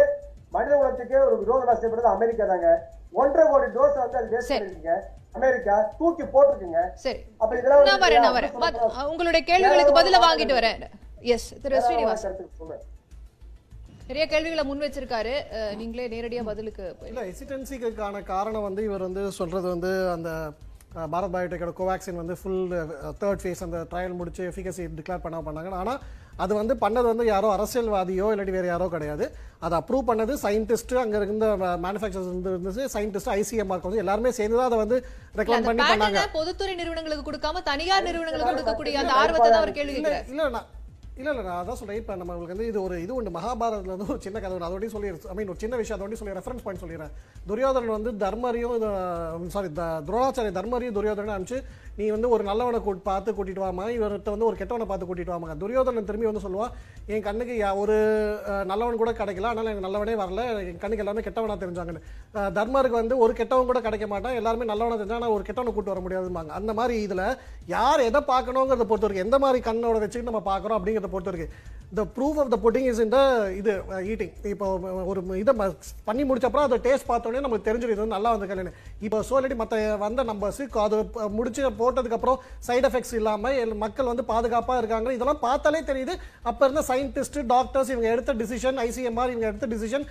மனித 0.51 0.77
குலத்துக்கே 0.77 1.25
ஒரு 1.25 1.37
விரோதமா 1.37 1.73
செய்யப்படுறது 1.73 2.15
அமெரிக்கா 2.15 2.45
தாங்க. 2.45 2.69
ஒன்றரை 3.19 3.45
கோடி 3.53 3.67
டோஸ் 3.77 3.97
வந்து 4.03 4.19
அது 4.21 4.29
வேஸ்ட். 4.35 4.53
பண்ணிருக்கீங்க 4.53 4.95
அமெரிக்கா 5.39 5.75
தூக்கி 5.99 6.25
போட்டிருக்குங்க. 6.35 6.81
சரி. 7.05 7.21
அப்ப 7.43 7.53
இதெல்லாம் 7.59 7.85
நான் 7.91 8.03
வரேன் 8.05 8.25
நான் 8.27 8.37
வரேன். 8.39 8.55
உங்களுடைய 9.11 9.43
கேள்விகளுக்கு 9.51 9.99
பதில 9.99 10.21
வாங்கிட்டு 10.29 10.57
வரேன். 10.61 10.81
எஸ் 11.35 11.49
திரு 11.65 11.83
சொல்லுங்க. 11.89 12.79
நிறைய 14.09 14.25
கேள்விகளை 14.31 14.63
முன் 14.69 14.85
வச்சிருக்காரு. 14.85 15.35
நீங்களே 15.81 16.07
நேரடியா 16.15 16.43
பதிலுக்கு 16.49 16.85
இல்லை 17.11 17.25
ஹெசிடென்சிக்கான 17.31 18.23
காரணம் 18.33 18.67
வந்து 18.69 18.85
இவர் 18.89 19.07
வந்து 19.09 19.25
சொல்கிறது 19.39 19.67
வந்து 19.75 19.91
அந்த 20.17 20.31
பாரத் 21.13 21.35
பயோடெக்கோட 21.35 21.73
கோவேக்சின் 21.81 22.21
வந்து 22.23 22.37
ஃபுல் 22.41 22.65
தேர்ட் 23.21 23.43
ஃபேஸ் 23.43 23.63
அந்த 23.67 23.81
ட்ரையல் 23.91 24.17
முடிச்சு 24.21 24.43
எஃபிகசி 24.51 24.85
டிக்ளேர் 24.99 25.25
பண்ண 25.27 25.39
பண்ணாங்க. 25.49 25.71
ஆனால் 25.83 26.01
அது 26.45 26.53
வந்து 26.61 26.75
பண்ணது 26.83 27.07
வந்து 27.13 27.25
யாரோ 27.31 27.49
அரசியல்வாதியோ 27.57 28.27
இல்லாட்டி 28.33 28.55
வேறு 28.57 28.69
யாரோ 28.73 28.87
கிடையாது. 28.95 29.25
அதை 29.67 29.75
அப்ரூவ் 29.81 30.09
பண்ணது 30.11 30.33
சயின்டிஸ்ட் 30.45 30.95
அங்கே 31.03 31.19
இருந்த 31.21 31.47
மேனுஃபேக்சர்ஸ் 31.85 32.29
இருந்துச்சு. 32.53 32.85
சயின்டிஸ்ட் 32.95 33.31
ஐசிஎம்ஆர் 33.39 33.87
வந்து 33.89 34.03
எல்லாருமே 34.05 34.33
சேர்ந்து 34.39 34.59
தான் 34.59 34.69
அதை 34.71 34.79
வந்து 34.85 34.99
அந்த 35.35 35.69
பண்ணி 35.71 35.85
பண்ணாங்க. 35.91 36.23
பொதுத்துறை 36.41 36.75
நிறுவனங்களுக்கு 36.81 37.29
கொடுக்காம 37.31 37.63
தனியார் 37.71 38.07
நிறுவனங்களுக்கு 38.09 38.53
கொடுக்கக்கூடிய 38.53 39.03
அந்த 39.05 39.15
ஆர்வத்தை 39.23 39.49
தான் 39.49 39.63
அவர் 39.63 39.79
கேள்வி 39.81 39.97
இல்ல 40.03 40.21
இல்ல 40.35 40.61
இல்லை 41.21 41.33
இல்லை 41.33 41.45
நான் 41.47 41.61
அதான் 41.63 41.79
சொல்கிறேன் 41.79 42.01
இப்போ 42.01 42.15
நம்மளுக்கு 42.21 42.55
வந்து 42.55 42.69
இது 42.71 42.79
ஒரு 42.87 42.97
இது 43.05 43.13
ஒன்று 43.17 43.31
மகாபாரதத்தில் 43.37 43.95
வந்து 43.95 44.09
ஒரு 44.13 44.21
சின்ன 44.27 44.41
கதை 44.41 44.55
ஒன்று 44.57 44.69
அதோடய 44.69 44.91
சொல்லி 44.95 45.09
ஐ 45.33 45.35
மீன் 45.39 45.53
ஒரு 45.55 45.63
சின்ன 45.65 45.77
விஷயம். 45.81 45.99
அதோடய 45.99 46.19
சொல்லி 46.21 46.37
ரெஃபரன்ஸ் 46.39 46.65
பாயிண்ட் 46.65 46.83
சொல்லிடுறேன் 46.85 47.15
துரியோதனன் 47.51 47.97
வந்து 47.99 48.13
தர்மரையும் 48.25 48.77
சாரி 49.55 49.69
um, 49.71 49.77
த 49.81 49.85
துரோணாச்சாரிய 50.09 50.55
தர்மரையும் 50.59 50.97
துரியோதனன் 50.99 51.37
அனுப்பிச்சு 51.37 51.61
நீ 51.99 52.05
வந்து 52.15 52.29
ஒரு 52.35 52.43
நல்லவனை 52.49 52.79
கூட்டு 52.83 53.03
பார்த்து 53.09 53.31
கூட்டிட்டு 53.39 53.63
வாமா 53.65 53.85
இவர்கிட்ட 53.97 54.35
வந்து 54.35 54.49
ஒரு 54.51 54.57
கெட்டவனை 54.61 54.87
பார்த்து 54.91 55.09
கூட்டிட்டு 55.09 55.35
வாமா 55.35 55.57
துரியோதனன் 55.63 56.09
திரும்பி 56.11 56.29
வந்து 56.29 56.45
சொல்லுவான் 56.47 56.75
என் 57.15 57.25
கண்ணுக்கு 57.27 57.55
ஒரு 57.83 57.97
நல்லவன் 58.71 59.01
கூட 59.03 59.13
கிடைக்கல. 59.21 59.51
அதனால் 59.51 59.71
எனக்கு 59.73 59.87
நல்லவனே 59.87 60.15
வரல. 60.23 60.43
என் 60.71 60.81
கண்ணுக்கு 60.83 61.05
எல்லாமே 61.05 61.25
கெட்டவனாக 61.27 61.59
தெரிஞ்சாங்கன்னு. 61.63 62.03
தர்மருக்கு 62.59 63.01
வந்து 63.01 63.17
ஒரு 63.25 63.33
கெட்டவன் 63.41 63.71
கூட 63.71 63.81
கிடைக்க 63.87 64.07
மாட்டான். 64.13 64.37
எல்லாருமே 64.41 64.69
நல்லவனை 64.73 64.99
தெரிஞ்சால் 65.01 65.25
நான் 65.25 65.37
ஒரு 65.37 65.47
கெட்டவனை 65.49 65.73
கூட்டு 65.75 65.93
வர 65.95 66.03
முடியாதும்பாங்க. 66.07 66.53
அந்த 66.61 66.73
மாதிரி 66.81 66.97
இதில் 67.07 67.25
யார் 67.75 68.07
எதை 68.09 68.23
பார்க்கணுங்கிறத 68.33 68.87
பொறுத்தவரைக்கும் 68.91 69.27
எந்த 69.27 69.39
மாதிரி 69.45 69.61
கண்ணோட 69.69 69.99
வச்சுக்கிட்டு 70.03 70.33
நம்ம 70.33 70.45
பார்க்குறோம் 70.51 70.79
அப்படிங்கிறத 70.79 71.10
பொறுத்த 71.13 71.31
வரைக்கும் 71.31 71.55
the 71.99 72.03
proof 72.17 72.37
of 72.41 72.51
the 72.53 72.57
pudding 72.65 72.89
is 72.91 73.01
இந்த 73.05 73.19
இது 73.61 73.73
uh, 73.93 74.01
ஈட்டிங் 74.11 74.35
இப்போ 74.51 74.67
uh, 74.89 75.05
ஒரு 75.11 75.21
இதை 75.41 75.53
பண்ணி 76.09 76.23
முடிச்சப்பறம் 76.29 76.67
அதை 76.69 76.79
டேஸ்ட் 76.85 77.09
பார்த்தோன்னே 77.09 77.43
நமக்கு 77.47 77.67
தெரிஞ்சிடும் 77.69 77.95
இது 77.95 78.03
வந்து 78.03 78.17
நல்லா 78.17 78.33
வந்து 78.35 78.49
கல்யாணம் 78.51 78.77
இப்போ 79.07 79.19
சோலடி 79.31 79.57
மற்ற 79.63 79.81
வந்த 80.05 80.25
நம்பர்ஸ் 80.31 80.61
அது 80.85 80.99
முடிச்சு 81.39 81.63
போட்டதுக்கப்புறம் 81.81 82.39
சைடு 82.69 82.87
எஃபெக்ட்ஸ் 82.91 83.15
இல்லாமல் 83.21 83.75
மக்கள் 83.85 84.11
வந்து 84.13 84.27
பாதுகாப்பாக 84.33 84.81
இருக்காங்க. 84.83 85.17
இதெல்லாம் 85.17 85.43
பார்த்தாலே 85.47 85.83
தெரியுது. 85.91 86.17
அப்போ 86.51 86.65
இருந்த 86.69 86.85
சயின்டிஸ்ட் 86.91 87.41
டாக்டர்ஸ் 87.55 87.93
இவங்க 87.95 88.09
எடுத்த 88.15 88.35
டிசிஷன் 88.43 88.79
ஐசிஎம்ஆர் 88.87 89.33
இவங்க 89.35 89.49
எடுத்த 89.53 89.69
டிசிஷன் 89.75 90.07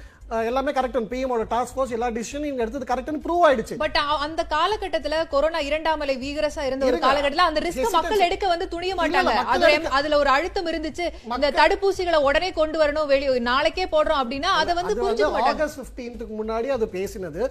எல்லாமே 0.49 0.71
கரெக்ட் 0.77 0.97
பிஎமோட 1.11 1.43
டாஸ்க் 1.53 1.75
ஃபோர்ஸ் 1.75 1.93
எல்லா 1.95 2.07
டிசிஷன் 2.17 2.43
இவங்க 2.47 2.61
எடுத்தது 2.65 2.87
கரெக்ட்னு 2.89 3.21
ப்ரூவ் 3.23 3.43
ஆயிடுச்சு. 3.47 3.75
பட் 3.83 3.97
அந்த 4.25 4.41
காலகட்டத்துல 4.53 5.21
கொரோனா 5.31 5.59
இரண்டாம் 5.69 6.01
அலை 6.05 6.15
வீகரசா 6.23 6.63
இருந்த 6.69 6.85
ஒரு. 6.89 6.99
காலகட்டத்துல 7.05 7.45
அந்த 7.49 7.61
ரிஸ்க். 7.65 7.95
மக்கள் 7.95 8.25
எடுக்க 8.27 8.47
வந்து 8.51 8.67
துணிய 8.73 8.95
மாட்டாங்க. 8.99 9.33
அதுல 9.99 10.17
ஒரு 10.23 10.29
அழுத்தம் 10.35 10.69
இருந்துச்சு. 10.71 11.05
இந்த 11.37 11.49
தடுப்பூசிகளை 11.61 12.19
உடனே 12.27 12.49
கொண்டு 12.59 12.79
வரணும் 12.81 13.09
வெளியே 13.13 13.39
நாளைக்கே 13.49 13.87
போடுறோம் 13.95 14.21
அப்படின்னா 14.23 14.51
அதை 14.59 14.75
வந்து 14.79 14.95
புரிஞ்சுக்க 15.01 15.31
மாட்டாங்க. 15.37 15.55
ஆகஸ்ட் 15.55 15.81
15க்கு 16.01 16.37
முன்னாடி 16.41 16.69
அது 16.75 16.87
பேசினது. 16.97 17.41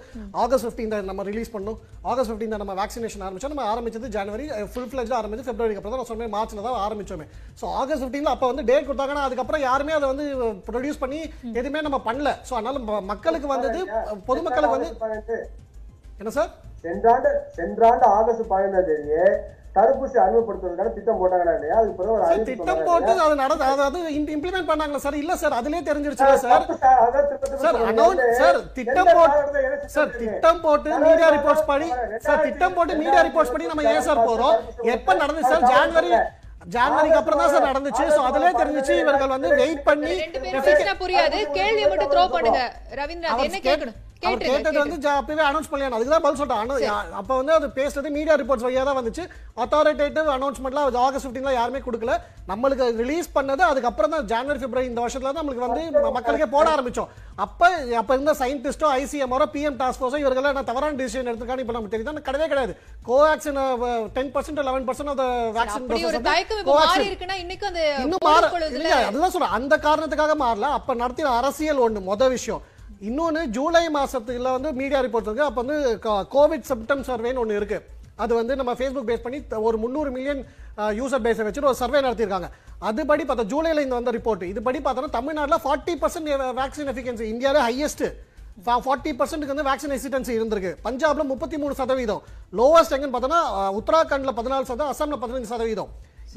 ஆகஸ்ட் 0.45 0.69
15 0.69 1.03
நம்ம 1.11 1.27
ரிலீஸ் 1.31 1.53
பண்ணோம் 1.57 1.81
ஆகஸ்ட் 2.13 2.33
15 2.35 2.63
நம்ம 2.65 2.77
வேக்சினேஷன் 2.83 3.27
ஆரம்பிச்சோம். 3.27 3.55
நம்ம 3.55 3.67
ஆரம்பிச்சது 3.73 4.13
ஜனவரி 4.19 4.49
ஃபுல் 4.73 4.89
ஃபிளஜ் 4.93 5.13
ஆரம்பிச்சு 5.21 5.47
பிப்ரவரிக்கு 5.51 5.83
அப்புறம் 5.83 5.99
தான் 5.99 6.11
சொன்னேன் 6.13 6.33
மார்ச்ல 6.37 6.67
தான் 6.69 6.81
ஆரம்பிச்சோமே. 6.87 7.29
சோ 7.63 7.75
ஆகஸ்ட் 7.83 8.07
15ல 8.07 8.37
அப்ப 8.37 8.53
வந்து 8.53 8.67
டேட் 8.71 8.89
கொடுத்தாங்கன்னா 8.91 9.27
அதுக்கப்புறம் 9.29 9.67
யாருமே 9.69 9.97
அதை 9.99 10.09
வந்து 10.15 10.27
ப்ரொடியூஸ் 10.71 11.03
பண்ணி 11.05 11.21
எதுவுமே 11.59 11.83
நம்ம 11.89 12.01
பண்ணல. 12.09 12.31
சோ 12.49 12.55
அதனால 12.69 12.87
ம- 12.91 13.05
மக்களுக்கு 13.05 13.49
வந்தது 13.49 13.81
பொதுமக்களுக்கு 14.27 14.77
வந்து. 14.77 15.39
என்ன 16.21 16.31
சார்? 16.31 16.51
சென்றாண்டு 16.83 17.29
சென்றாண்டு 17.57 18.05
ஆகஸ்ட் 18.17 18.49
பதினைந்தாம் 18.49 18.89
தேதியே 18.89 19.25
தடுப்பூசி 19.77 20.17
அறிமுகப்படுத்துவதற்கான 20.19 20.93
திட்டம் 20.95 21.19
போட்டாங்களா 21.21 21.53
இல்லையா? 21.55 21.75
அதுக்கு 21.79 21.97
பிறகு 21.97 22.13
ஒரு 22.15 22.45
திட்டம் 22.47 22.81
போட்டு? 22.87 23.11
அது 23.19 23.35
நடந்து 23.37 23.65
அதாவது 23.67 23.99
இம்ப்ளிமெண்ட் 24.17 24.69
பண்ணாங்களா 24.71 25.01
சார்? 25.01 25.17
இல்ல 25.17 25.33
சார் 25.37 25.57
அதுலயே 25.59 25.83
தெரிஞ்சிருச்சு 25.83 26.25
சார், 26.25 26.65
சார். 27.59 27.77
அனௌன்ஸ் 27.85 28.25
சார் 28.39 28.59
திட்டம் 28.73 29.11
போட்டு 29.13 29.63
சார்? 29.89 30.11
திட்டம் 30.17 30.61
போட்டு 30.61 30.91
மீடியா 31.05 31.29
ரிப்போர்ட்ஸ் 31.31 31.67
படி 31.67 31.89
ரெண்டாயிரத்தி 31.91 32.27
சார் 32.27 32.43
திட்டம் 32.43 32.75
போட்டு 32.75 32.97
மீடியா 32.97 33.23
ரிப்போர்ட்ஸ் 33.23 33.55
படி 33.55 33.67
நம்ம 33.67 33.87
ஏன் 33.93 34.03
சார் 34.03 34.23
போறோம். 34.29 34.57
எப்ப 34.91 35.15
நடந்துச்சு 35.15 35.53
சார்? 35.55 35.69
ஜான்வரி 35.73 36.13
ஜான்வரிக்கு 36.75 37.19
அப்புறம் 37.21 37.41
தான் 37.41 37.53
சார் 37.55 37.69
நடந்துச்சு. 37.71 38.05
சோ 38.17 38.21
அதுலயே 38.29 38.53
தெரிஞ்சுச்சு 38.61 38.95
இவர்கள் 39.03 39.35
வந்து 39.37 39.51
வெயிட் 39.61 39.87
பண்ணி 39.89 40.13
ரெண்டு 40.25 40.41
பேரும் 40.45 40.67
பேசினா 40.69 40.95
புரியாது. 41.05 41.39
கேள்வியை 41.59 41.89
மட்டும் 41.93 42.13
த்ரோ 42.15 42.25
பண்ணுங்க. 42.37 42.63
ரவீந்திரநாத் 43.01 43.47
என்ன 43.49 43.61
கேட்கணும்? 43.69 43.99
அவர் 44.27 44.41
கேட்டது 44.47 44.79
வந்து 44.83 44.97
அப்பவே 45.19 45.43
அனௌன்ஸ் 45.49 45.69
பண்ணல 45.73 45.97
அதுக்கு 45.97 46.13
தான் 46.15 46.25
பதில் 46.25 46.39
சொல்லிட்டேன். 46.39 47.13
அப்ப 47.21 47.31
வந்து 47.41 47.53
அது 47.57 47.67
பேசுறது 47.77 48.09
மீடியா 48.17 48.35
ரிப்போர்ட்ஸ் 48.41 48.67
வழியா 48.67 48.83
தான் 48.89 48.99
வந்துச்சு. 48.99 49.25
அத்தாரிட்டேட்டிவ் 49.65 50.29
அனௌன்ஸ்மெண்ட்லாம் 50.37 50.97
ஆகஸ்ட் 51.05 51.27
15 51.29 51.53
யாருமே 51.59 51.81
கொடுக்கல. 51.87 52.15
நம்மளுக்கு 52.51 52.85
ரிலீஸ் 53.03 53.29
பண்ணது 53.37 53.63
அதுக்கப்புறம் 53.71 54.13
தான் 54.15 54.27
ஜனவரி 54.33 54.61
பிப்ரவரி 54.63 54.89
இந்த 54.91 55.01
வருஷத்துல 55.05 55.31
தான் 55.31 55.41
நம்மளுக்கு 55.41 55.67
வந்து 55.67 55.83
மக்களுக்கே 56.17 56.49
போட 56.55 56.67
ஆரம்பிச்சோம். 56.75 57.11
அப்ப 57.45 57.69
அப்ப 58.01 58.11
இருந்த 58.17 58.33
சயின்டிஸ்டோ 58.41 58.89
ஐசிஎம்ஓ 59.01 59.47
பிஎம் 59.55 59.79
டாஸ்க் 59.83 60.01
ஃபோர்ஸோ 60.03 60.21
இவர்கள் 60.23 60.49
என்ன 60.53 60.65
தவறான 60.71 60.97
டிசிஷன் 61.01 61.31
எடுத்துக்கான்னு 61.33 61.65
இப்ப 61.65 61.75
நமக்கு 61.77 61.93
தெரியுது. 61.95 62.25
கிடையவே 62.29 62.49
கிடையாது. 62.53 62.75
Covaxin 63.09 63.61
ten 64.17 64.33
percent 64.37 64.63
eleven 64.69 64.89
percent 64.89 65.13
of 65.13 65.23
ஒரு 65.25 65.53
வேக்சின் 65.59 65.87
அந்த 67.71 67.85
இன்னும் 68.05 68.27
மாற 68.29 68.51
அதுதான் 69.11 69.35
சொல்றேன். 69.37 69.55
அந்த 69.59 69.75
காரணத்துக்காக 69.87 70.37
மாறல. 70.45 70.73
அப்ப 70.81 70.97
நடத்தின 71.05 71.35
அரசியல் 71.43 71.85
ஒண்ணு 71.87 72.03
மொத 72.11 72.29
விஷயம். 72.37 72.65
இன்னொன்று 73.07 73.43
ஜூலை 73.57 73.83
மாதத்துல 73.97 74.53
வந்து 74.55 74.71
மீடியா 74.79 75.01
ரிப்போர்ட் 75.07 75.29
இருக்குது 75.29 75.49
அப்போ 75.49 75.63
வந்து 75.65 75.77
கோவிட் 76.35 76.69
சிம்டம் 76.71 77.05
சர்வேன்னு 77.09 77.43
ஒன்று 77.43 77.59
இருக்குது 77.61 77.85
அது 78.25 78.33
வந்து 78.39 78.53
நம்ம 78.61 78.73
ஃபேஸ்புக் 78.79 79.09
பேஸ் 79.11 79.25
பண்ணி 79.27 79.39
ஒரு 79.67 79.77
முந்நூறு 79.83 80.11
மில்லியன் 80.15 80.41
யூசர் 81.01 81.23
பேஸை 81.27 81.45
வச்சுட்டு 81.47 81.71
ஒரு 81.71 81.79
சர்வே 81.83 82.01
நடத்தியிருக்காங்க. 82.07 82.49
அதுபடி 82.89 83.23
பார்த்தா 83.29 83.45
ஜூலையில் 83.53 83.83
இந்த 83.85 83.95
வந்த 83.99 84.13
ரிப்போர்ட் 84.17 84.43
இதுபடி 84.53 84.81
பார்த்தோன்னா 84.87 85.13
தமிழ்நாட்டில் 85.19 85.63
ஃபார்ட்டி 85.67 85.95
பர்சன்ட் 86.03 86.29
வேக்சின் 86.61 86.91
எஃபிகன்சி 86.93 87.27
இந்தியாவில 87.35 87.63
ஹையஸ்ட்டு 87.69 88.09
ஃபார்ட்டி 88.87 89.11
பர்சன்ட்டுக்கு 89.19 89.55
வந்து 89.55 89.69
வேக்சின் 89.71 89.95
எசிடென்சி 89.97 90.33
இருந்திருக்கு. 90.39 90.73
பஞ்சாபில் 90.87 91.31
முப்பத்தி 91.33 91.57
மூணு 91.63 91.75
சதவீதம். 91.81 92.23
லோவஸ்ட் 92.61 92.95
எங்கன்னு 92.97 93.15
பார்த்தோம்னா 93.17 93.43
உத்தராகண்டில் 93.81 94.37
பதினாலு 94.41 94.69
சதவீதம் 94.71 94.93
அசாமில் 94.95 95.23
பதினஞ்சு 95.25 95.51
சதவீதம். 95.55 95.91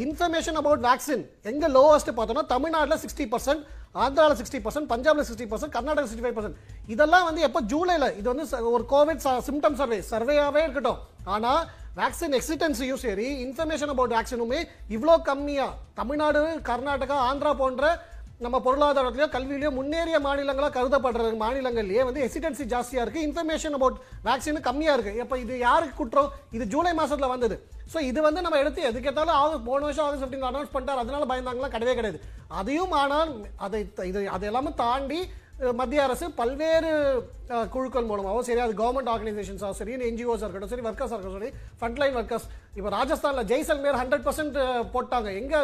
இன்ஃபர்மேஷன் 0.05 0.57
அபவுட் 0.61 0.83
வேக்சின் 0.89 1.23
எங்கே 1.51 1.69
லோவஸ்ட் 1.77 2.11
பார்த்தோன்னா 2.19 2.43
தமிழ்நாட்டில் 2.53 3.01
சிக்ஸ்டி 3.05 3.25
பர்சன்ட் 3.33 3.63
ஆந்திராவில் 3.95 4.37
சிக்ஸ்டி 4.39 4.59
பர்சன்ட் 4.65 4.89
பஞ்சாபில் 4.91 5.27
sixty 5.29 5.47
percent 5.51 5.73
Karnataka 5.75 6.07
sixty 6.09 6.25
five 6.25 6.37
percent 6.37 6.59
இதெல்லாம் 6.93 7.25
வந்து 7.25 7.41
எப்போ 7.47 7.61
ஜூலையில் 7.61 8.15
இது 8.19 8.27
வந்து 8.33 8.71
ஒரு 8.75 8.83
கோவிட் 8.93 9.23
சிம்டம் 9.47 9.77
சர்வே 9.81 9.99
சர்வேயாகவே 10.11 10.61
இருக்கட்டும். 10.65 10.99
ஆனால் 11.25 11.61
வேக்சின் 11.99 12.35
எக்ஸிடென்சியும் 12.37 13.01
சரி 13.05 13.27
இன்ஃபர்மேஷன் 13.45 13.91
அபவுட் 13.93 14.13
வேக்சினுமே 14.17 14.59
இவ்வளோ 14.95 15.15
கம்மியாக 15.29 15.77
தமிழ்நாடு 15.93 16.41
கர்நாடகா 16.69 17.17
ஆந்திரா 17.29 17.51
போன்ற 17.53 17.85
நம்ம 18.43 18.57
பொருளாதாரத்திலையோ 18.65 19.25
கல்வியிலையோ 19.33 19.69
முன்னேறிய 19.79 20.17
மாநிலங்களாக 20.25 20.73
கருதப்படுற 20.75 21.25
மாநிலங்கள்லேயே 21.41 22.03
வந்து 22.07 22.23
எசிடென்சி 22.27 22.63
ஜாஸ்தியாக 22.71 23.03
இருக்குது 23.05 23.25
இன்ஃபர்மேஷன் 23.27 23.75
அபவுட் 23.77 23.97
வேக்சின் 24.27 24.59
கம்மியாக 24.67 24.95
இருக்குது 24.97 25.19
இப்போ 25.23 25.37
இது 25.43 25.53
யாருக்கு 25.67 25.95
குற்றம்? 25.99 26.31
இது 26.55 26.65
ஜூலை 26.73 26.93
மாதத்தில் 26.99 27.33
வந்தது. 27.33 27.55
ஸோ 27.93 27.99
இது 28.09 28.19
வந்து 28.27 28.43
நம்ம 28.45 28.59
எடுத்து 28.63 28.87
எதுக்கேத்தாலும் 28.89 29.37
ஆகஸ்ட் 29.41 29.67
போன 29.69 29.83
வருஷம் 29.87 30.05
ஆகஸ்ட் 30.05 30.25
15 30.25 30.49
அனௌன்ஸ் 30.49 30.73
பண்ணிட்டார். 30.73 31.01
அதனால 31.03 31.27
பயந்தாங்களாம் 31.31 31.75
கிடையவே 31.75 31.95
கிடையாது. 31.99 32.19
அதையும் 32.61 32.95
ஆனால் 33.01 33.31
அதை 33.67 33.81
இது 34.11 34.21
அது 34.37 34.49
எல்லாமே 34.51 34.73
தாண்டி 34.83 35.19
மத்திய 35.61 36.03
அரசு 36.03 36.25
பல்வேறு 36.39 36.91
குழுக்கள் 37.73 38.07
மூலமாகவும் 38.09 38.45
சரி 38.47 38.61
அது 38.65 38.73
கவர்மெண்ட் 38.79 39.11
ஆர்கனைசேஷன்ஸாக 39.13 39.73
சரி 39.79 39.93
என்ஜிஓஸ் 40.09 40.43
இருக்கட்டும் 40.45 40.71
சரி 40.73 40.85
ஒர்க்கர்ஸ் 40.87 41.13
இருக்கட்டும் 41.13 41.37
சரி 41.39 41.51
ஃப்ரண்ட்லைன் 41.79 42.15
ஒர்க்கர்ஸ் 42.21 42.47
இப்போ 42.77 42.89
ராஜஸ்தான்ல 42.97 43.43
ஜெய்சல்மேர் 43.51 43.99
ஹண்ட்ரட் 44.01 44.25
பர்சன்ட் 44.27 44.57
போட்டாங்க. 44.93 45.29
எங்க 45.41 45.55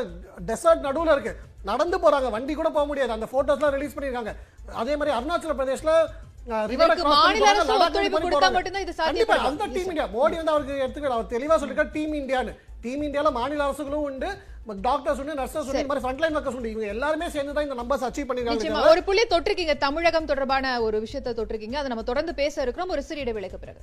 டெசர்ட் 0.49 0.85
நடுவுல 0.87 1.15
இருக்கு. 1.15 1.33
நடந்து 1.71 1.97
போறாங்க. 1.97 2.29
வண்டி 2.35 2.53
கூட 2.53 2.69
போக 2.69 2.85
முடியாது. 2.85 3.11
அந்த 3.17 3.27
போட்டோஸ்லாம் 3.33 3.75
ரிலீஸ் 3.77 3.95
பண்ணிருக்காங்க 3.95 4.33
அதே 4.81 4.95
மாதிரி 4.95 5.15
அருணாச்சல 5.17 5.55
பிரதேஷ்ல 5.61 5.93
மோடி 10.17 10.35
வந்து 10.37 10.53
அவருக்கு 10.53 10.83
எடுத்துக்கிற 10.85 11.13
அவர் 11.17 11.33
தெளிவா 11.35 11.55
சொல்லிருக்காரு 11.61 11.95
டீம் 11.97 12.13
இந்தியான்னு 12.21 12.53
டீம் 12.83 13.03
இந்தியால 13.07 13.31
மாநில 13.39 13.65
அரசுகளும் 13.67 14.05
உண்டு. 14.09 14.29
டாக்டர்ஸ் 14.87 15.19
உண்டு 15.21 15.37
நர்சஸ் 15.39 15.67
உண்டு 15.67 15.81
இந்த 15.81 15.89
மாதிரி 15.91 16.05
ஃப்ரண்ட்லைன் 16.05 16.35
ஒர்க்கர்ஸ் 16.37 16.57
உண்டு. 16.59 16.71
இவங்க 16.73 16.87
எல்லாருமே 16.95 17.27
சேர்ந்து 17.35 17.53
தான் 17.57 17.67
இந்த 17.67 17.77
நம்பர்ஸ் 17.81 18.05
அச்சீவ் 18.07 18.27
பண்ணிருக்காங்க 18.29 18.89
ஒரு 18.93 19.03
புள்ளி 19.09 19.23
தொட்டிருக்கீங்க. 19.33 19.75
தமிழகம் 19.87 20.29
தொடர்பான 20.31 20.73
ஒரு 20.87 20.99
விஷயத்தை 21.05 21.33
தொட்டிருக்கீங்க. 21.39 21.79
அதை 21.81 21.91
நம்ம 21.93 22.05
தொடர்ந்து 22.11 22.33
பேச 22.41 22.61
இருக்கிறோம். 22.65 22.93
ஒரு 22.95 23.03
சிறிய 23.09 23.25
இடைவேளைக்கு 23.25 23.61
பிறகு. 23.65 23.81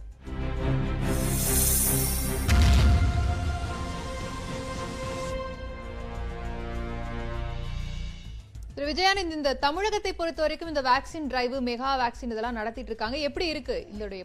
திரு 8.77 8.87
விஜயானந்த் 8.93 9.35
இந்த 9.39 9.51
தமிழகத்தை 9.67 10.13
பொறுத்த 10.21 10.41
வரைக்கும் 10.45 10.71
இந்த 10.71 10.83
வேக்சின் 10.91 11.29
டிரைவ் 11.33 11.55
மெகா 11.69 11.91
வேக்சின் 12.01 12.33
இதெல்லாம் 12.35 12.59
நடத்திட்டு 12.61 12.91
இருக்காங்க. 12.93 13.19
எப்படி 13.29 13.47
இருக்கு? 13.55 13.77
இதோடைய 13.97 14.23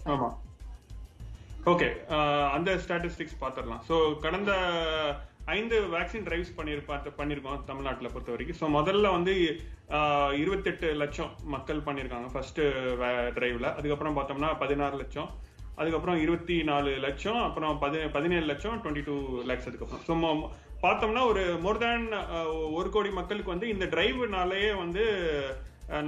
ஓகே 1.70 1.88
uh, 2.16 2.44
அந்த 2.56 2.70
ஸ்டாட்டிஸ்டிக்ஸ் 2.84 3.40
பார்த்துடலாம். 3.42 3.82
ஸோ 3.88 3.96
கடந்த 4.26 4.52
ஐந்து 5.56 5.76
வேக்சின் 5.94 6.26
டிரைவ்ஸ் 6.28 6.56
பண்ணியிருப்பா 6.60 6.96
பண்ணியிருக்கோம் 7.20 7.64
தமிழ்நாட்டில் 7.70 8.12
பொறுத்த 8.14 8.34
வரைக்கும். 8.34 8.60
ஸோ 8.62 8.68
முதல்ல 8.78 9.12
வந்து 9.18 9.34
uh, 9.98 10.30
இருபத்தெட்டு 10.42 10.90
லட்சம் 11.02 11.32
மக்கள் 11.56 11.86
பண்ணியிருக்காங்க 11.88 12.30
ஃபர்ஸ்ட் 12.34 12.62
டிரைவில் 13.38 13.70
அதுக்கப்புறம் 13.78 14.18
பார்த்தோம்னா 14.20 14.52
பதினாறு 14.64 14.98
லட்சம். 15.02 15.30
அதுக்கப்புறம் 15.82 16.18
இருபத்தி 16.24 16.56
நாலு 16.70 16.94
லட்சம். 17.08 17.42
அப்புறம் 17.48 17.76
பதி 17.84 18.00
பதினேழு 18.18 18.46
லட்சம் 18.52 18.80
டுவெண்ட்டி 18.84 19.06
டூ 19.10 19.18
லேக்ஸ் 19.52 19.70
அதுக்கப்புறம் 19.72 20.06
ஸோ 20.10 20.16
பார்த்தோம்னா 20.86 21.24
ஒரு 21.32 21.44
மோர் 21.66 21.82
தேன் 21.86 22.08
uh, 22.36 22.48
ஒரு 22.80 22.90
கோடி 22.96 23.12
மக்களுக்கு 23.20 23.56
வந்து 23.56 23.74
இந்த 23.76 23.88
டிரைவ்னாலேயே 23.96 24.72
வந்து 24.84 25.06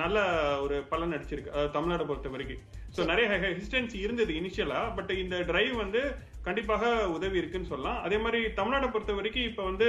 நல்ல 0.01 0.17
ஒரு 0.63 0.75
பலன் 0.91 1.15
அடிச்சிருக்கு. 1.15 1.53
அதாவது 1.53 1.75
தமிழ்நாடு 1.77 2.09
பொறுத்த 2.09 2.29
வரைக்கும். 2.33 2.61
ஸோ 2.95 3.01
நிறைய 3.11 3.25
ஹெசிடன்சி 3.43 3.97
இருந்தது 4.05 4.31
இனிஷியலா 4.39 4.81
பட் 4.97 5.11
இந்த 5.23 5.35
டிரைவ் 5.49 5.73
வந்து 5.83 6.01
கண்டிப்பாக 6.47 6.83
உதவி 7.15 7.39
இருக்குன்னு 7.41 7.71
சொல்லலாம். 7.71 7.99
அதே 8.05 8.17
மாதிரி 8.25 8.39
தமிழ்நாடை 8.59 8.87
பொறுத்த 8.93 9.15
வரைக்கும் 9.19 9.47
இப்போ 9.49 9.63
வந்து 9.71 9.87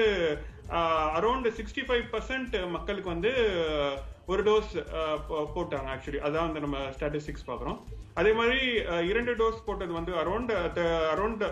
அரௌண்ட் 1.19 1.49
சிக்ஸ்டி 1.59 1.85
ஃபைவ் 1.89 2.05
பர்சன்ட் 2.15 2.57
மக்களுக்கு 2.77 3.11
வந்து 3.15 3.33
ஒரு 4.33 4.43
டோஸ் 4.49 4.73
போட்டாங்க 5.55 5.89
ஆக்சுவலி 5.95 6.21
அதான் 6.27 6.49
வந்து 6.49 6.65
நம்ம 6.65 6.79
ஸ்டாட்டிஸ்டிக்ஸ் 6.97 7.49
பார்க்குறோம். 7.49 7.79
அதே 8.21 8.33
மாதிரி 8.39 8.61
இரண்டு 9.11 9.33
டோஸ் 9.41 9.65
போட்டது 9.69 9.93
வந்து 10.01 10.13
around 10.23 10.53
around 11.15 11.43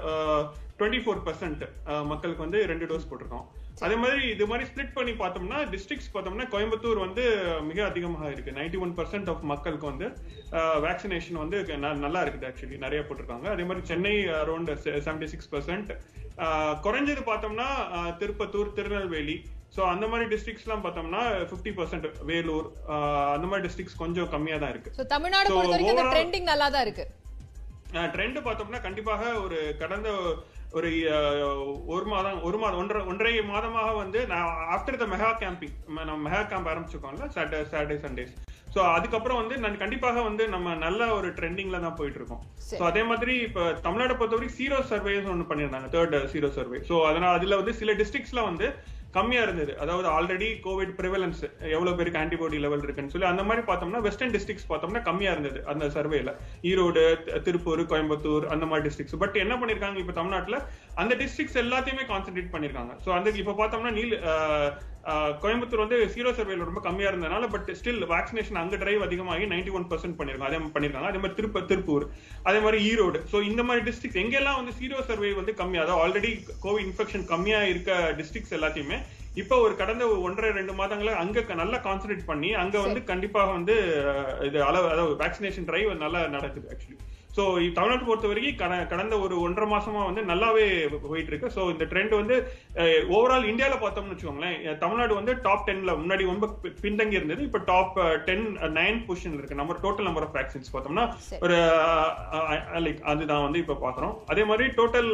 twenty 0.79 1.01
four 1.05 1.25
percent 1.29 1.65
மக்களுக்கு 2.13 2.47
வந்து 2.47 2.61
ரெண்டு 2.73 2.89
டோஸ் 2.91 3.09
போட்டிருக்கோம். 3.11 3.47
அதே 3.87 3.97
மாதிரி 4.03 4.23
இது 4.35 4.45
மாதிரி 4.51 4.65
ஸ்ப்ளிட் 4.71 4.97
பண்ணி 4.97 5.13
பார்த்தோம்னா 5.21 5.59
டிஸ்ட்ரிக்ட்ஸ் 5.75 6.11
பார்த்தோம்னா 6.15 6.47
கோயம்புத்தூர் 6.55 6.99
வந்து 7.05 7.23
மிக 7.69 7.79
அதிகமாக 7.91 8.33
இருக்கு. 8.35 8.57
நைன்டி 8.59 8.81
ஒன் 8.85 8.95
பர்சன்ட் 8.99 9.31
ஆஃப் 9.33 9.45
மக்களுக்கு 9.53 9.87
வந்து 9.93 10.07
வேக்சினேஷன் 10.87 11.41
வந்து 11.43 11.59
நல்லா 12.07 12.23
இருக்குது 12.25 12.49
ஆக்சுவலி 12.51 12.79
நிறைய 12.87 13.03
போட்டிருக்காங்க. 13.07 13.47
அதே 13.55 13.67
மாதிரி 13.69 13.87
Chennai 13.93 14.15
around 14.43 14.73
seventy 15.07 15.29
six 15.35 15.51
percent 15.55 15.93
குறைஞ்சது 16.87 17.25
பார்த்தோம்னா 17.31 17.71
திருப்பத்தூர் 18.21 18.77
திருநெல்வேலி. 18.77 19.39
ஸோ 19.75 19.81
அந்த 19.95 20.05
மாதிரி 20.13 20.29
டிஸ்ட்ரிக்ட்ஸ்லாம் 20.35 20.85
பார்த்தோம்னா 20.85 21.23
ஃபிஃப்டி 21.49 21.73
பர்சன்ட் 21.81 22.07
வேலூர். 22.31 22.69
அந்த 23.35 23.47
மாதிரி 23.51 23.65
டிஸ்ட்ரிக்ட்ஸ் 23.67 24.01
கொஞ்சம் 24.05 24.31
கம்மியாக 24.35 24.63
தான் 24.63 24.73
இருக்கு. 24.75 24.95
So, 24.99 25.05
தமிழ்நாடு 25.17 25.51
ட்ரெண்டிங் 26.15 26.49
நல்லா 26.53 26.69
தான் 26.77 26.87
இருக்கு. 26.87 27.07
ட்ரெண்ட் 28.15 28.39
பார்த்தோம்னா 28.47 28.81
கண்டிப்பாக 28.87 29.23
ஒரு 29.45 29.59
கடந்த 29.83 30.09
ஒரு 30.73 30.89
ஒரு 31.87 32.05
மாதம் 32.05 32.43
ஒரு 32.43 32.59
மாதம் 32.59 32.81
ஒன்றரை 32.81 33.01
ஒன்றரை 33.07 33.33
மாதமாக 33.49 33.95
வந்து 33.95 34.21
நான் 34.27 34.51
ஆஃப்டர் 34.75 34.99
த 34.99 35.07
மெகா 35.07 35.31
கேம்பிங் 35.41 35.75
நம்ம 35.89 36.19
மெகா 36.27 36.43
கேம்ப் 36.51 36.71
ஆரம்பிச்சிருக்கோம்ல 36.73 37.27
சாட்டர்டே 37.35 37.63
சாட்டர்டே 37.73 37.97
சண்டேஸ் 37.99 38.33
ஸோ 38.75 38.81
அதுக்கப்புறம் 38.91 39.41
வந்து 39.41 39.55
நான் 39.57 39.79
கண்டிப்பாக 39.79 40.23
வந்து 40.23 40.45
நம்ம 40.49 40.75
நல்ல 40.77 41.09
ஒரு 41.15 41.29
ட்ரெண்டிங்ல 41.39 41.81
தான் 41.81 41.97
போயிட்டு 41.97 42.19
இருக்கோம். 42.21 42.43
ஸோ 42.71 42.83
அதே 42.83 43.03
மாதிரி 43.03 43.35
இப்போ 43.47 43.63
தமிழ்நாடு 43.87 44.15
பொறுத்தவரைக்கும் 44.15 44.59
சீரோ 44.59 44.79
சர்வேஸ் 44.91 45.31
ஒன்று 45.33 45.49
பண்ணியிருந்தாங்க 45.51 45.91
தேர்ட் 45.95 46.17
சீரோ 46.35 46.51
சர்வே 46.59 46.81
ஸோ 46.91 46.97
அதனால 47.09 47.33
அதுல 47.39 47.57
வந்து 47.57 47.75
சில 47.75 47.93
டிஸ்ட்ரிக்ட்ஸ்ல 47.93 48.43
வந்து 48.45 48.69
கம்மியா 49.17 49.43
இருந்தது. 49.47 49.73
அதாவது 49.83 50.09
ஆல்ரெடி 50.17 50.49
கோவிட் 50.67 50.93
ப்ரிவலன்ஸ் 50.99 51.41
எவ்வளவு 51.77 51.97
பேருக்கு 51.99 52.21
ஆன்டிபாடி 52.23 52.59
லெவல் 52.65 52.85
இருக்குன்னு 52.87 53.13
சொல்லி 53.15 53.29
அந்த 53.31 53.43
மாதிரி 53.49 53.63
பார்த்தோம்னா 53.71 54.03
வெஸ்டர்ன் 54.07 54.35
டிஸ்ட்ரிக்ஸ் 54.35 54.69
பார்த்தோம்னா 54.69 55.03
கம்மியா 55.09 55.33
இருந்தது 55.37 55.61
அந்த 55.73 55.87
சர்வேல 55.97 56.33
ஈரோடு 56.71 57.03
திருப்பூர் 57.47 57.83
கோயம்புத்தூர் 57.93 58.47
அந்த 58.55 58.67
மாதிரி 58.73 58.87
டிஸ்ட்ரிக்ஸ் 58.89 59.19
பட் 59.23 59.39
என்ன 59.45 59.57
பண்ணிருக்காங்க 59.61 59.99
இப்ப 60.05 60.15
தமிழ்நாட்டுல? 60.21 60.59
அந்த 61.03 61.13
டிஸ்ட்ரிக்ஸ் 61.23 61.59
எல்லாத்தையுமே 61.65 62.07
கான்சென்ட்ரேட் 62.13 62.55
பண்ணிருக்காங்க. 62.55 62.95
சோ 63.05 63.11
அந்த 63.19 63.31
இப்ப 63.43 63.57
பார்த்தோம்னா 63.61 63.93
நீல் 63.99 64.15
கோயம்புத்தூர் 65.43 65.83
வந்து 65.83 65.99
சீரோ 66.15 66.31
சர்வேல 66.39 66.67
ரொம்ப 66.69 66.81
கம்மியா 66.87 67.11
இருந்ததுனால 67.11 67.45
பட் 67.53 67.69
ஸ்டில் 67.79 68.03
வேக்சினேஷன் 68.13 68.59
அங்க 68.63 68.77
டிரைவ் 68.83 69.05
அதிகமாகி 69.07 69.45
நைன்டி 69.53 69.73
ஒன் 69.79 69.87
பர்சன்ட் 69.93 70.17
பண்ணிருக்காங்க 70.19 70.51
அதே 70.51 70.59
மாதிரி 70.61 70.75
பண்ணிருக்காங்க. 70.75 71.11
அதே 71.11 71.21
மாதிரி 71.23 71.37
திருப்ப 71.39 71.63
திருப்பூர் 71.71 72.05
அதே 72.49 72.61
மாதிரி 72.65 72.79
ஈரோடு. 72.91 73.21
சோ 73.33 73.37
இந்த 73.51 73.63
மாதிரி 73.69 73.85
டிஸ்ட்ரிக்ட் 73.89 74.21
எங்கெல்லாம் 74.23 74.59
வந்து 74.61 74.75
சீரோ 74.81 75.01
சர்வே 75.11 75.31
வந்து 75.41 75.55
கம்மியா 75.61 75.85
அதாவது 75.85 76.03
ஆல்ரெடி 76.05 76.33
கோவிட் 76.65 76.87
இன்ஃபெக்ஷன் 76.89 77.27
கம்மியா 77.33 77.61
இருக்க 77.73 77.99
டிஸ்ட்ரிக்ட்ஸ் 78.21 78.57
எல்லாத்தையுமே 78.59 78.99
இப்ப 79.41 79.57
ஒரு 79.65 79.75
கடந்த 79.81 80.03
ஒரு 80.13 80.21
ஒன்றரை 80.29 80.51
ரெண்டு 80.61 80.73
மாதங்கள 80.81 81.11
அங்க 81.23 81.55
நல்லா 81.63 81.79
கான்சென்ட்ரேட் 81.87 82.29
பண்ணி 82.31 82.51
அங்க 82.63 82.77
வந்து 82.87 83.03
கண்டிப்பாக 83.11 83.53
வந்து 83.59 83.77
இது 84.49 84.59
அளவு 84.71 84.89
அதாவது 84.95 85.17
வேக்சினேஷன் 85.25 85.69
டிரைவ் 85.71 85.91
நல்லா 86.05 86.23
நடக்குது 86.37 86.69
ஆக்சுவலி 86.75 86.99
சோ 87.37 87.41
தமிழ்நாட்டை 87.41 88.07
பொறுத்த 88.07 88.27
வரைக்கும் 88.27 88.57
கட- 88.57 88.87
கடந்த 88.87 89.19
ஒரு 89.19 89.41
ஒன்றரை 89.41 89.71
மாசமா 89.71 90.05
வந்து 90.05 90.23
நல்லாவே 90.23 90.65
போயிட்டு 91.09 91.37
இருக்கு 91.37 91.51
சோ 91.57 91.71
இந்த 91.71 91.85
ட்ரெண்ட் 91.85 92.15
வந்து 92.15 92.37
ஓவரால் 93.17 93.49
இந்தியால 93.51 93.77
பார்த்தோம்னு 93.83 94.15
வச்சுக்கோங்களேன் 94.15 94.79
தமிழ்நாடு 94.79 95.15
வந்து 95.15 95.41
டாப் 95.43 95.69
டென்ல 95.69 95.95
முன்னாடி 96.03 96.25
ரொம்ப 96.25 96.49
பின்தங்கி 96.83 97.19
இருந்தது. 97.21 97.43
இப்ப 97.43 97.59
டாப் 97.65 97.99
டென் 98.25 98.47
நைன் 98.79 99.01
பொசிஷன்ல 99.09 99.39
இருக்கு. 99.39 99.55
நம்ம 99.55 99.77
டோட்டல் 99.83 100.03
நம்பர் 100.03 100.27
ஆஃப் 100.27 100.35
வேக்சின்ஸ் 100.35 100.75
பார்த்தோம்னா. 100.77 101.05
ஒரு 101.41 101.59
லைக் 102.85 103.01
அதுதான் 103.13 103.43
வந்து 103.43 103.59
இப்ப 103.59 103.79
பாக்குறோம் 103.83 104.17
அதே 104.27 104.45
மாதிரி 104.45 104.69
டோட்டல் 104.69 105.13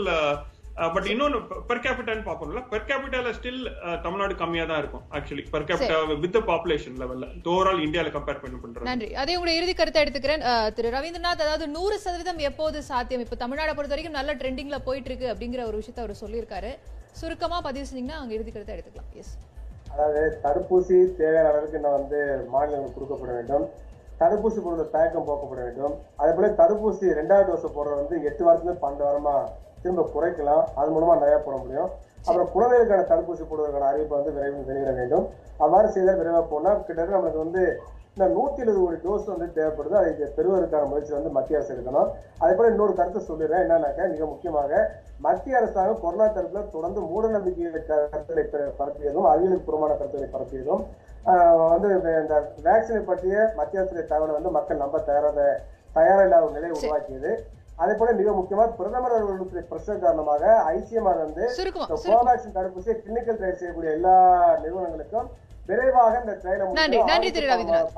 பட் 0.94 1.06
இன்னொன்னு 1.12 1.38
பெர் 1.68 1.80
கேபிட்டான்னு 1.84 2.24
பார்ப்போம்ல. 2.24 2.60
பெர் 2.72 2.86
கேபிட்டால 2.88 3.30
ஸ்டில் 3.36 3.60
தமிழ்நாடு 4.02 4.34
கம்மியா 4.34 4.64
தான் 4.64 4.80
இருக்கும் 4.82 5.04
actually 5.12 5.44
per 5.52 5.66
capita 5.68 5.94
with 6.24 6.38
population 6.48 6.98
லெவல்ல 7.02 7.26
ஓவரால் 7.50 7.80
இந்தியால 7.84 8.10
கம்பேர் 8.12 8.42
பண்ணி 8.42 8.58
பண்றது. 8.58 8.88
நன்றி. 8.88 9.08
அதே 9.14 9.36
உங்களுடைய 9.36 9.60
இறுதி 9.60 9.74
கருத்தை 9.74 10.02
எடுத்துக்கிறேன். 10.02 10.44
அஹ், 10.50 10.68
திரு 10.72 10.90
ரவீந்திரநாத் 10.90 11.44
அதாவது 11.46 11.66
நூறு 11.68 11.96
சதவீதம் 11.98 12.42
எப்போது 12.48 12.82
சாத்தியம்? 12.82 13.24
இப்ப 13.26 13.38
தமிழ்நாடை 13.44 13.74
பொறுத்த 13.74 13.94
வரைக்கும் 13.94 14.18
நல்ல 14.18 14.34
ட்ரெண்டிங்ல 14.34 14.78
போயிட்டு 14.84 15.10
இருக்கு 15.10 15.32
அப்படிங்கிற 15.32 15.62
ஒரு 15.66 15.76
விஷயத்தை 15.76 16.04
அவர் 16.04 16.22
சொல்லியிருக்காரு. 16.22 16.72
சுருக்கமா 17.14 17.58
பதிவு 17.62 17.86
செஞ்சீங்கன்னா 17.86 18.18
அவங்க 18.18 18.34
இறுதி 18.34 18.50
கருத்தை 18.50 18.74
எடுத்துக்கலாம். 18.76 19.10
எஸ் 19.14 19.34
அதாவது 19.92 20.22
தடுப்பூசி 20.42 20.96
தேவையான 21.18 21.50
அளவுக்கு 21.50 21.76
இன்னும் 21.76 21.98
வந்து 21.98 22.18
மாநிலங்களுக்கு 22.50 22.96
கொடுக்கப்பட 22.96 23.32
வேண்டும். 23.32 23.66
தடுப்பூசி 24.20 24.60
போடுற 24.60 24.84
தயக்கம் 24.90 25.28
போக்கப்பட 25.28 25.60
வேண்டும். 25.62 25.94
அதே 26.16 26.32
போல 26.32 26.48
தடுப்பூசி 26.58 27.06
ரெண்டாவது 27.18 27.48
டோஸ் 27.48 27.76
போடுறது 27.76 28.00
வந்து 28.02 28.16
எட்டு 28.24 28.42
வாரத்துல 28.46 28.74
பன்னெண்டு 28.82 29.06
வாரமா 29.06 29.34
திரும்ப 29.86 30.06
குறைக்கலாம். 30.14 30.64
அது 30.80 30.88
மூலமா 30.94 31.16
நிறைய 31.24 31.40
போட 31.48 31.56
முடியும். 31.64 31.90
அப்புறம் 32.26 32.48
குழந்தைகளுக்கான 32.54 33.08
தடுப்பூசி 33.10 33.42
போடுவதற்கான 33.48 33.90
அறிவிப்பை 33.90 34.16
வந்து 34.18 34.32
விரைவில் 34.36 34.68
வெளியிட 34.70 34.92
வேண்டும். 35.00 35.26
அவ்வாறு 35.64 35.92
செய்தால் 35.96 36.18
விரைவாக 36.22 36.46
போனால் 36.54 36.80
கிட்டத்தட்ட 36.86 37.16
நம்மளுக்கு 37.16 37.44
வந்து 37.46 37.62
இந்த 38.14 38.26
நூற்றி 38.36 38.62
எழுபது 38.62 38.78
கோடி 38.82 38.98
டோஸ் 39.04 39.26
வந்து 39.32 39.46
தேவைப்படுது. 39.56 39.96
அதை 40.00 40.28
பெறுவதற்கான 40.36 40.86
முயற்சி 40.90 41.12
வந்து 41.16 41.30
மத்திய 41.36 41.58
அரசு 41.58 41.72
எடுக்கணும். 41.74 42.10
அதே 42.42 42.52
போல 42.58 42.70
இன்னொரு 42.72 42.92
கருத்தை 43.00 43.20
சொல்லிடுறேன். 43.26 43.64
என்னன்னாக்க 43.64 44.06
மிக 44.12 44.26
முக்கியமாக 44.30 44.80
மத்திய 45.26 45.58
அரசாங்கம் 45.58 46.00
கொரோனா 46.04 46.26
தடுப்பில் 46.36 46.72
தொடர்ந்து 46.76 47.00
மூட 47.10 47.28
நம்பிக்கை 47.34 47.82
கருத்துக்களை 47.90 48.44
பரப்பியதும் 48.80 49.28
அறிவியலுக்கு 49.32 49.68
புறமான 49.68 49.92
கருத்துக்களை 49.98 50.30
பரப்பியதும் 50.36 50.82
வந்து 51.74 51.88
இந்த 52.22 52.38
வேக்சினை 52.68 53.02
பற்றிய 53.10 53.36
மத்திய 53.60 53.82
அரசுடைய 53.82 54.06
தகவலை 54.12 54.34
வந்து 54.38 54.56
மக்கள் 54.56 54.82
நம்ப 54.84 55.02
தயாராத 55.10 55.42
தயாரில்லாத 55.98 56.48
நிலை 56.48 56.56
நிலையை 56.56 56.74
உருவாக்கியது. 56.78 57.30
அதே 57.82 57.94
போல 58.00 58.12
மிக 58.20 58.28
முக்கியமா 58.38 58.64
பிரதமர் 58.78 59.14
அவர்களுடைய 59.16 59.62
பிரச்சனை 59.70 59.96
காரணமாக 60.04 60.42
ஐசிஎம்ஆர் 60.76 61.20
வந்து 61.24 61.42
கோவேக்சின் 62.12 62.54
தடுப்பூசியை 62.56 62.94
கிளினிக்கல் 63.02 63.38
ட்ரையல் 63.40 63.60
செய்யக்கூடிய 63.62 63.90
எல்லா 63.98 64.14
நிறுவனங்களுக்கும் 64.62 65.28
விரைவாக 65.70 66.12
இந்த 66.22 66.34
ட்ரையலை. 66.42 66.66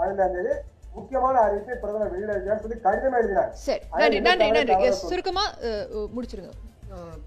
பதினைந்தாம் 0.01 0.35
தேதி 0.37 0.55
முக்கியமான 0.99 1.35
அறிவிப்பை 1.47 1.75
பிரதமர் 1.83 2.13
வெளியிட 2.15 2.57
சொல்லி 2.65 2.79
கடிதம் 2.87 3.19
எழுதினார். 3.19 3.51
சுருக்கமா 5.11 5.45
முடிச்சிருங்க. 6.17 6.53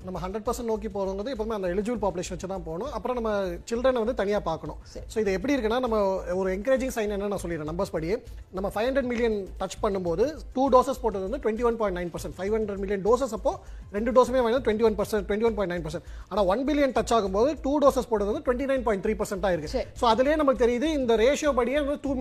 நம்ம 0.05 0.17
ஹண்ட்ரட் 0.23 0.45
பர்சன்ட் 0.45 0.69
நோக்கி 0.71 0.89
போகிறவங்க 0.93 1.31
எப்பவுமே 1.35 1.55
அந்த 1.57 1.67
எலிஜிபிள் 1.73 1.99
பாப்புலேஷன் 2.03 2.33
வச்சு 2.35 2.49
தான் 2.51 2.63
போகணும். 2.67 2.91
அப்புறம் 2.97 3.17
நம்ம 3.19 3.31
சில்ட்ரனை 3.69 3.99
வந்து 4.03 4.15
தனியாக 4.21 4.41
பார்க்கணும். 4.47 4.79
ஸோ 5.11 5.17
இது 5.23 5.35
எப்படி 5.37 5.53
இருக்குன்னா 5.55 5.79
நம்ம 5.85 5.97
ஒரு 6.39 6.49
என்கரேஜிங் 6.57 6.93
சைன் 6.95 7.13
என்ன 7.15 7.29
நான் 7.33 7.43
சொல்லிடுறேன் 7.43 7.69
நம்பர்ஸ் 7.71 7.93
படியே. 7.95 8.15
நம்ம 8.57 8.71
ஃபைவ் 8.75 8.87
ஹண்ட்ரட் 8.87 9.09
மில்லியன் 9.11 9.37
டச் 9.61 9.77
பண்ணும்போது 9.83 10.25
டூ 10.55 10.65
டோசஸ் 10.75 11.01
போட்டது 11.03 11.25
வந்து 11.27 11.41
twenty 11.45 11.67
one 11.69 11.77
point 11.81 11.97
nine 11.99 12.11
percent 12.15 12.35
five 12.39 12.55
hundred 12.57 12.81
million 12.83 13.05
doses 13.07 13.35
அப்போ 13.39 13.53
ரெண்டு 13.97 14.13
டோஸுமே 14.17 14.43
வந்து 14.47 14.61
twenty 14.67 14.87
one 14.89 14.97
percent 15.01 15.27
twenty 15.29 15.49
one 15.49 15.57
point 15.59 15.73
nine 15.75 15.85
percent 15.87 16.07
ஆனால் 16.31 16.45
ஒன் 16.53 16.63
பில்லியன் 16.69 16.95
டச் 16.97 17.15
ஆகும்போது 17.17 17.51
டூ 17.65 17.75
டோசஸ் 17.85 18.09
போட்டது 18.11 18.31
வந்து 18.33 18.43
டுவெண்ட்டி 18.47 18.69
நைன் 18.73 18.85
பாயிண்ட் 18.87 19.05
த்ரீ 19.05 19.15
பர்சென்ட்டாக 19.21 19.55
இருக்கு. 19.55 19.73
சரி. 19.75 19.87
ஸோ 20.01 20.07
அதுலேயே 20.13 20.37
நமக்கு 20.43 20.63
தெரியுது 20.65 20.89
இந்த 20.99 21.15
ரேஷியோ 21.23 21.53
படியே 21.61 21.79
வந்து 21.85 21.99
டூ 22.05 22.13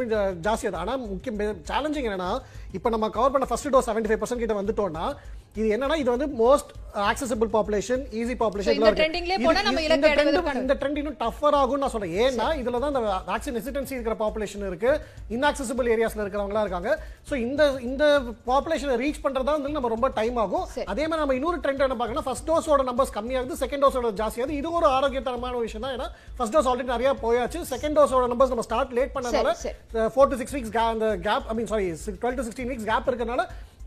ஜாஸ்தியாக 0.48 0.82
ஆனால் 0.84 1.00
முக்கியம் 1.12 1.38
சேலஞ்சிங் 1.72 2.08
என்னன்னா 2.10 2.30
இப்போ 2.78 2.88
நம்ம 2.96 3.06
கவர் 3.18 3.34
பண்ண 3.34 3.46
first 3.50 3.72
dose 3.74 3.88
seventy 3.90 4.10
five 4.10 4.22
percent 4.22 4.42
கிட்ட 4.44 4.56
வந்துட்டோம்னா 4.60 5.06
இது 5.54 5.76
என்னன்னா 5.76 5.96
இது 5.96 6.10
வந்து 6.10 6.26
most 6.40 6.70
accessible 7.02 7.48
population 7.52 8.02
easy 8.12 8.34
population 8.38 8.74
இந்த 8.74 8.90
trendingலயே 8.92 9.36
போனா 9.44 9.60
நம்ம 9.62 9.82
இலக்கை 9.82 10.10
அடைவதற்கான- 10.10 10.60
இந்த 10.60 10.74
ட்ரெண்ட் 10.74 10.96
இன்னும் 10.96 11.16
டஃபர் 11.20 11.52
ஆகும் 11.52 11.78
நான் 11.78 11.90
சொல்றேன். 11.90 12.14
ஏன்னா 12.20 12.46
இதுல 12.60 12.78
தான் 12.78 12.92
இந்த 12.92 13.00
வேக்சின் 13.28 13.56
ஹெசிடன்சி 13.58 13.92
இருக்கிற 13.92 14.14
பாப்புலேஷன் 14.16 14.66
இருக்கு. 14.66 14.90
இன்ஆக்சசபிள் 15.30 15.90
ஏரியாஸ்ல 15.90 16.22
இருக்கிறவங்களா 16.22 16.60
இருக்காங்க. 16.60 16.90
சோ 17.30 17.34
இந்த 17.38 17.62
இந்த 17.80 18.04
பாப்புலேஷனை 18.46 18.96
ரீச் 18.96 19.22
பண்றதா 19.22 19.52
வந்து 19.52 19.70
நம்ம 19.70 19.88
ரொம்ப 19.88 20.08
டைம் 20.10 20.36
ஆகும். 20.36 20.64
அதே 20.86 21.04
மாதிரி 21.04 21.20
நம்ம 21.20 21.34
இன்னொரு 21.34 21.58
ட்ரெண்ட் 21.58 21.82
என்ன 21.82 21.96
பார்க்கணும் 21.96 22.24
ஃபர்ஸ்ட் 22.24 22.48
டோஸோட 22.50 22.84
நம்பர்ஸ் 22.84 23.14
கம்மியாகுது 23.14 23.60
செகண்ட் 23.60 23.84
டோஸோட 23.84 24.12
ஜாஸ்தியாகுது 24.20 24.58
இது 24.58 24.72
ஒரு 24.72 24.86
ஆரோக்கியத்தரமான 24.88 25.58
விஷயம் 25.58 25.82
தான். 25.82 25.96
ஏன்னா 25.96 26.08
ஃபர்ஸ்ட் 26.36 26.56
டோஸ் 26.56 26.70
ஆல்ரெடி 26.70 26.90
நிறைய 26.90 27.12
போயாச்சு. 27.22 27.60
செகண்ட் 27.70 27.98
டோஸோட 27.98 28.24
நம்பர்ஸ் 28.26 28.54
நம்ம 28.54 28.62
ஸ்டார்ட் 28.62 28.92
லேட் 28.92 29.14
பண்ணனால 29.14 29.52
சரி, 29.56 29.74
ஃபோர் 30.14 30.30
டு 30.30 30.36
சிக்ஸ் 30.36 30.54
வீக்ஸ் 30.54 30.76
அந்த 30.86 31.08
gap 31.20 31.48
I 31.48 31.54
mean 31.54 31.66
sorry 31.66 31.88
twelve 32.16 32.38
to 32.38 32.46
sixteen 32.48 32.70
weeks 32.70 32.88
gap 32.90 33.10
இருக்கனால 33.10 33.44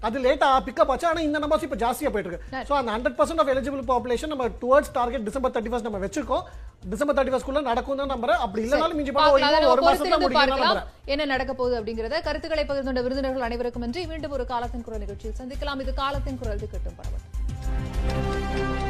அது 0.08 0.24
லேட்டா 0.26 0.50
பிக்கப் 0.68 0.92
ஆச்சு. 0.94 1.08
ஆனா 1.12 1.22
இந்த 1.28 1.38
நம்பர்ஸ் 1.44 1.66
இப்போ 1.68 1.80
ஜாஸ்தியா 1.84 2.12
போயிட்டு 2.14 2.32
இருக்கு 2.32 2.66
ஸோ 2.70 2.76
அந்த 2.82 2.92
hundred 2.96 3.18
percent 3.20 3.42
of 3.44 3.52
eligible 3.54 3.84
population 3.94 4.32
நம்ம 4.34 4.48
towards 4.64 4.94
target 5.00 5.26
December 5.30 5.54
thirty 5.56 5.72
first 5.74 5.90
நம்ம 5.90 6.02
வச்சிருக்கோம். 6.06 6.44
டிசம்பர் 6.94 7.16
தேர்ட்டி 7.18 7.34
ஃபர்ஸ்ட் 7.34 7.70
நடக்கும் 7.72 8.00
தான் 8.02 8.14
நம்புறேன். 8.14 8.40
அப்படி 8.46 8.64
இல்லைனாலும் 8.66 8.98
மிஞ்சி 9.00 9.14
ஒரு 9.74 9.84
மாசத்துல 9.88 10.20
என்ன 11.14 11.28
நடக்க 11.34 11.52
போகுது 11.60 11.78
அப்படிங்கறத 11.80 12.22
கருத்துக்களை 12.28 12.66
பகிர்ந்து 12.66 12.90
கொண்ட 12.90 13.04
விருந்தினர்கள் 13.08 13.48
அனைவருக்கும் 13.50 13.86
நன்றி. 13.88 14.04
மீண்டும் 14.14 14.36
ஒரு 14.38 14.46
காலத்தின் 14.54 14.86
குரல் 14.88 15.04
நிகழ்ச்சியில் 15.06 15.40
சந்திக்கலாம். 15.42 15.84
இது 15.86 15.94
காலத்தின் 16.04 16.40
குரல் 16.44 16.64
திக்கட்டும் 16.64 16.98
பரவல். 17.02 18.83